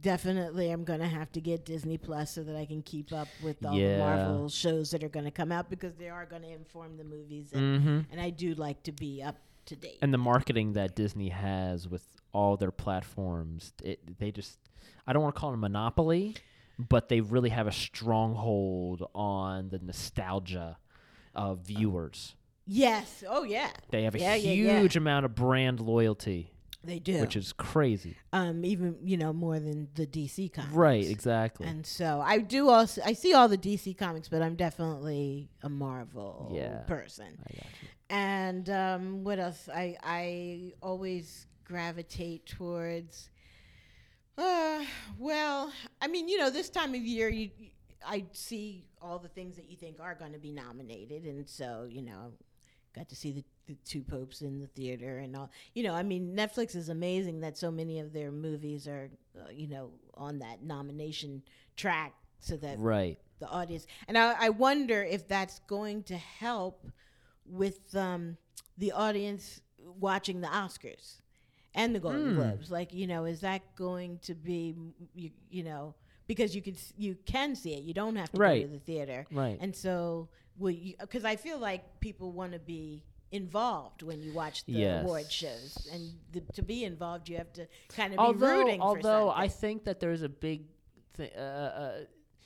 definitely 0.00 0.70
I'm 0.70 0.84
going 0.84 1.00
to 1.00 1.06
have 1.08 1.30
to 1.32 1.40
get 1.40 1.64
Disney 1.64 1.98
Plus 1.98 2.32
so 2.32 2.42
that 2.44 2.56
I 2.56 2.64
can 2.66 2.82
keep 2.82 3.12
up 3.12 3.28
with 3.42 3.64
all 3.64 3.74
Yeah. 3.74 3.92
the 3.94 3.98
Marvel 3.98 4.48
shows 4.48 4.90
that 4.92 5.02
are 5.02 5.08
going 5.08 5.24
to 5.24 5.30
come 5.30 5.50
out 5.52 5.68
because 5.70 5.94
they 5.96 6.08
are 6.08 6.26
going 6.26 6.42
to 6.42 6.52
inform 6.52 6.96
the 6.96 7.04
movies, 7.04 7.52
and, 7.52 7.80
Mm-hmm. 7.80 8.12
and 8.12 8.20
I 8.20 8.30
do 8.30 8.54
like 8.54 8.82
to 8.84 8.92
be 8.92 9.22
up 9.22 9.36
to 9.66 9.76
date. 9.76 9.98
And 10.02 10.12
the 10.14 10.18
marketing 10.18 10.72
that 10.74 10.94
Disney 10.96 11.28
has 11.30 11.88
with 11.88 12.04
all 12.32 12.56
their 12.56 12.70
platforms, 12.70 13.72
it, 13.82 14.18
they 14.18 14.30
just, 14.30 14.58
I 15.06 15.12
don't 15.12 15.22
want 15.22 15.34
to 15.34 15.40
call 15.40 15.50
it 15.50 15.54
a 15.54 15.58
monopoly, 15.58 16.36
but 16.78 17.08
they 17.08 17.20
really 17.20 17.50
have 17.50 17.66
a 17.66 17.72
stronghold 17.72 19.08
on 19.14 19.68
the 19.70 19.78
nostalgia 19.78 20.78
of 21.34 21.60
viewers. 21.60 22.34
yes, 22.66 23.22
oh 23.28 23.42
yeah, 23.44 23.70
They 23.90 24.02
have 24.04 24.14
a 24.14 24.18
Yeah, 24.20 24.34
yeah, 24.34 24.52
yeah. 24.52 24.80
huge 24.80 24.96
amount 24.96 25.24
of 25.24 25.34
brand 25.34 25.80
loyalty, 25.80 26.52
they 26.84 26.98
do. 26.98 27.20
which 27.20 27.36
is 27.36 27.52
crazy. 27.52 28.16
um, 28.32 28.64
even 28.64 28.96
you 29.02 29.16
know 29.16 29.32
more 29.32 29.58
than 29.58 29.88
the 29.94 30.06
DC 30.06 30.52
comics. 30.52 30.72
Right, 30.74 31.04
exactly. 31.08 31.66
And 31.66 31.84
so 31.86 32.20
I 32.24 32.38
do 32.38 32.68
also 32.70 33.02
I 33.04 33.12
see 33.14 33.34
all 33.34 33.48
the 33.48 33.58
DC 33.58 33.96
comics, 33.98 34.28
but 34.28 34.42
I'm 34.42 34.54
definitely 34.54 35.50
a 35.62 35.68
Marvel 35.68 36.50
Yeah. 36.54 36.78
person. 36.86 37.26
I 37.46 37.52
got 37.54 37.66
you. 37.82 37.88
And 38.10 38.70
um, 38.70 39.24
what 39.24 39.38
else? 39.38 39.68
I 39.74 39.96
I 40.02 40.72
always 40.82 41.46
gravitate 41.64 42.46
towards. 42.46 43.28
Uh, 44.38 44.84
well, 45.18 45.72
I 46.00 46.06
mean, 46.06 46.28
you 46.28 46.38
know, 46.38 46.48
this 46.48 46.70
time 46.70 46.94
of 46.94 47.00
year, 47.02 47.28
you, 47.28 47.50
I 48.06 48.24
see 48.32 48.84
all 49.02 49.18
the 49.18 49.28
things 49.28 49.56
that 49.56 49.68
you 49.68 49.76
think 49.76 49.98
are 50.00 50.14
going 50.14 50.32
to 50.32 50.38
be 50.38 50.52
nominated, 50.52 51.24
and 51.24 51.48
so 51.48 51.86
you 51.90 52.02
know, 52.02 52.32
got 52.94 53.08
to 53.08 53.16
see 53.16 53.32
the, 53.32 53.44
the 53.66 53.74
two 53.84 54.02
popes 54.02 54.42
in 54.42 54.58
the 54.60 54.66
theater 54.68 55.18
and 55.18 55.36
all. 55.36 55.50
You 55.74 55.82
know, 55.84 55.94
I 55.94 56.02
mean, 56.02 56.34
Netflix 56.36 56.74
is 56.74 56.88
amazing 56.88 57.40
that 57.40 57.56
so 57.58 57.70
many 57.70 57.98
of 58.00 58.12
their 58.12 58.30
movies 58.30 58.86
are, 58.88 59.10
uh, 59.38 59.50
you 59.52 59.68
know, 59.68 59.90
on 60.14 60.38
that 60.40 60.62
nomination 60.62 61.42
track, 61.76 62.14
so 62.40 62.56
that 62.56 62.78
Right. 62.78 63.18
the 63.40 63.48
audience. 63.48 63.86
And 64.08 64.16
I, 64.18 64.34
I 64.38 64.48
wonder 64.50 65.02
if 65.04 65.28
that's 65.28 65.60
going 65.66 66.02
to 66.04 66.16
help 66.16 66.86
with 67.46 67.94
um, 67.94 68.36
the 68.76 68.92
audience 68.92 69.60
watching 69.78 70.40
the 70.40 70.48
Oscars 70.48 71.20
and 71.74 71.94
the 71.94 72.00
Golden 72.00 72.30
Hmm. 72.30 72.36
Globes. 72.36 72.70
Like, 72.70 72.92
you 72.92 73.06
know, 73.06 73.24
is 73.24 73.40
that 73.40 73.62
going 73.76 74.18
to 74.22 74.34
be, 74.34 74.74
you, 75.14 75.30
you 75.50 75.62
know, 75.62 75.94
because 76.26 76.54
you 76.54 76.60
could 76.62 76.76
you 76.96 77.16
can 77.24 77.54
see 77.54 77.72
it. 77.74 77.82
You 77.84 77.94
don't 77.94 78.16
have 78.16 78.30
to 78.32 78.38
go 78.38 78.44
to 78.62 78.68
the 78.68 78.78
theater. 78.80 79.26
Right. 79.30 79.56
And 79.60 79.74
so, 79.74 80.28
will 80.58 80.70
you? 80.70 80.94
Because 81.00 81.24
I 81.24 81.36
feel 81.36 81.58
like 81.58 82.00
people 82.00 82.32
want 82.32 82.52
to 82.52 82.58
be 82.58 83.02
involved 83.30 84.02
when 84.02 84.22
you 84.22 84.32
watch 84.32 84.64
the 84.64 84.72
Yes. 84.72 85.04
award 85.04 85.30
shows, 85.30 85.88
and 85.92 86.12
the, 86.32 86.40
to 86.54 86.62
be 86.62 86.84
involved, 86.84 87.28
you 87.28 87.36
have 87.36 87.52
to 87.54 87.66
kind 87.94 88.12
of 88.14 88.18
although, 88.18 88.38
be 88.38 88.44
rooting. 88.62 88.80
for 88.80 88.86
although 88.86 89.30
I 89.30 89.48
think 89.48 89.84
that 89.84 90.00
there's 90.00 90.22
a 90.22 90.28
big 90.28 90.62
thing. 91.14 91.30
Uh, 91.36 91.40
uh, 91.40 91.92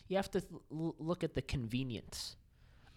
you 0.09 0.17
have 0.17 0.31
to 0.33 0.41
th- 0.41 0.53
look 0.71 1.25
at 1.25 1.35
the 1.35 1.43
convenience 1.43 2.37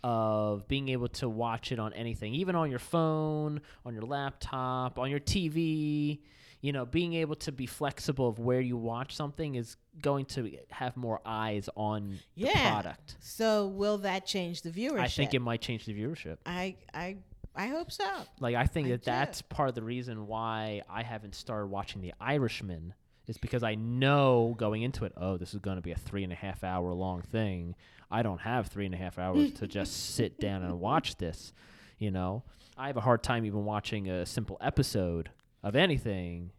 of 0.04 0.68
being 0.68 0.90
able 0.90 1.08
to 1.08 1.28
watch 1.30 1.72
it 1.72 1.80
on 1.80 1.94
anything, 1.94 2.36
even 2.36 2.56
on 2.56 2.70
your 2.70 2.80
phone, 2.80 3.62
on 3.86 3.94
your 3.94 4.04
laptop, 4.04 5.00
on 5.00 5.10
your 5.10 5.20
TV. 5.20 6.20
You 6.66 6.72
know, 6.74 6.86
being 6.86 7.14
able 7.14 7.36
to 7.36 7.52
be 7.52 7.66
flexible 7.68 8.28
of 8.28 8.40
where 8.40 8.60
you 8.62 8.76
watch 8.76 9.16
something 9.16 9.54
is 9.56 9.78
going 10.02 10.26
to 10.36 10.58
have 10.72 10.98
more 10.98 11.20
eyes 11.24 11.70
on 11.76 12.18
the 12.36 12.48
Yeah. 12.48 12.72
product. 12.72 13.18
So, 13.20 13.68
will 13.68 14.00
that 14.00 14.26
change 14.26 14.64
the 14.64 14.72
viewership? 14.72 15.00
I 15.00 15.08
think 15.08 15.34
it 15.36 15.42
might 15.42 15.62
change 15.62 15.86
the 15.86 15.94
viewership. 15.94 16.38
I 16.46 16.76
I 16.94 17.18
I 17.56 17.68
hope 17.68 17.92
so. 17.92 18.10
Like 18.40 18.56
I 18.56 18.66
think 18.66 18.88
I 18.88 18.92
that 18.92 19.02
do. 19.04 19.12
that's 19.12 19.42
part 19.44 19.70
of 19.70 19.76
the 19.76 19.84
reason 19.84 20.26
why 20.28 20.82
I 20.90 21.04
haven't 21.04 21.36
started 21.36 21.68
watching 21.68 22.02
The 22.02 22.14
Irishman 22.20 22.94
is 23.28 23.38
because 23.38 23.62
I 23.64 23.76
know 23.76 24.56
going 24.58 24.82
into 24.82 25.06
it, 25.06 25.14
oh, 25.18 25.38
this 25.38 25.54
is 25.54 25.60
going 25.60 25.78
to 25.78 25.82
be 25.84 25.92
a 25.92 25.96
three 25.98 26.24
and 26.24 26.34
a 26.34 26.36
half 26.36 26.64
hour 26.64 26.92
long 26.94 27.22
thing. 27.22 27.76
I 28.10 28.24
don't 28.24 28.42
have 28.42 28.68
three 28.68 28.86
and 28.88 28.94
a 28.96 28.98
half 28.98 29.20
hours 29.20 29.52
to 29.54 29.68
just 29.68 29.94
sit 30.16 30.40
down 30.40 30.64
and 30.64 30.80
watch 30.80 31.18
this. 31.18 31.54
You 32.00 32.10
know, 32.12 32.44
I 32.78 32.88
have 32.88 32.98
a 32.98 33.02
hard 33.02 33.22
time 33.24 33.46
even 33.46 33.66
watching 33.66 34.10
a 34.10 34.26
simple 34.26 34.58
episode 34.62 35.30
of 35.64 35.76
anything 35.76 36.52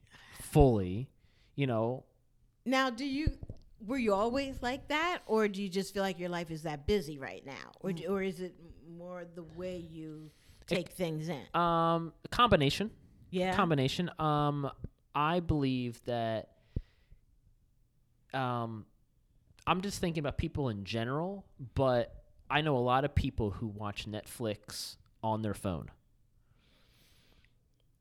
fully. 0.57 1.09
You 1.55 1.67
know, 1.67 2.05
Now, 2.65 2.91
do 2.91 3.05
you 3.07 3.29
were 3.87 3.99
you 3.99 4.13
always 4.15 4.61
like 4.63 4.89
that, 4.89 5.21
or 5.27 5.49
do 5.49 5.63
you 5.63 5.69
just 5.69 5.95
feel 5.95 6.03
like 6.03 6.19
your 6.19 6.29
life 6.29 6.51
is 6.51 6.63
that 6.63 6.87
busy 6.87 7.19
right 7.19 7.45
now, 7.47 7.73
or 7.81 7.93
do, 7.93 8.05
or 8.07 8.23
is 8.23 8.41
it 8.41 8.55
more 8.99 9.25
the 9.35 9.45
way 9.57 9.77
you 9.77 10.31
take 10.67 10.91
things 10.91 11.29
in? 11.29 11.43
um, 11.61 12.13
combination. 12.31 12.91
Yeah. 13.31 13.55
combination. 13.55 14.11
Um, 14.19 14.71
I 15.15 15.41
believe 15.41 16.01
that. 16.07 16.51
Um, 18.35 18.85
I'm 19.67 19.81
just 19.81 20.01
thinking 20.01 20.21
about 20.21 20.37
people 20.39 20.69
in 20.69 20.85
general, 20.85 21.45
but 21.75 22.15
I 22.51 22.61
know 22.61 22.77
a 22.77 22.79
lot 22.79 23.05
of 23.05 23.15
people 23.15 23.51
who 23.51 23.67
watch 23.67 24.07
Netflix 24.07 24.97
on 25.23 25.43
their 25.43 25.55
phone 25.55 25.91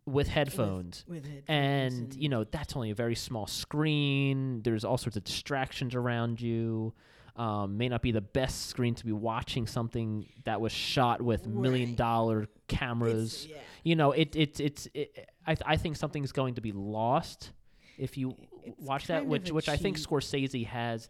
with 0.05 0.27
headphones. 0.27 1.03
with 1.07 1.25
headphones 1.25 1.43
and 1.47 2.15
you 2.15 2.29
know 2.29 2.43
that's 2.43 2.75
only 2.75 2.91
a 2.91 2.95
very 2.95 3.15
small 3.15 3.47
screen 3.47 4.61
there's 4.63 4.85
all 4.85 4.97
sorts 4.97 5.17
of 5.17 5.23
distractions 5.23 5.95
around 5.95 6.39
you 6.39 6.93
um, 7.37 7.77
may 7.77 7.89
not 7.89 8.01
be 8.01 8.11
the 8.11 8.21
best 8.21 8.67
screen 8.67 8.95
to 8.95 9.05
be 9.05 9.11
watching 9.11 9.67
something 9.67 10.25
that 10.45 10.61
was 10.61 10.71
shot 10.71 11.21
with 11.21 11.47
million 11.47 11.95
dollar 11.95 12.47
cameras 12.67 13.47
yeah. 13.49 13.57
you 13.83 13.95
know 13.95 14.11
it, 14.11 14.35
it 14.35 14.59
it's 14.59 14.87
it, 14.93 15.29
I, 15.45 15.57
I 15.65 15.75
think 15.77 15.97
something's 15.97 16.31
going 16.31 16.53
to 16.55 16.61
be 16.61 16.71
lost 16.71 17.51
if 17.97 18.15
you 18.17 18.35
It's 18.63 18.79
watch 18.79 19.07
that 19.07 19.25
which 19.25 19.51
which 19.51 19.67
i 19.69 19.75
think 19.75 19.97
scorsese 19.97 20.65
has 20.67 21.09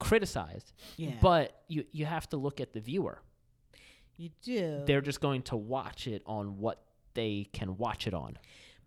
criticized 0.00 0.72
Yeah. 0.96 1.12
but 1.22 1.62
you 1.68 1.84
you 1.92 2.04
have 2.04 2.28
to 2.30 2.36
look 2.36 2.60
at 2.60 2.72
the 2.72 2.80
viewer 2.80 3.20
you 4.16 4.30
do. 4.42 4.82
they're 4.86 5.00
just 5.00 5.20
going 5.20 5.42
to 5.42 5.56
watch 5.56 6.06
it 6.08 6.22
on 6.26 6.58
what 6.58 6.82
they 7.18 7.48
can 7.52 7.76
watch 7.76 8.06
it 8.06 8.14
on 8.14 8.38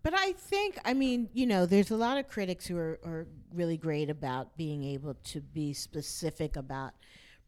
But 0.02 0.14
I 0.16 0.32
think, 0.32 0.78
I 0.84 0.94
mean, 0.94 1.28
you 1.34 1.46
know, 1.46 1.66
there's 1.66 1.90
a 1.90 1.96
lot 1.96 2.16
of 2.18 2.28
critics 2.28 2.66
who 2.66 2.76
are, 2.76 2.98
are 3.04 3.26
really 3.54 3.76
great 3.76 4.08
about 4.10 4.56
being 4.56 4.82
able 4.84 5.14
to 5.32 5.40
be 5.40 5.72
specific 5.74 6.56
about 6.56 6.92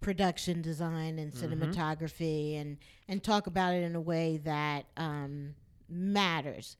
production 0.00 0.60
design 0.60 1.18
and 1.18 1.32
cinematography 1.32 2.60
and, 2.60 2.76
and 3.08 3.22
talk 3.22 3.46
about 3.46 3.74
it 3.74 3.82
in 3.82 3.96
a 3.96 4.00
way 4.00 4.36
that 4.44 4.84
um, 4.98 5.54
matters. 5.88 6.76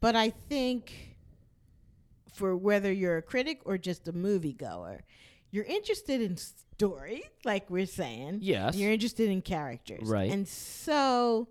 But 0.00 0.14
I 0.14 0.30
think 0.30 1.16
for 2.32 2.54
whether 2.54 2.92
you're 2.92 3.16
a 3.16 3.22
critic 3.22 3.62
or 3.64 3.78
just 3.78 4.06
a 4.06 4.12
moviegoer, 4.12 5.00
you're 5.50 5.64
interested 5.64 6.20
in 6.20 6.36
story, 6.36 7.22
like 7.44 7.70
we're 7.70 7.86
saying. 7.86 8.40
Yes. 8.42 8.76
You're 8.76 8.92
interested 8.92 9.30
in 9.30 9.40
characters. 9.40 10.06
Right. 10.06 10.30
And 10.30 10.46
so 10.46 11.48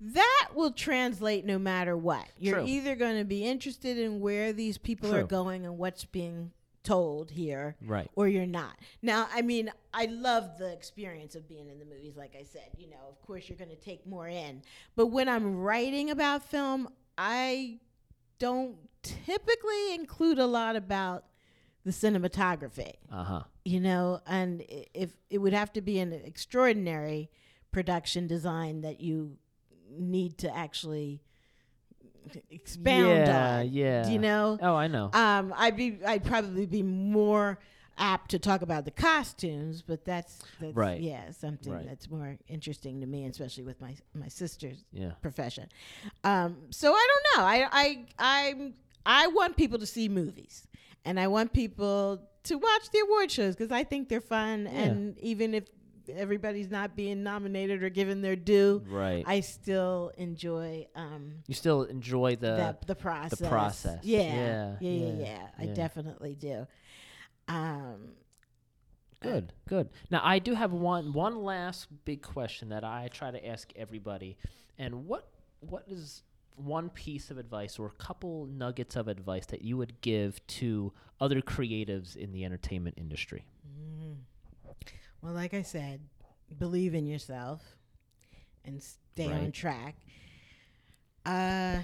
that 0.00 0.48
will 0.54 0.72
translate 0.72 1.44
no 1.44 1.58
matter 1.58 1.96
what. 1.96 2.26
You're 2.38 2.58
True. 2.58 2.66
either 2.66 2.94
going 2.96 3.18
to 3.18 3.24
be 3.24 3.44
interested 3.44 3.98
in 3.98 4.20
where 4.20 4.52
these 4.52 4.78
people 4.78 5.14
are 5.14 5.24
going 5.24 5.64
and 5.64 5.78
what's 5.78 6.04
being 6.04 6.52
told 6.82 7.30
here 7.30 7.76
right 7.86 8.10
or 8.14 8.28
you're 8.28 8.44
not. 8.46 8.76
Now, 9.00 9.26
I 9.32 9.40
mean, 9.40 9.72
I 9.94 10.04
love 10.06 10.58
the 10.58 10.70
experience 10.70 11.34
of 11.34 11.48
being 11.48 11.70
in 11.70 11.78
the 11.78 11.86
movies 11.86 12.16
like 12.16 12.36
I 12.38 12.44
said. 12.44 12.68
You 12.76 12.90
know, 12.90 13.08
of 13.08 13.20
course 13.22 13.48
you're 13.48 13.58
going 13.58 13.70
to 13.70 13.76
take 13.76 14.06
more 14.06 14.28
in. 14.28 14.62
But 14.94 15.06
when 15.06 15.28
I'm 15.28 15.56
writing 15.56 16.10
about 16.10 16.44
film, 16.44 16.88
I 17.16 17.78
don't 18.38 18.76
typically 19.02 19.94
include 19.94 20.38
a 20.38 20.46
lot 20.46 20.76
about 20.76 21.24
the 21.84 21.90
cinematography 21.90 22.94
uh-huh 23.12 23.42
you 23.64 23.80
know 23.80 24.20
and 24.26 24.64
if 24.94 25.16
it 25.30 25.38
would 25.38 25.52
have 25.52 25.72
to 25.72 25.80
be 25.80 25.98
an 25.98 26.12
extraordinary 26.12 27.30
production 27.72 28.26
design 28.26 28.82
that 28.82 29.00
you 29.00 29.36
need 29.98 30.38
to 30.38 30.56
actually 30.56 31.20
expound 32.50 33.08
Yeah, 33.26 33.56
on 33.58 33.68
yeah. 33.72 34.08
you 34.08 34.18
know 34.18 34.58
Oh, 34.62 34.74
I 34.74 34.86
know. 34.88 35.10
um 35.12 35.52
i'd 35.58 35.76
be 35.76 35.98
i'd 36.06 36.24
probably 36.24 36.64
be 36.66 36.82
more 36.82 37.58
apt 37.98 38.30
to 38.32 38.38
talk 38.38 38.62
about 38.62 38.84
the 38.86 38.90
costumes 38.90 39.82
but 39.82 40.04
that's, 40.04 40.42
that's 40.60 40.74
Right. 40.74 41.00
yeah 41.00 41.30
something 41.32 41.72
Right. 41.72 41.86
that's 41.86 42.10
more 42.10 42.36
interesting 42.48 43.00
to 43.02 43.06
me 43.06 43.26
especially 43.26 43.62
with 43.64 43.80
my 43.80 43.94
my 44.14 44.28
sister's 44.28 44.82
yeah. 44.92 45.12
profession. 45.22 45.68
Um, 46.24 46.56
so 46.70 46.92
I 46.92 47.06
don't 47.10 47.24
know. 47.40 47.46
I 47.48 47.68
I 47.70 48.04
I 48.18 48.72
I 49.06 49.26
want 49.28 49.56
people 49.56 49.78
to 49.78 49.86
see 49.86 50.08
movies, 50.08 50.66
and 51.04 51.20
I 51.20 51.28
want 51.28 51.52
people 51.52 52.20
to 52.44 52.54
watch 52.56 52.90
the 52.90 52.98
award 53.00 53.30
shows 53.30 53.54
because 53.54 53.70
I 53.70 53.84
think 53.84 54.08
they're 54.08 54.20
fun. 54.20 54.66
And 54.66 55.16
even 55.18 55.52
if 55.54 55.64
everybody's 56.08 56.70
not 56.70 56.96
being 56.96 57.22
nominated 57.22 57.82
or 57.82 57.88
given 57.88 58.20
their 58.22 58.36
due, 58.36 58.82
Right. 58.88 59.24
I 59.26 59.40
still 59.40 60.12
enjoy 60.16 60.86
um, 60.94 61.34
you 61.46 61.54
still 61.54 61.82
enjoy 61.84 62.36
the 62.36 62.54
that 62.56 62.86
the 62.86 62.94
process. 62.94 63.38
The 63.38 63.48
process. 63.48 64.04
Yeah, 64.04 64.20
Yeah, 64.20 64.76
yeah, 64.80 64.90
yeah, 64.90 65.06
yeah, 65.06 65.24
yeah. 65.24 65.46
I 65.58 65.66
definitely 65.66 66.34
do. 66.34 66.66
Um, 67.48 68.12
good, 69.20 69.52
good. 69.68 69.90
Now 70.10 70.20
I 70.22 70.38
do 70.38 70.54
have 70.54 70.72
one 70.72 71.12
one 71.12 71.42
last 71.42 71.88
big 72.04 72.22
question 72.22 72.70
that 72.70 72.84
I 72.84 73.08
try 73.12 73.30
to 73.30 73.46
ask 73.46 73.70
everybody. 73.76 74.36
And 74.78 75.06
what 75.06 75.28
what 75.60 75.84
is 75.88 76.22
one 76.56 76.88
piece 76.88 77.30
of 77.30 77.38
advice 77.38 77.78
or 77.78 77.86
a 77.86 78.02
couple 78.02 78.46
nuggets 78.46 78.96
of 78.96 79.08
advice 79.08 79.46
that 79.46 79.62
you 79.62 79.76
would 79.76 80.00
give 80.00 80.44
to 80.46 80.92
other 81.20 81.40
creatives 81.40 82.16
in 82.16 82.32
the 82.32 82.44
entertainment 82.44 82.96
industry? 82.98 83.44
Well, 85.24 85.32
like 85.32 85.54
I 85.54 85.62
said, 85.62 86.00
believe 86.58 86.94
in 86.94 87.06
yourself 87.06 87.62
and 88.62 88.82
stay 88.82 89.32
on 89.32 89.52
track. 89.52 89.96
Uh, 91.24 91.78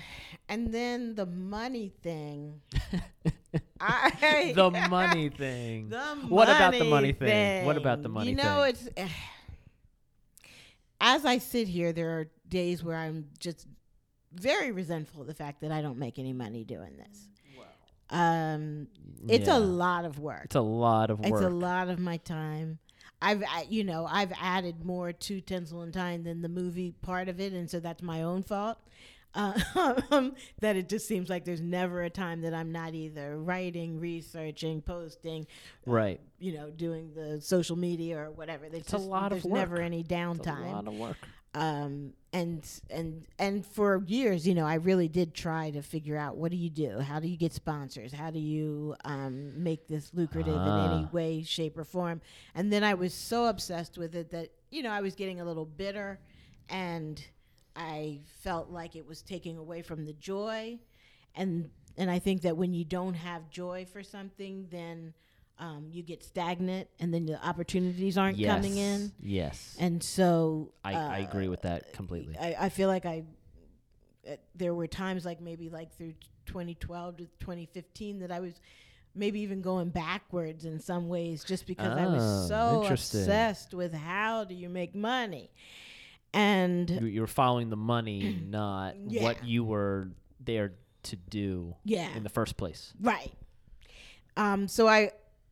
and 0.51 0.75
then 0.75 1.15
the 1.15 1.25
money 1.25 1.91
thing. 2.03 2.61
I, 3.81 4.53
the 4.55 4.71
money 4.91 5.31
thing. 5.31 5.89
The 5.91 5.99
what 6.29 6.51
about 6.51 6.75
the 6.75 6.85
money 6.85 7.13
thing? 7.13 7.65
What 7.65 7.79
about 7.79 8.03
the 8.03 8.11
money 8.11 8.35
thing? 8.35 8.39
You 8.39 8.45
know, 8.45 8.71
thing? 8.71 8.93
it's 8.97 9.13
as 11.01 11.25
I 11.25 11.39
sit 11.39 11.67
here, 11.67 11.95
there 11.95 12.11
are 12.19 12.31
days 12.47 12.85
where 12.85 12.97
I'm 12.97 13.29
just 13.39 13.67
very 14.35 14.71
resentful 14.71 15.23
of 15.23 15.27
the 15.27 15.35
fact 15.35 15.63
that 15.63 15.73
I 15.73 15.81
don't 15.81 15.97
make 15.97 16.19
any 16.19 16.35
money 16.35 16.63
doing 16.63 16.99
this. 16.99 17.27
Um, 18.11 18.89
it's 19.29 19.47
Yeah. 19.47 19.57
a 19.57 19.61
lot 19.61 20.05
of 20.05 20.19
work. 20.19 20.45
It's 20.45 20.57
a 20.57 20.61
lot 20.61 21.09
of 21.11 21.21
work. 21.21 21.33
It's 21.33 21.41
a 21.41 21.49
lot 21.49 21.89
of 21.89 21.99
my 21.99 22.19
time. 22.19 22.81
I've, 23.23 23.43
you 23.69 23.85
know, 23.85 24.07
I've 24.11 24.33
added 24.41 24.85
more 24.85 25.13
to 25.13 25.41
Tinsel 25.41 25.83
and 25.83 25.93
Tine 25.93 26.25
than 26.25 26.43
the 26.43 26.49
movie 26.49 26.93
part 27.03 27.29
of 27.29 27.41
it, 27.41 27.53
and 27.53 27.69
so 27.71 27.81
that's 27.81 28.03
my 28.03 28.23
own 28.23 28.43
fault. 28.43 28.79
Um, 29.35 30.35
that 30.61 30.75
it 30.75 30.89
just 30.89 31.07
seems 31.07 31.31
like 31.31 31.45
there's 31.45 31.61
never 31.61 32.03
a 32.03 32.11
time 32.11 32.41
that 32.41 32.53
I'm 32.53 32.73
not 32.73 32.95
either 32.95 33.39
writing, 33.39 34.01
researching, 34.01 34.83
posting, 34.83 35.47
right. 35.87 36.21
you 36.41 36.53
know, 36.55 36.71
doing 36.71 37.13
the 37.15 37.41
social 37.41 37.77
media 37.77 38.19
or 38.19 38.33
whatever. 38.33 38.69
There's 38.69 38.83
It's 38.83 38.93
a 38.93 38.99
lot 38.99 39.27
of 39.33 39.43
There's 39.43 39.55
never 39.55 39.77
work. 39.77 39.85
any 39.85 40.03
It's 40.65 40.73
a 40.73 40.75
lot 40.75 40.89
of 40.89 40.95
work. 40.95 41.17
Um, 41.55 42.13
and 42.33 42.65
and 42.91 43.27
and 43.39 43.67
for 43.67 44.05
years, 44.07 44.47
you 44.47 44.55
know, 44.55 44.65
I 44.67 44.75
really 44.75 45.09
did 45.09 45.35
try 45.35 45.71
to 45.73 45.83
figure 45.83 46.17
out 46.17 46.37
what 46.37 46.53
do 46.53 46.57
you 46.57 46.71
do? 46.71 47.01
How 47.01 47.19
do 47.19 47.27
you 47.27 47.37
get 47.37 47.53
sponsors? 47.53 48.13
How 48.13 48.31
do 48.31 48.39
you 48.39 48.95
um, 49.05 49.63
make 49.63 49.89
this 49.89 50.13
lucrative 50.15 50.55
in 50.55 50.61
any 50.61 51.05
Ah. 51.05 51.09
way, 51.11 51.43
shape, 51.43 51.77
or 51.77 51.85
form? 51.85 52.21
And 52.55 52.73
then 52.73 52.85
I 52.85 52.95
was 52.95 53.13
so 53.13 53.47
obsessed 53.47 53.99
with 53.99 54.15
it 54.15 54.31
that 54.31 54.51
you 54.71 54.83
know 54.85 54.91
I 54.91 55.01
was 55.01 55.15
getting 55.17 55.41
a 55.41 55.45
little 55.45 55.65
bitter, 55.67 56.21
and 56.69 57.21
I 57.75 58.21
felt 58.43 58.71
like 58.71 58.95
it 58.95 59.07
was 59.07 59.23
taking 59.23 59.59
away 59.59 59.83
from 59.83 60.05
the 60.05 60.13
joy, 60.13 60.79
and 61.35 61.69
and 61.97 62.09
I 62.11 62.21
think 62.21 62.43
that 62.43 62.57
when 62.57 62.73
you 62.73 62.85
don't 62.85 63.15
have 63.15 63.51
joy 63.51 63.87
for 63.93 64.05
something, 64.05 64.69
then 64.71 65.15
um, 65.61 65.89
you 65.93 66.03
get 66.03 66.25
stagnant, 66.25 66.89
and 66.99 67.13
then 67.15 67.27
the 67.27 67.47
opportunities 67.47 68.19
aren't 68.19 68.39
yes. 68.39 68.53
coming 68.53 68.77
in. 68.77 69.13
Yes. 69.23 69.77
And 69.79 70.03
so 70.03 70.73
I, 70.85 70.95
I 70.95 71.21
uh, 71.21 71.29
agree 71.29 71.49
with 71.49 71.63
that 71.63 71.93
completely. 71.93 72.37
I, 72.37 72.57
I 72.59 72.69
feel 72.71 72.89
like 72.89 73.07
I 73.07 73.25
uh, 74.29 74.37
there 74.55 74.75
were 74.75 74.87
times 74.87 75.25
like 75.25 75.41
maybe 75.41 75.69
like 75.69 75.93
through 75.97 76.15
2012 76.47 77.19
to 77.19 77.25
2015 77.41 78.21
that 78.21 78.33
I 78.33 78.41
was 78.41 78.55
maybe 79.15 79.41
even 79.41 79.61
going 79.61 79.91
backwards 79.91 80.65
in 80.65 80.81
some 80.81 81.09
ways 81.09 81.45
just 81.45 81.67
because 81.67 81.93
I 81.97 82.05
Oh, 82.07 82.13
was 82.13 82.49
so 82.49 82.85
obsessed 82.91 83.75
with 83.75 83.93
how 83.93 84.45
do 84.45 84.55
you 84.55 84.69
make 84.69 84.95
money. 84.95 85.51
And 86.33 86.89
you, 86.89 87.07
you 87.07 87.21
were 87.23 87.27
following 87.27 87.71
the 87.71 87.77
money, 87.77 88.41
not 88.49 88.95
Yeah. 89.09 89.23
what 89.25 89.45
you 89.45 89.65
were 89.65 90.11
there 90.39 90.73
to 91.05 91.17
do 91.17 91.75
yeah, 91.85 92.09
in 92.15 92.23
the 92.23 92.29
first 92.29 92.57
place. 92.57 92.95
right. 93.01 93.33
Um 94.37 94.69
so 94.69 94.87
I 94.89 95.11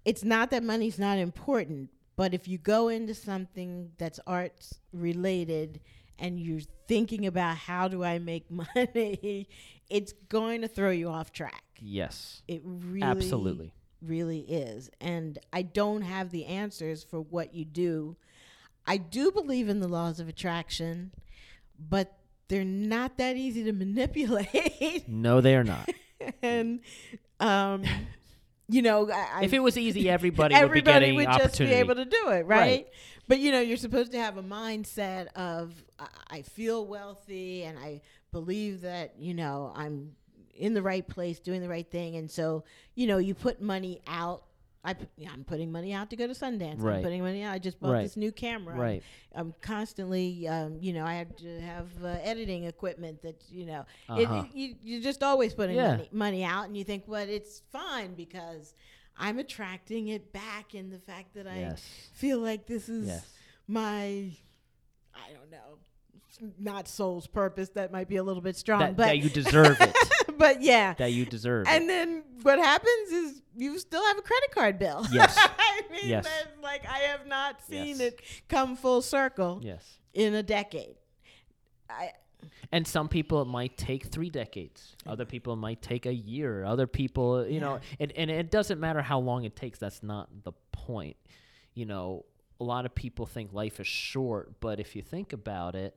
it's 0.09 0.25
not 0.25 0.51
that 0.53 0.63
money's 0.63 0.99
not 0.99 1.19
important, 1.19 1.91
but 2.17 2.33
if 2.33 2.49
you 2.49 2.57
go 2.57 2.89
into 2.89 3.13
something 3.13 3.91
that's 3.99 4.19
arts 4.27 4.81
related 4.91 5.81
and 6.19 6.41
you're 6.41 6.63
thinking 6.87 7.27
about 7.27 7.59
how 7.59 7.89
do 7.89 8.03
I 8.03 8.19
make 8.19 8.51
money, 8.51 9.51
it's 9.91 10.15
going 10.31 10.63
to 10.63 10.69
throw 10.69 10.89
you 10.89 11.11
off 11.11 11.31
track. 11.31 11.63
Yes. 11.79 12.43
It 12.49 12.63
really 12.65 13.03
Absolutely. 13.07 13.75
really 14.01 14.39
is. 14.41 14.89
And 14.99 15.39
I 15.53 15.61
don't 15.61 16.01
have 16.01 16.31
the 16.31 16.47
answers 16.47 17.05
for 17.05 17.21
what 17.21 17.53
you 17.53 17.67
do. 17.67 18.17
I 18.87 18.97
do 18.97 19.31
believe 19.31 19.69
in 19.69 19.81
the 19.81 19.89
laws 19.89 20.21
of 20.21 20.29
attraction, 20.29 21.13
but 21.79 22.17
they're 22.49 22.65
not 22.65 23.19
that 23.19 23.37
easy 23.37 23.63
to 23.65 23.73
manipulate. 23.75 25.07
No, 25.07 25.43
they 25.43 25.55
are 25.55 25.65
not. 25.65 25.87
and 26.43 26.81
um 27.41 27.85
you 28.69 28.83
know, 28.83 29.11
I, 29.11 29.45
if 29.45 29.53
it 29.53 29.61
was 29.61 29.77
easy, 29.79 30.09
everybody, 30.11 30.55
everybody 30.65 30.73
would 30.73 30.85
be 30.85 30.93
getting 30.93 31.15
would 31.17 31.25
just 31.49 31.59
be 31.59 31.65
able 31.73 31.95
to 31.97 32.05
do 32.05 32.29
it, 32.31 32.47
right? 32.47 32.59
Right. 32.61 32.89
But 33.27 33.41
you 33.41 33.53
know, 33.53 33.61
you're 33.61 33.77
supposed 33.77 34.13
to 34.13 34.19
have 34.19 34.37
a 34.37 34.43
mindset 34.43 35.29
of 35.35 35.73
I- 35.99 36.07
I 36.31 36.43
feel 36.43 36.87
wealthy 36.87 37.65
and 37.65 37.79
I 37.79 38.01
believe 38.33 38.83
that 38.83 39.15
you 39.19 39.35
know 39.35 39.73
I'm 39.75 40.13
in 40.55 40.75
the 40.75 40.83
right 40.83 41.07
place, 41.07 41.39
doing 41.39 41.61
the 41.63 41.69
right 41.69 41.89
thing, 41.91 42.17
and 42.17 42.31
so 42.31 42.65
you 42.95 43.07
know 43.07 43.19
you 43.19 43.35
put 43.35 43.61
money 43.63 44.01
out. 44.07 44.45
I 44.85 44.95
yeah, 45.17 45.31
I'm 45.33 45.45
putting 45.45 45.73
money 45.73 45.93
out 45.93 46.09
to 46.11 46.17
go 46.17 46.27
to 46.27 46.33
Sundance. 46.33 46.77
Right. 46.81 46.97
I'm 46.99 47.03
putting 47.03 47.23
money 47.23 47.43
out. 47.43 47.53
I 47.53 47.59
just 47.59 47.81
bought 47.81 47.93
Right. 47.93 48.03
this 48.05 48.17
new 48.17 48.31
camera. 48.33 48.75
I'm- 48.75 48.81
right. 48.83 49.03
I'm, 49.35 49.55
constantly, 49.61 50.47
um, 50.49 50.79
you 50.81 50.93
know, 50.93 51.05
I 51.05 51.15
have 51.15 51.35
to 51.37 51.61
have 51.61 51.87
uh, 52.03 52.17
editing 52.23 52.65
equipment 52.65 53.23
that 53.23 53.43
you 53.51 53.67
know. 53.67 53.85
Uh-huh. 54.09 54.45
It, 54.49 54.57
you, 54.57 54.75
you're 54.83 55.03
just 55.03 55.23
always 55.23 55.53
putting 55.55 55.77
Yeah. 55.77 55.97
money, 55.97 56.09
money 56.13 56.45
out, 56.45 56.67
and 56.67 56.77
you 56.77 56.85
think, 56.85 57.05
well, 57.07 57.29
it's 57.29 57.63
fine 57.73 58.15
because 58.15 58.75
I'm 59.17 59.39
attracting 59.41 60.09
it 60.09 60.33
back 60.33 60.75
in 60.75 60.91
the 60.91 60.99
fact 60.99 61.35
that 61.35 61.47
I 61.49 61.59
Yes. 61.59 61.83
feel 62.15 62.39
like 62.39 62.67
this 62.67 62.89
is 62.89 63.09
Yes. 63.09 63.27
my, 63.67 64.31
I 65.15 65.33
don't 65.35 65.51
know, 65.51 65.79
not 66.59 66.87
soul's 66.89 67.27
purpose. 67.27 67.71
That 67.71 67.91
might 67.91 68.09
be 68.09 68.17
a 68.17 68.23
little 68.23 68.43
bit 68.43 68.57
strong, 68.57 68.81
That, 68.81 68.97
but 68.97 69.07
that 69.07 69.19
you 69.19 69.29
deserve 69.29 69.77
it. 69.81 69.97
but 70.39 70.63
yeah. 70.63 70.95
that 70.95 71.13
you 71.13 71.25
deserve. 71.27 71.67
And 71.69 71.89
then 71.89 72.23
what 72.43 72.59
happens 72.59 73.11
is 73.11 73.43
you 73.57 73.79
still 73.79 74.05
have 74.05 74.19
a 74.19 74.23
credit 74.23 74.51
card 74.53 74.79
bill. 74.79 75.07
Yes. 75.13 75.37
I 75.39 75.83
mean, 75.91 76.09
Yes. 76.09 76.27
like 76.63 76.87
I 76.89 76.99
have 76.99 77.27
not 77.27 77.61
seen 77.63 77.99
Yes. 77.99 78.01
it 78.01 78.23
come 78.49 78.77
full 78.77 79.03
circle 79.03 79.61
Yes. 79.63 79.99
in 80.15 80.35
a 80.35 80.43
decade. 80.43 80.97
I 81.91 82.13
And 82.71 82.87
some 82.87 83.09
people 83.09 83.43
it 83.43 83.47
might 83.47 83.77
take 83.77 84.07
three 84.07 84.31
decades. 84.31 84.95
Other 85.07 85.25
people 85.25 85.55
it 85.55 85.57
might 85.57 85.83
take 85.83 86.07
a 86.07 86.15
year. 86.15 86.65
Other 86.65 86.87
people, 86.87 87.47
you 87.47 87.61
know, 87.61 87.81
and, 87.99 88.13
and 88.13 88.31
it 88.31 88.51
doesn't 88.51 88.79
matter 88.79 89.03
how 89.03 89.19
long 89.19 89.45
it 89.45 89.57
takes. 89.57 89.79
That's 89.79 90.03
not 90.03 90.29
the 90.45 90.53
point. 90.73 91.17
You 91.75 91.87
know, 91.87 92.25
a 92.61 92.65
lot 92.65 92.87
of 92.87 92.95
people 92.95 93.27
think 93.27 93.53
life 93.53 93.81
is 93.81 93.87
short, 93.87 94.61
but 94.61 94.79
if 94.81 94.95
you 94.95 95.03
think 95.03 95.33
about 95.33 95.75
it, 95.75 95.97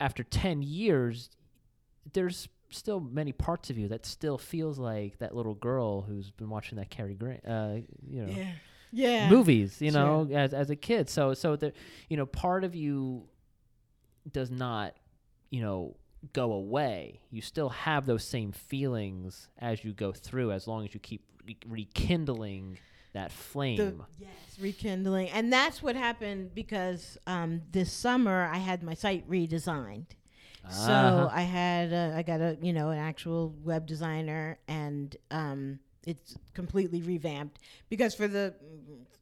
after 0.00 0.22
10 0.22 0.62
years, 0.62 1.30
there's 2.12 2.48
still 2.72 3.00
many 3.00 3.32
parts 3.32 3.70
of 3.70 3.78
you 3.78 3.88
that 3.88 4.06
still 4.06 4.38
feels 4.38 4.78
like 4.78 5.18
that 5.18 5.34
little 5.34 5.54
girl 5.54 6.02
who's 6.02 6.30
been 6.30 6.50
watching 6.50 6.78
that 6.78 6.90
Cary 6.90 7.14
Grant, 7.14 7.42
uh, 7.46 7.76
you 8.06 8.22
know, 8.22 8.32
yeah. 8.32 8.52
Yeah. 8.94 9.30
movies, 9.30 9.80
you 9.80 9.90
know, 9.90 10.28
as 10.32 10.52
as 10.52 10.68
a 10.68 10.76
kid. 10.76 11.08
So 11.08 11.32
so 11.34 11.56
the 11.56 11.72
you 12.08 12.16
know, 12.16 12.26
part 12.26 12.64
of 12.64 12.74
you 12.74 13.24
does 14.30 14.50
not, 14.50 14.94
you 15.50 15.62
know, 15.62 15.96
go 16.32 16.52
away. 16.52 17.20
You 17.30 17.40
still 17.40 17.70
have 17.70 18.06
those 18.06 18.24
same 18.24 18.52
feelings 18.52 19.48
as 19.58 19.84
you 19.84 19.92
go 19.92 20.12
through 20.12 20.52
as 20.52 20.66
long 20.66 20.84
as 20.84 20.94
you 20.94 21.00
keep 21.00 21.24
re- 21.46 21.56
rekindling 21.66 22.78
that 23.12 23.32
flame. 23.32 23.76
The, 23.76 23.94
yes, 24.18 24.30
rekindling. 24.60 25.28
And 25.30 25.52
that's 25.52 25.82
what 25.82 25.96
happened 25.96 26.54
because 26.54 27.18
um, 27.26 27.62
this 27.70 27.92
summer 27.92 28.48
I 28.52 28.58
had 28.58 28.82
my 28.82 28.94
site 28.94 29.28
redesigned. 29.28 30.06
So 30.70 30.92
Uh-huh. 30.92 31.28
I 31.32 31.42
had 31.42 31.92
a, 31.92 32.14
I 32.16 32.22
got 32.22 32.40
a 32.40 32.56
you 32.62 32.72
know 32.72 32.90
an 32.90 32.98
actual 32.98 33.54
web 33.64 33.86
designer 33.86 34.58
and 34.68 35.14
um, 35.30 35.78
it's 36.06 36.36
completely 36.54 37.02
revamped 37.02 37.58
because 37.88 38.14
for 38.14 38.28
the 38.28 38.54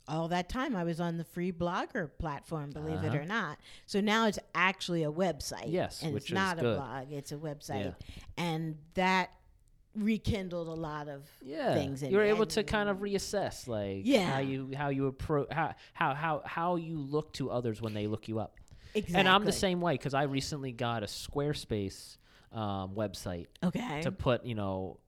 all 0.09 0.28
that 0.28 0.49
time 0.49 0.74
I 0.74 0.82
was 0.84 1.01
on 1.01 1.16
the 1.18 1.24
free 1.24 1.53
blogger 1.53 2.11
platform, 2.18 2.70
believe 2.70 3.03
it 3.05 3.09
Uh-huh. 3.09 3.18
or 3.18 3.24
not. 3.24 3.59
So 3.86 4.01
now 4.01 4.26
it's 4.26 4.38
actually 4.55 5.03
a 5.05 5.12
website. 5.12 5.66
Yes, 5.72 6.03
and 6.03 6.12
which 6.12 6.24
it's 6.24 6.30
is 6.30 6.34
not 6.34 6.59
a 6.59 6.62
blog; 6.62 7.12
it's 7.12 7.32
a 7.32 7.36
website, 7.36 7.95
and 8.36 8.76
that 8.95 9.30
rekindled 9.97 10.68
a 10.68 10.72
lot 10.74 11.09
of 11.09 11.28
yeah, 11.43 11.74
things 11.74 12.01
you're 12.03 12.22
able 12.22 12.47
to 12.47 12.62
kind 12.62 12.88
of 12.88 12.99
reassess, 12.99 13.66
like 13.66 14.03
Yeah. 14.05 14.30
how 14.30 14.38
you 14.38 14.70
how 14.76 14.88
you 14.91 15.07
approach 15.09 15.49
how 15.51 15.74
how 15.95 16.14
how 16.14 16.43
how 16.45 16.76
you 16.76 16.99
look 17.01 17.32
to 17.34 17.51
others 17.51 17.80
when 17.82 17.93
they 17.95 18.07
look 18.07 18.28
you 18.28 18.38
up. 18.38 18.57
Exactly. 18.95 19.18
And 19.18 19.28
I'm 19.28 19.45
the 19.45 19.53
same 19.53 19.80
way 19.80 19.95
because 19.95 20.14
I 20.14 20.24
recently 20.24 20.72
got 20.72 21.03
a 21.03 21.07
Squarespace 21.07 22.16
um, 22.53 22.95
website 22.95 23.47
Okay. 23.62 24.01
to 24.03 24.12
put, 24.12 24.45
you 24.45 24.55
know, 24.55 24.99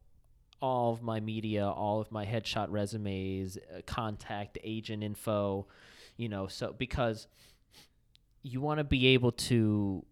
all 0.60 0.92
of 0.92 1.02
my 1.02 1.18
media, 1.20 1.66
all 1.66 2.00
of 2.00 2.12
my 2.12 2.24
headshot 2.24 2.66
resumes, 2.70 3.56
uh, 3.56 3.80
contact 3.86 4.58
agent 4.62 5.02
info, 5.02 5.66
you 6.16 6.28
know, 6.28 6.46
so 6.46 6.72
because 6.72 7.26
you 8.42 8.60
want 8.60 8.78
to 8.78 8.84
be 8.84 9.08
able 9.08 9.32
to 9.32 10.04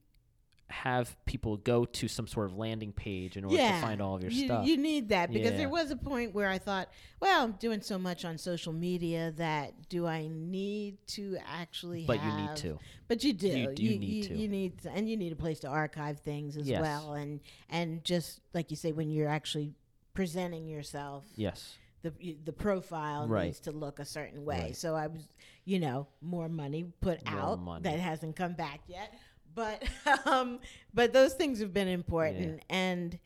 have 0.70 1.16
people 1.26 1.56
go 1.56 1.84
to 1.84 2.06
some 2.08 2.26
sort 2.26 2.46
of 2.46 2.56
landing 2.56 2.92
page 2.92 3.36
in 3.36 3.44
order 3.44 3.56
to 3.56 3.80
find 3.80 4.00
all 4.00 4.14
of 4.16 4.22
your 4.22 4.30
you, 4.30 4.44
stuff. 4.46 4.66
You 4.66 4.76
need 4.76 5.08
that 5.10 5.32
because 5.32 5.50
Yeah. 5.52 5.56
there 5.58 5.68
was 5.68 5.90
a 5.90 5.96
point 5.96 6.32
where 6.34 6.48
I 6.48 6.58
thought, 6.58 6.88
well, 7.20 7.42
I'm 7.44 7.52
doing 7.52 7.80
so 7.82 7.98
much 7.98 8.24
on 8.24 8.38
social 8.38 8.72
media 8.72 9.32
that 9.36 9.88
do 9.88 10.06
I 10.06 10.28
need 10.28 10.98
to 11.08 11.36
actually 11.44 12.04
but 12.06 12.22
you 12.24 12.32
need 12.32 12.56
to. 12.56 12.78
But 13.08 13.24
you 13.24 13.32
do. 13.32 13.48
You 13.48 13.74
do 13.74 13.98
need 13.98 14.22
to. 14.28 14.36
You 14.36 14.48
need 14.48 14.72
and 14.86 15.08
you 15.10 15.16
need 15.16 15.32
a 15.32 15.36
place 15.36 15.58
to 15.60 15.68
archive 15.68 16.20
things 16.20 16.56
as 16.56 16.68
Yes. 16.68 16.80
well 16.80 17.14
and 17.14 17.40
and 17.68 18.04
just 18.04 18.40
like 18.54 18.70
you 18.70 18.76
say 18.76 18.92
when 18.92 19.10
you're 19.10 19.28
actually 19.28 19.74
presenting 20.14 20.66
yourself 20.68 21.24
Yes. 21.36 21.76
the 22.02 22.12
the 22.44 22.52
profile 22.52 23.26
Right. 23.28 23.46
needs 23.46 23.60
to 23.60 23.72
look 23.72 23.98
a 23.98 24.04
certain 24.04 24.44
way. 24.44 24.60
Right. 24.60 24.76
So 24.76 24.94
I 24.94 25.08
was, 25.08 25.22
you 25.64 25.78
know, 25.78 26.06
more 26.22 26.48
money 26.48 26.84
put 27.00 27.24
More 27.30 27.40
out 27.40 27.60
money. 27.60 27.82
that 27.82 27.98
hasn't 27.98 28.36
come 28.36 28.54
back 28.54 28.80
yet. 28.86 29.12
But 29.54 29.82
um, 30.26 30.60
but 30.94 31.12
those 31.12 31.34
things 31.34 31.60
have 31.60 31.72
been 31.72 31.88
important, 31.88 32.62
and 32.70 33.18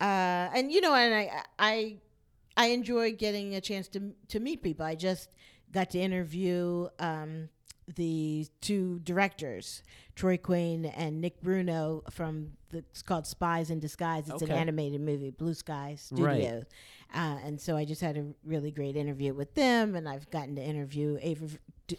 uh, 0.00 0.48
and 0.54 0.70
you 0.72 0.80
know, 0.80 0.94
and 0.94 1.14
I 1.14 1.42
I 1.58 1.96
I 2.56 2.66
enjoy 2.68 3.12
getting 3.12 3.54
a 3.54 3.60
chance 3.60 3.88
to 3.88 4.12
to 4.28 4.40
meet 4.40 4.62
people. 4.62 4.84
I 4.84 4.94
just 4.94 5.28
got 5.72 5.90
to 5.90 5.98
interview 5.98 6.88
um, 6.98 7.48
the 7.96 8.46
two 8.60 8.98
directors, 9.00 9.82
Troy 10.14 10.36
Quane 10.36 10.92
and 10.96 11.20
Nick 11.20 11.40
Bruno 11.42 12.02
from 12.10 12.52
the 12.70 12.78
it's 12.78 13.02
called 13.02 13.26
Spies 13.26 13.70
in 13.70 13.80
Disguise. 13.80 14.28
It's 14.28 14.42
Okay. 14.42 14.52
an 14.52 14.58
animated 14.58 15.00
movie, 15.00 15.30
Blue 15.30 15.54
Sky 15.54 15.90
Right. 15.90 15.98
Studios. 16.42 16.64
Uh, 17.14 17.38
and 17.44 17.60
so 17.60 17.76
I 17.76 17.84
just 17.86 18.00
had 18.02 18.16
a 18.18 18.26
really 18.44 18.70
great 18.70 18.96
interview 18.96 19.32
with 19.32 19.54
them, 19.54 19.94
and 19.94 20.06
I've 20.08 20.28
gotten 20.30 20.56
to 20.56 20.62
interview 20.62 21.18
Ava, 21.22 21.46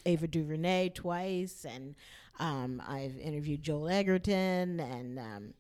Ava 0.06 0.28
DuVernay 0.28 0.90
twice, 0.94 1.66
and 1.70 1.96
um, 2.40 2.82
I've 2.88 3.18
interviewed 3.20 3.64
Joel 3.64 3.90
Edgerton 3.90 4.80
and 4.80 5.20
um, 5.20 5.54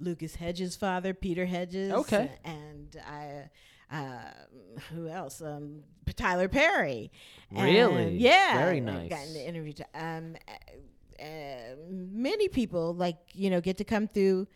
Lucas 0.00 0.36
Hedges' 0.36 0.76
father, 0.76 1.14
Peter 1.14 1.46
Hedges. 1.46 1.92
Okay. 1.92 2.30
And 2.44 2.96
I, 3.06 3.50
uh, 3.94 4.30
who 4.92 5.08
else? 5.08 5.40
Um, 5.40 5.84
Tyler 6.16 6.48
Perry. 6.48 7.10
And 7.50 7.62
Really? 7.64 8.16
yeah. 8.18 8.58
Very 8.58 8.78
I've 8.78 8.82
nice. 8.84 9.10
gotten 9.10 9.32
to 9.34 9.40
interview 9.48 9.72
t- 9.72 9.84
um, 9.94 10.36
uh, 11.20 11.24
many 11.88 12.48
people, 12.48 12.94
like, 12.94 13.16
you 13.32 13.50
know, 13.50 13.60
get 13.60 13.78
to 13.78 13.84
come 13.84 14.08
through 14.08 14.46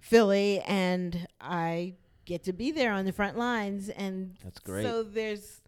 Philly, 0.00 0.60
and 0.66 1.26
I 1.40 1.94
get 2.24 2.44
to 2.44 2.52
be 2.52 2.70
there 2.70 2.92
on 2.92 3.04
the 3.04 3.12
front 3.12 3.36
lines. 3.36 3.88
And 3.90 4.36
That's 4.42 4.58
great. 4.58 4.84
So 4.84 5.02
there's 5.02 5.59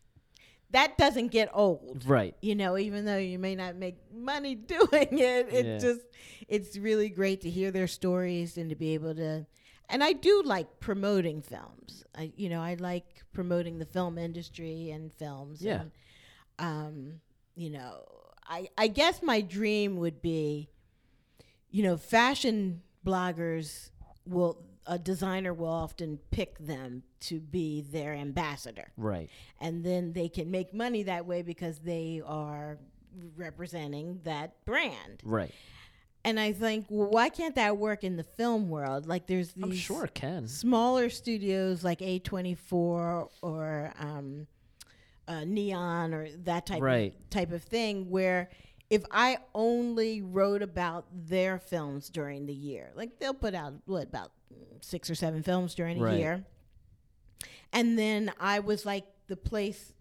that 0.72 0.96
doesn't 0.98 1.28
get 1.28 1.48
old 1.52 2.04
Right. 2.06 2.34
you 2.42 2.54
know 2.54 2.76
even 2.78 3.04
though 3.04 3.16
you 3.18 3.38
may 3.38 3.54
not 3.54 3.76
make 3.76 3.96
money 4.12 4.54
doing 4.74 5.18
it 5.18 5.48
it 5.52 5.66
Yeah. 5.66 5.78
just 5.78 6.00
it's 6.48 6.76
really 6.76 7.08
great 7.08 7.40
to 7.42 7.50
hear 7.50 7.70
their 7.70 7.86
stories 7.86 8.56
and 8.58 8.70
to 8.70 8.76
be 8.76 8.94
able 8.94 9.14
to 9.14 9.46
and 9.88 10.02
i 10.02 10.12
do 10.12 10.42
like 10.44 10.80
promoting 10.80 11.42
films 11.42 12.04
i 12.16 12.32
you 12.36 12.48
know 12.48 12.60
i 12.60 12.74
like 12.74 13.22
promoting 13.32 13.78
the 13.78 13.86
film 13.86 14.18
industry 14.18 14.90
and 14.90 15.12
films 15.12 15.60
Yeah. 15.62 15.82
and, 15.82 15.90
um 16.58 17.20
you 17.54 17.70
know 17.70 18.04
i 18.46 18.68
i 18.78 18.86
guess 18.88 19.22
my 19.22 19.40
dream 19.40 19.96
would 19.98 20.20
be 20.22 20.68
you 21.70 21.82
know 21.82 21.96
fashion 21.96 22.82
bloggers 23.06 23.90
will 24.26 24.58
a 24.86 24.98
designer 24.98 25.54
will 25.54 25.68
often 25.68 26.18
pick 26.30 26.58
them 26.58 27.02
to 27.20 27.38
be 27.40 27.82
their 27.82 28.14
ambassador 28.14 28.90
Right. 28.96 29.28
and 29.60 29.84
then 29.84 30.12
they 30.12 30.28
can 30.28 30.50
make 30.50 30.74
money 30.74 31.04
that 31.04 31.24
way 31.26 31.42
because 31.42 31.78
they 31.78 32.20
are 32.26 32.78
representing 33.36 34.20
that 34.24 34.64
brand. 34.64 35.22
Right. 35.24 35.52
And 36.24 36.38
I 36.38 36.52
think, 36.52 36.86
well, 36.88 37.10
why 37.10 37.28
can't 37.28 37.56
that 37.56 37.78
work 37.78 38.04
in 38.04 38.16
the 38.16 38.22
film 38.22 38.68
world? 38.68 39.06
Like, 39.06 39.26
there's 39.26 39.52
these 39.54 39.64
I'm 39.64 39.72
sure 39.74 40.04
it 40.04 40.14
can. 40.14 40.46
smaller 40.46 41.10
studios 41.10 41.82
like 41.82 41.98
A24 41.98 43.28
or 43.42 43.92
um, 43.98 44.46
uh, 45.26 45.44
Neon 45.44 46.14
or 46.14 46.28
that 46.44 46.66
type 46.66 46.80
Right. 46.80 47.12
of, 47.14 47.30
type 47.30 47.50
of 47.52 47.62
thing 47.64 48.08
where 48.08 48.50
if 48.88 49.02
I 49.10 49.38
only 49.54 50.22
wrote 50.22 50.62
about 50.62 51.06
their 51.12 51.58
films 51.58 52.08
during 52.08 52.46
the 52.46 52.54
year, 52.54 52.92
like 52.94 53.18
they'll 53.18 53.34
put 53.34 53.54
out 53.54 53.74
what 53.86 54.04
about 54.04 54.30
six 54.80 55.08
or 55.10 55.14
seven 55.14 55.42
films 55.42 55.74
during 55.74 55.98
a 55.98 56.02
Right. 56.02 56.18
year. 56.18 56.44
and 57.72 57.98
then 57.98 58.32
I 58.40 58.60
was 58.60 58.84
like 58.84 59.04
the 59.28 59.36
place 59.36 59.92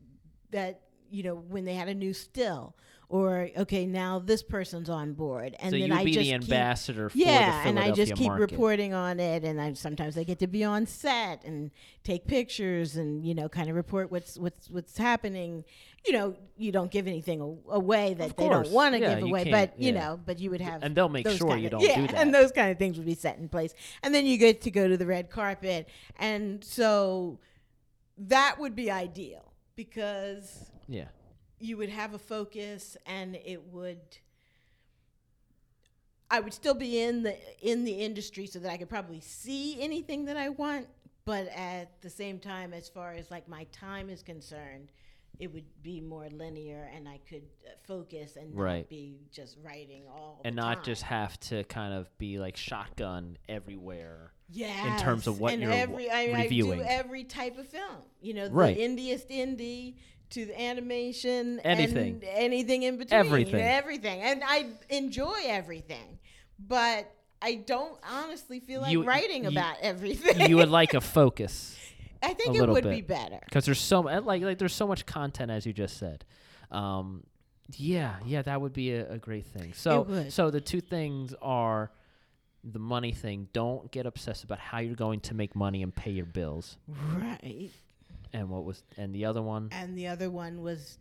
that 0.51 0.81
you 1.09 1.23
know 1.23 1.35
when 1.35 1.65
they 1.65 1.73
had 1.75 1.87
a 1.87 1.93
new 1.93 2.13
still 2.13 2.75
or 3.11 3.49
okay 3.57 3.85
now 3.85 4.19
this 4.19 4.41
person's 4.41 4.89
on 4.89 5.11
board 5.11 5.53
and 5.59 5.71
so 5.73 5.77
then 5.77 5.89
you 5.89 5.93
I 5.95 6.03
be 6.05 6.11
just 6.13 6.19
the 6.25 6.31
keep- 6.31 6.41
ambassador 6.43 7.09
for 7.09 7.17
yeah 7.17 7.67
and 7.67 7.77
I 7.77 7.91
just 7.91 8.15
keep 8.15 8.27
market. 8.27 8.51
reporting 8.51 8.93
on 8.93 9.19
it 9.19 9.43
and 9.43 9.59
I 9.59 9.73
sometimes 9.73 10.17
I 10.17 10.23
get 10.23 10.39
to 10.39 10.47
be 10.47 10.63
on 10.63 10.85
set 10.85 11.43
and 11.43 11.71
take 12.05 12.25
pictures 12.25 12.95
and 12.95 13.25
you 13.25 13.35
know 13.35 13.49
kind 13.49 13.69
of 13.69 13.75
report 13.75 14.11
what's 14.11 14.37
what's 14.37 14.69
what's 14.69 14.97
happening 14.97 15.65
you 16.05 16.13
know 16.13 16.35
you 16.57 16.71
don't 16.71 16.89
give 16.89 17.05
anything 17.05 17.41
a- 17.41 17.71
away 17.73 18.13
that 18.13 18.37
they 18.37 18.47
don't 18.47 18.71
want 18.71 18.95
to 18.95 19.01
Yeah, 19.01 19.15
give 19.15 19.23
away 19.25 19.51
but 19.51 19.77
you 19.77 19.91
yeah. 19.91 19.99
know 19.99 20.19
but 20.25 20.39
you 20.39 20.49
would 20.49 20.61
have 20.61 20.81
And 20.81 20.95
they'll 20.95 21.09
make 21.09 21.27
sure 21.27 21.57
you 21.57 21.65
of- 21.65 21.71
don't 21.71 21.81
yeah, 21.81 21.95
do 21.99 22.07
that. 22.07 22.15
and 22.15 22.33
those 22.33 22.53
kind 22.53 22.71
of 22.71 22.77
things 22.77 22.95
would 22.95 23.05
be 23.05 23.15
set 23.15 23.37
in 23.39 23.49
place 23.49 23.73
and 24.03 24.15
then 24.15 24.25
you 24.25 24.37
get 24.37 24.61
to 24.61 24.71
go 24.71 24.87
to 24.87 24.95
the 24.95 25.05
red 25.05 25.29
carpet 25.29 25.89
and 26.17 26.63
so 26.63 27.39
that 28.17 28.57
would 28.57 28.73
be 28.75 28.89
ideal 28.89 29.51
because 29.75 30.71
Yeah. 30.87 31.05
You 31.61 31.77
would 31.77 31.89
have 31.89 32.13
a 32.13 32.19
focus 32.19 32.97
and 33.05 33.35
it 33.35 33.61
would 33.71 33.99
I 36.29 36.39
would 36.39 36.53
still 36.53 36.73
be 36.73 37.01
in 37.01 37.23
the 37.23 37.35
in 37.61 37.83
the 37.83 37.91
industry 37.91 38.45
so 38.45 38.59
that 38.59 38.71
I 38.71 38.77
could 38.77 38.89
probably 38.89 39.19
see 39.19 39.81
anything 39.81 40.25
that 40.25 40.37
I 40.37 40.49
want, 40.49 40.87
but 41.25 41.47
at 41.49 42.01
the 42.01 42.09
same 42.09 42.39
time 42.39 42.73
as 42.73 42.87
far 42.87 43.11
as 43.13 43.29
like 43.29 43.47
my 43.49 43.65
time 43.73 44.09
is 44.09 44.23
concerned, 44.23 44.91
it 45.39 45.51
would 45.53 45.65
be 45.83 45.99
more 45.99 46.29
linear 46.29 46.89
and 46.95 47.07
I 47.09 47.19
could 47.29 47.43
uh, 47.67 47.71
focus 47.85 48.37
and 48.37 48.55
Right. 48.55 48.79
not 48.79 48.89
be 48.89 49.19
just 49.31 49.57
writing 49.61 50.03
all 50.09 50.39
And 50.45 50.55
not 50.55 50.75
time. 50.75 50.83
just 50.85 51.03
have 51.03 51.37
to 51.41 51.65
kind 51.65 51.93
of 51.93 52.15
be 52.17 52.39
like 52.39 52.55
shotgun 52.55 53.37
everywhere. 53.49 54.31
Yeah, 54.53 54.87
in 54.93 54.97
terms 54.99 55.27
of 55.27 55.39
what 55.39 55.53
and 55.53 55.61
you're 55.61 55.71
every, 55.71 56.09
I, 56.09 56.31
reviewing. 56.43 56.81
I 56.81 56.83
do 56.83 56.89
every 56.89 57.23
type 57.25 57.57
of 57.57 57.67
film. 57.67 58.03
You 58.21 58.33
know, 58.35 58.47
the 58.47 58.53
Right. 58.53 58.77
indiest 58.77 59.29
indie 59.29 59.95
to 60.31 60.45
the 60.45 60.59
animation, 60.61 61.59
Anything. 61.61 62.13
and 62.15 62.23
anything 62.23 62.83
in 62.83 62.97
between, 62.97 63.19
Everything. 63.19 63.61
everything, 63.61 64.21
and 64.21 64.41
I 64.45 64.65
enjoy 64.89 65.37
everything, 65.45 66.19
but 66.59 67.11
I 67.41 67.55
don't 67.55 67.97
honestly 68.09 68.59
feel 68.59 68.81
like 68.81 68.91
You- 68.91 69.03
writing 69.03 69.43
you- 69.43 69.49
about 69.49 69.77
everything. 69.81 70.49
you 70.49 70.57
would 70.57 70.69
like 70.69 70.93
a 70.93 71.01
focus 71.19 71.77
I 72.23 72.33
think 72.33 72.55
it 72.55 72.67
would 72.69 72.83
bit. 72.83 72.91
be 72.93 73.01
better. 73.01 73.39
because 73.45 73.65
there's 73.65 73.79
so 73.79 74.01
like 74.01 74.41
like 74.43 74.57
there's 74.59 74.75
so 74.75 74.85
much 74.87 75.05
content 75.07 75.49
as 75.51 75.65
you 75.65 75.73
just 75.73 75.97
said. 75.97 76.23
Um, 76.69 77.23
yeah, 77.77 78.17
yeah, 78.25 78.41
that 78.43 78.61
would 78.61 78.73
be 78.73 78.91
a, 78.93 79.13
a 79.13 79.17
great 79.17 79.45
thing. 79.47 79.73
So 79.73 80.25
so 80.29 80.51
the 80.51 80.61
two 80.61 80.81
things 80.81 81.33
are 81.41 81.91
the 82.63 82.77
money 82.79 83.11
thing. 83.11 83.47
Don't 83.53 83.89
get 83.91 84.05
obsessed 84.05 84.43
about 84.43 84.59
how 84.59 84.77
you're 84.79 84.93
going 84.95 85.19
to 85.21 85.33
make 85.33 85.55
money 85.55 85.81
and 85.81 85.95
pay 85.95 86.11
your 86.11 86.27
bills. 86.27 86.77
Right. 86.87 87.71
And 88.33 88.49
what 88.49 88.63
was 88.63 88.83
and 88.97 89.13
the 89.13 89.25
other 89.25 89.41
one? 89.41 89.69
And 89.71 89.97
the 89.97 90.07
other 90.07 90.29
one 90.29 90.61
was 90.61 90.97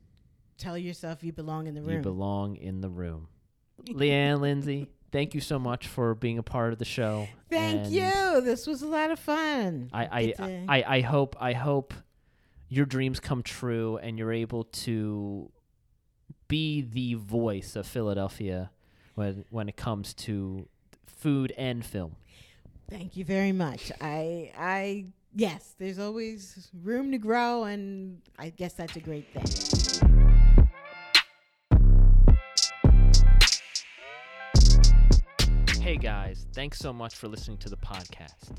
tell 0.59 0.77
yourself 0.77 1.23
you 1.23 1.33
belong 1.33 1.67
in 1.67 1.75
the 1.75 1.83
room. 1.83 1.97
You 1.97 2.03
belong 2.03 2.57
in 2.57 2.81
the 2.81 2.89
room. 2.91 3.29
LeAnne 3.87 4.41
Lindsay, 4.41 4.89
thank 5.13 5.35
you 5.35 5.41
so 5.41 5.59
much 5.59 5.87
for 5.87 6.15
being 6.15 6.39
a 6.39 6.43
part 6.43 6.73
of 6.73 6.79
the 6.79 6.85
show. 6.85 7.29
Thank 7.49 7.87
And 7.87 7.93
you. 7.93 8.41
This 8.43 8.67
was 8.67 8.83
a 8.83 8.87
lot 8.87 9.11
of 9.11 9.19
fun. 9.19 9.91
I 9.93 10.35
I, 10.39 10.65
I 10.69 10.85
I 10.97 11.01
hope 11.01 11.37
I 11.41 11.53
hope 11.53 11.95
your 12.69 12.87
dreams 12.87 13.21
come 13.21 13.43
true 13.43 13.97
and 13.99 14.19
you're 14.19 14.33
able 14.33 14.65
to 14.65 15.51
be 16.49 16.83
the 16.83 17.15
voice 17.15 17.77
of 17.77 17.87
Philadelphia 17.87 18.71
when 19.15 19.45
when 19.51 19.69
it 19.69 19.77
comes 19.77 20.15
to 20.15 20.69
food 21.07 21.53
and 21.57 21.85
film. 21.85 22.17
Thank 22.89 23.17
you 23.17 23.25
very 23.25 23.53
much. 23.53 23.93
I 24.01 24.53
I 24.59 25.07
yes, 25.35 25.75
there's 25.79 25.99
always 25.99 26.69
room 26.83 27.11
to 27.13 27.19
grow 27.19 27.65
and 27.65 28.21
I 28.39 28.51
guess 28.51 28.75
that's 28.75 28.97
a 28.97 29.01
great 29.01 29.27
thing. 29.33 29.45
Hey 35.81 35.97
guys, 35.97 36.47
thanks 36.53 36.79
so 36.79 36.93
much 36.93 37.15
for 37.17 37.27
listening 37.27 37.59
to 37.59 37.69
the 37.69 37.77
podcast. 37.77 38.57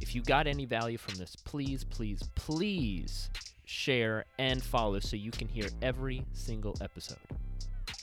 If 0.00 0.14
you 0.14 0.22
got 0.22 0.46
any 0.46 0.64
value 0.64 0.98
from 0.98 1.16
this, 1.16 1.34
please, 1.34 1.82
please, 1.84 2.22
please 2.34 3.30
share 3.64 4.24
and 4.38 4.62
follow 4.62 5.00
so 5.00 5.16
you 5.16 5.30
can 5.30 5.48
hear 5.48 5.68
every 5.82 6.24
single 6.32 6.76
episode. 6.80 7.18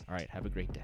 All 0.10 0.16
right, 0.16 0.30
have 0.30 0.46
a 0.46 0.50
great 0.50 0.72
day. 0.74 0.84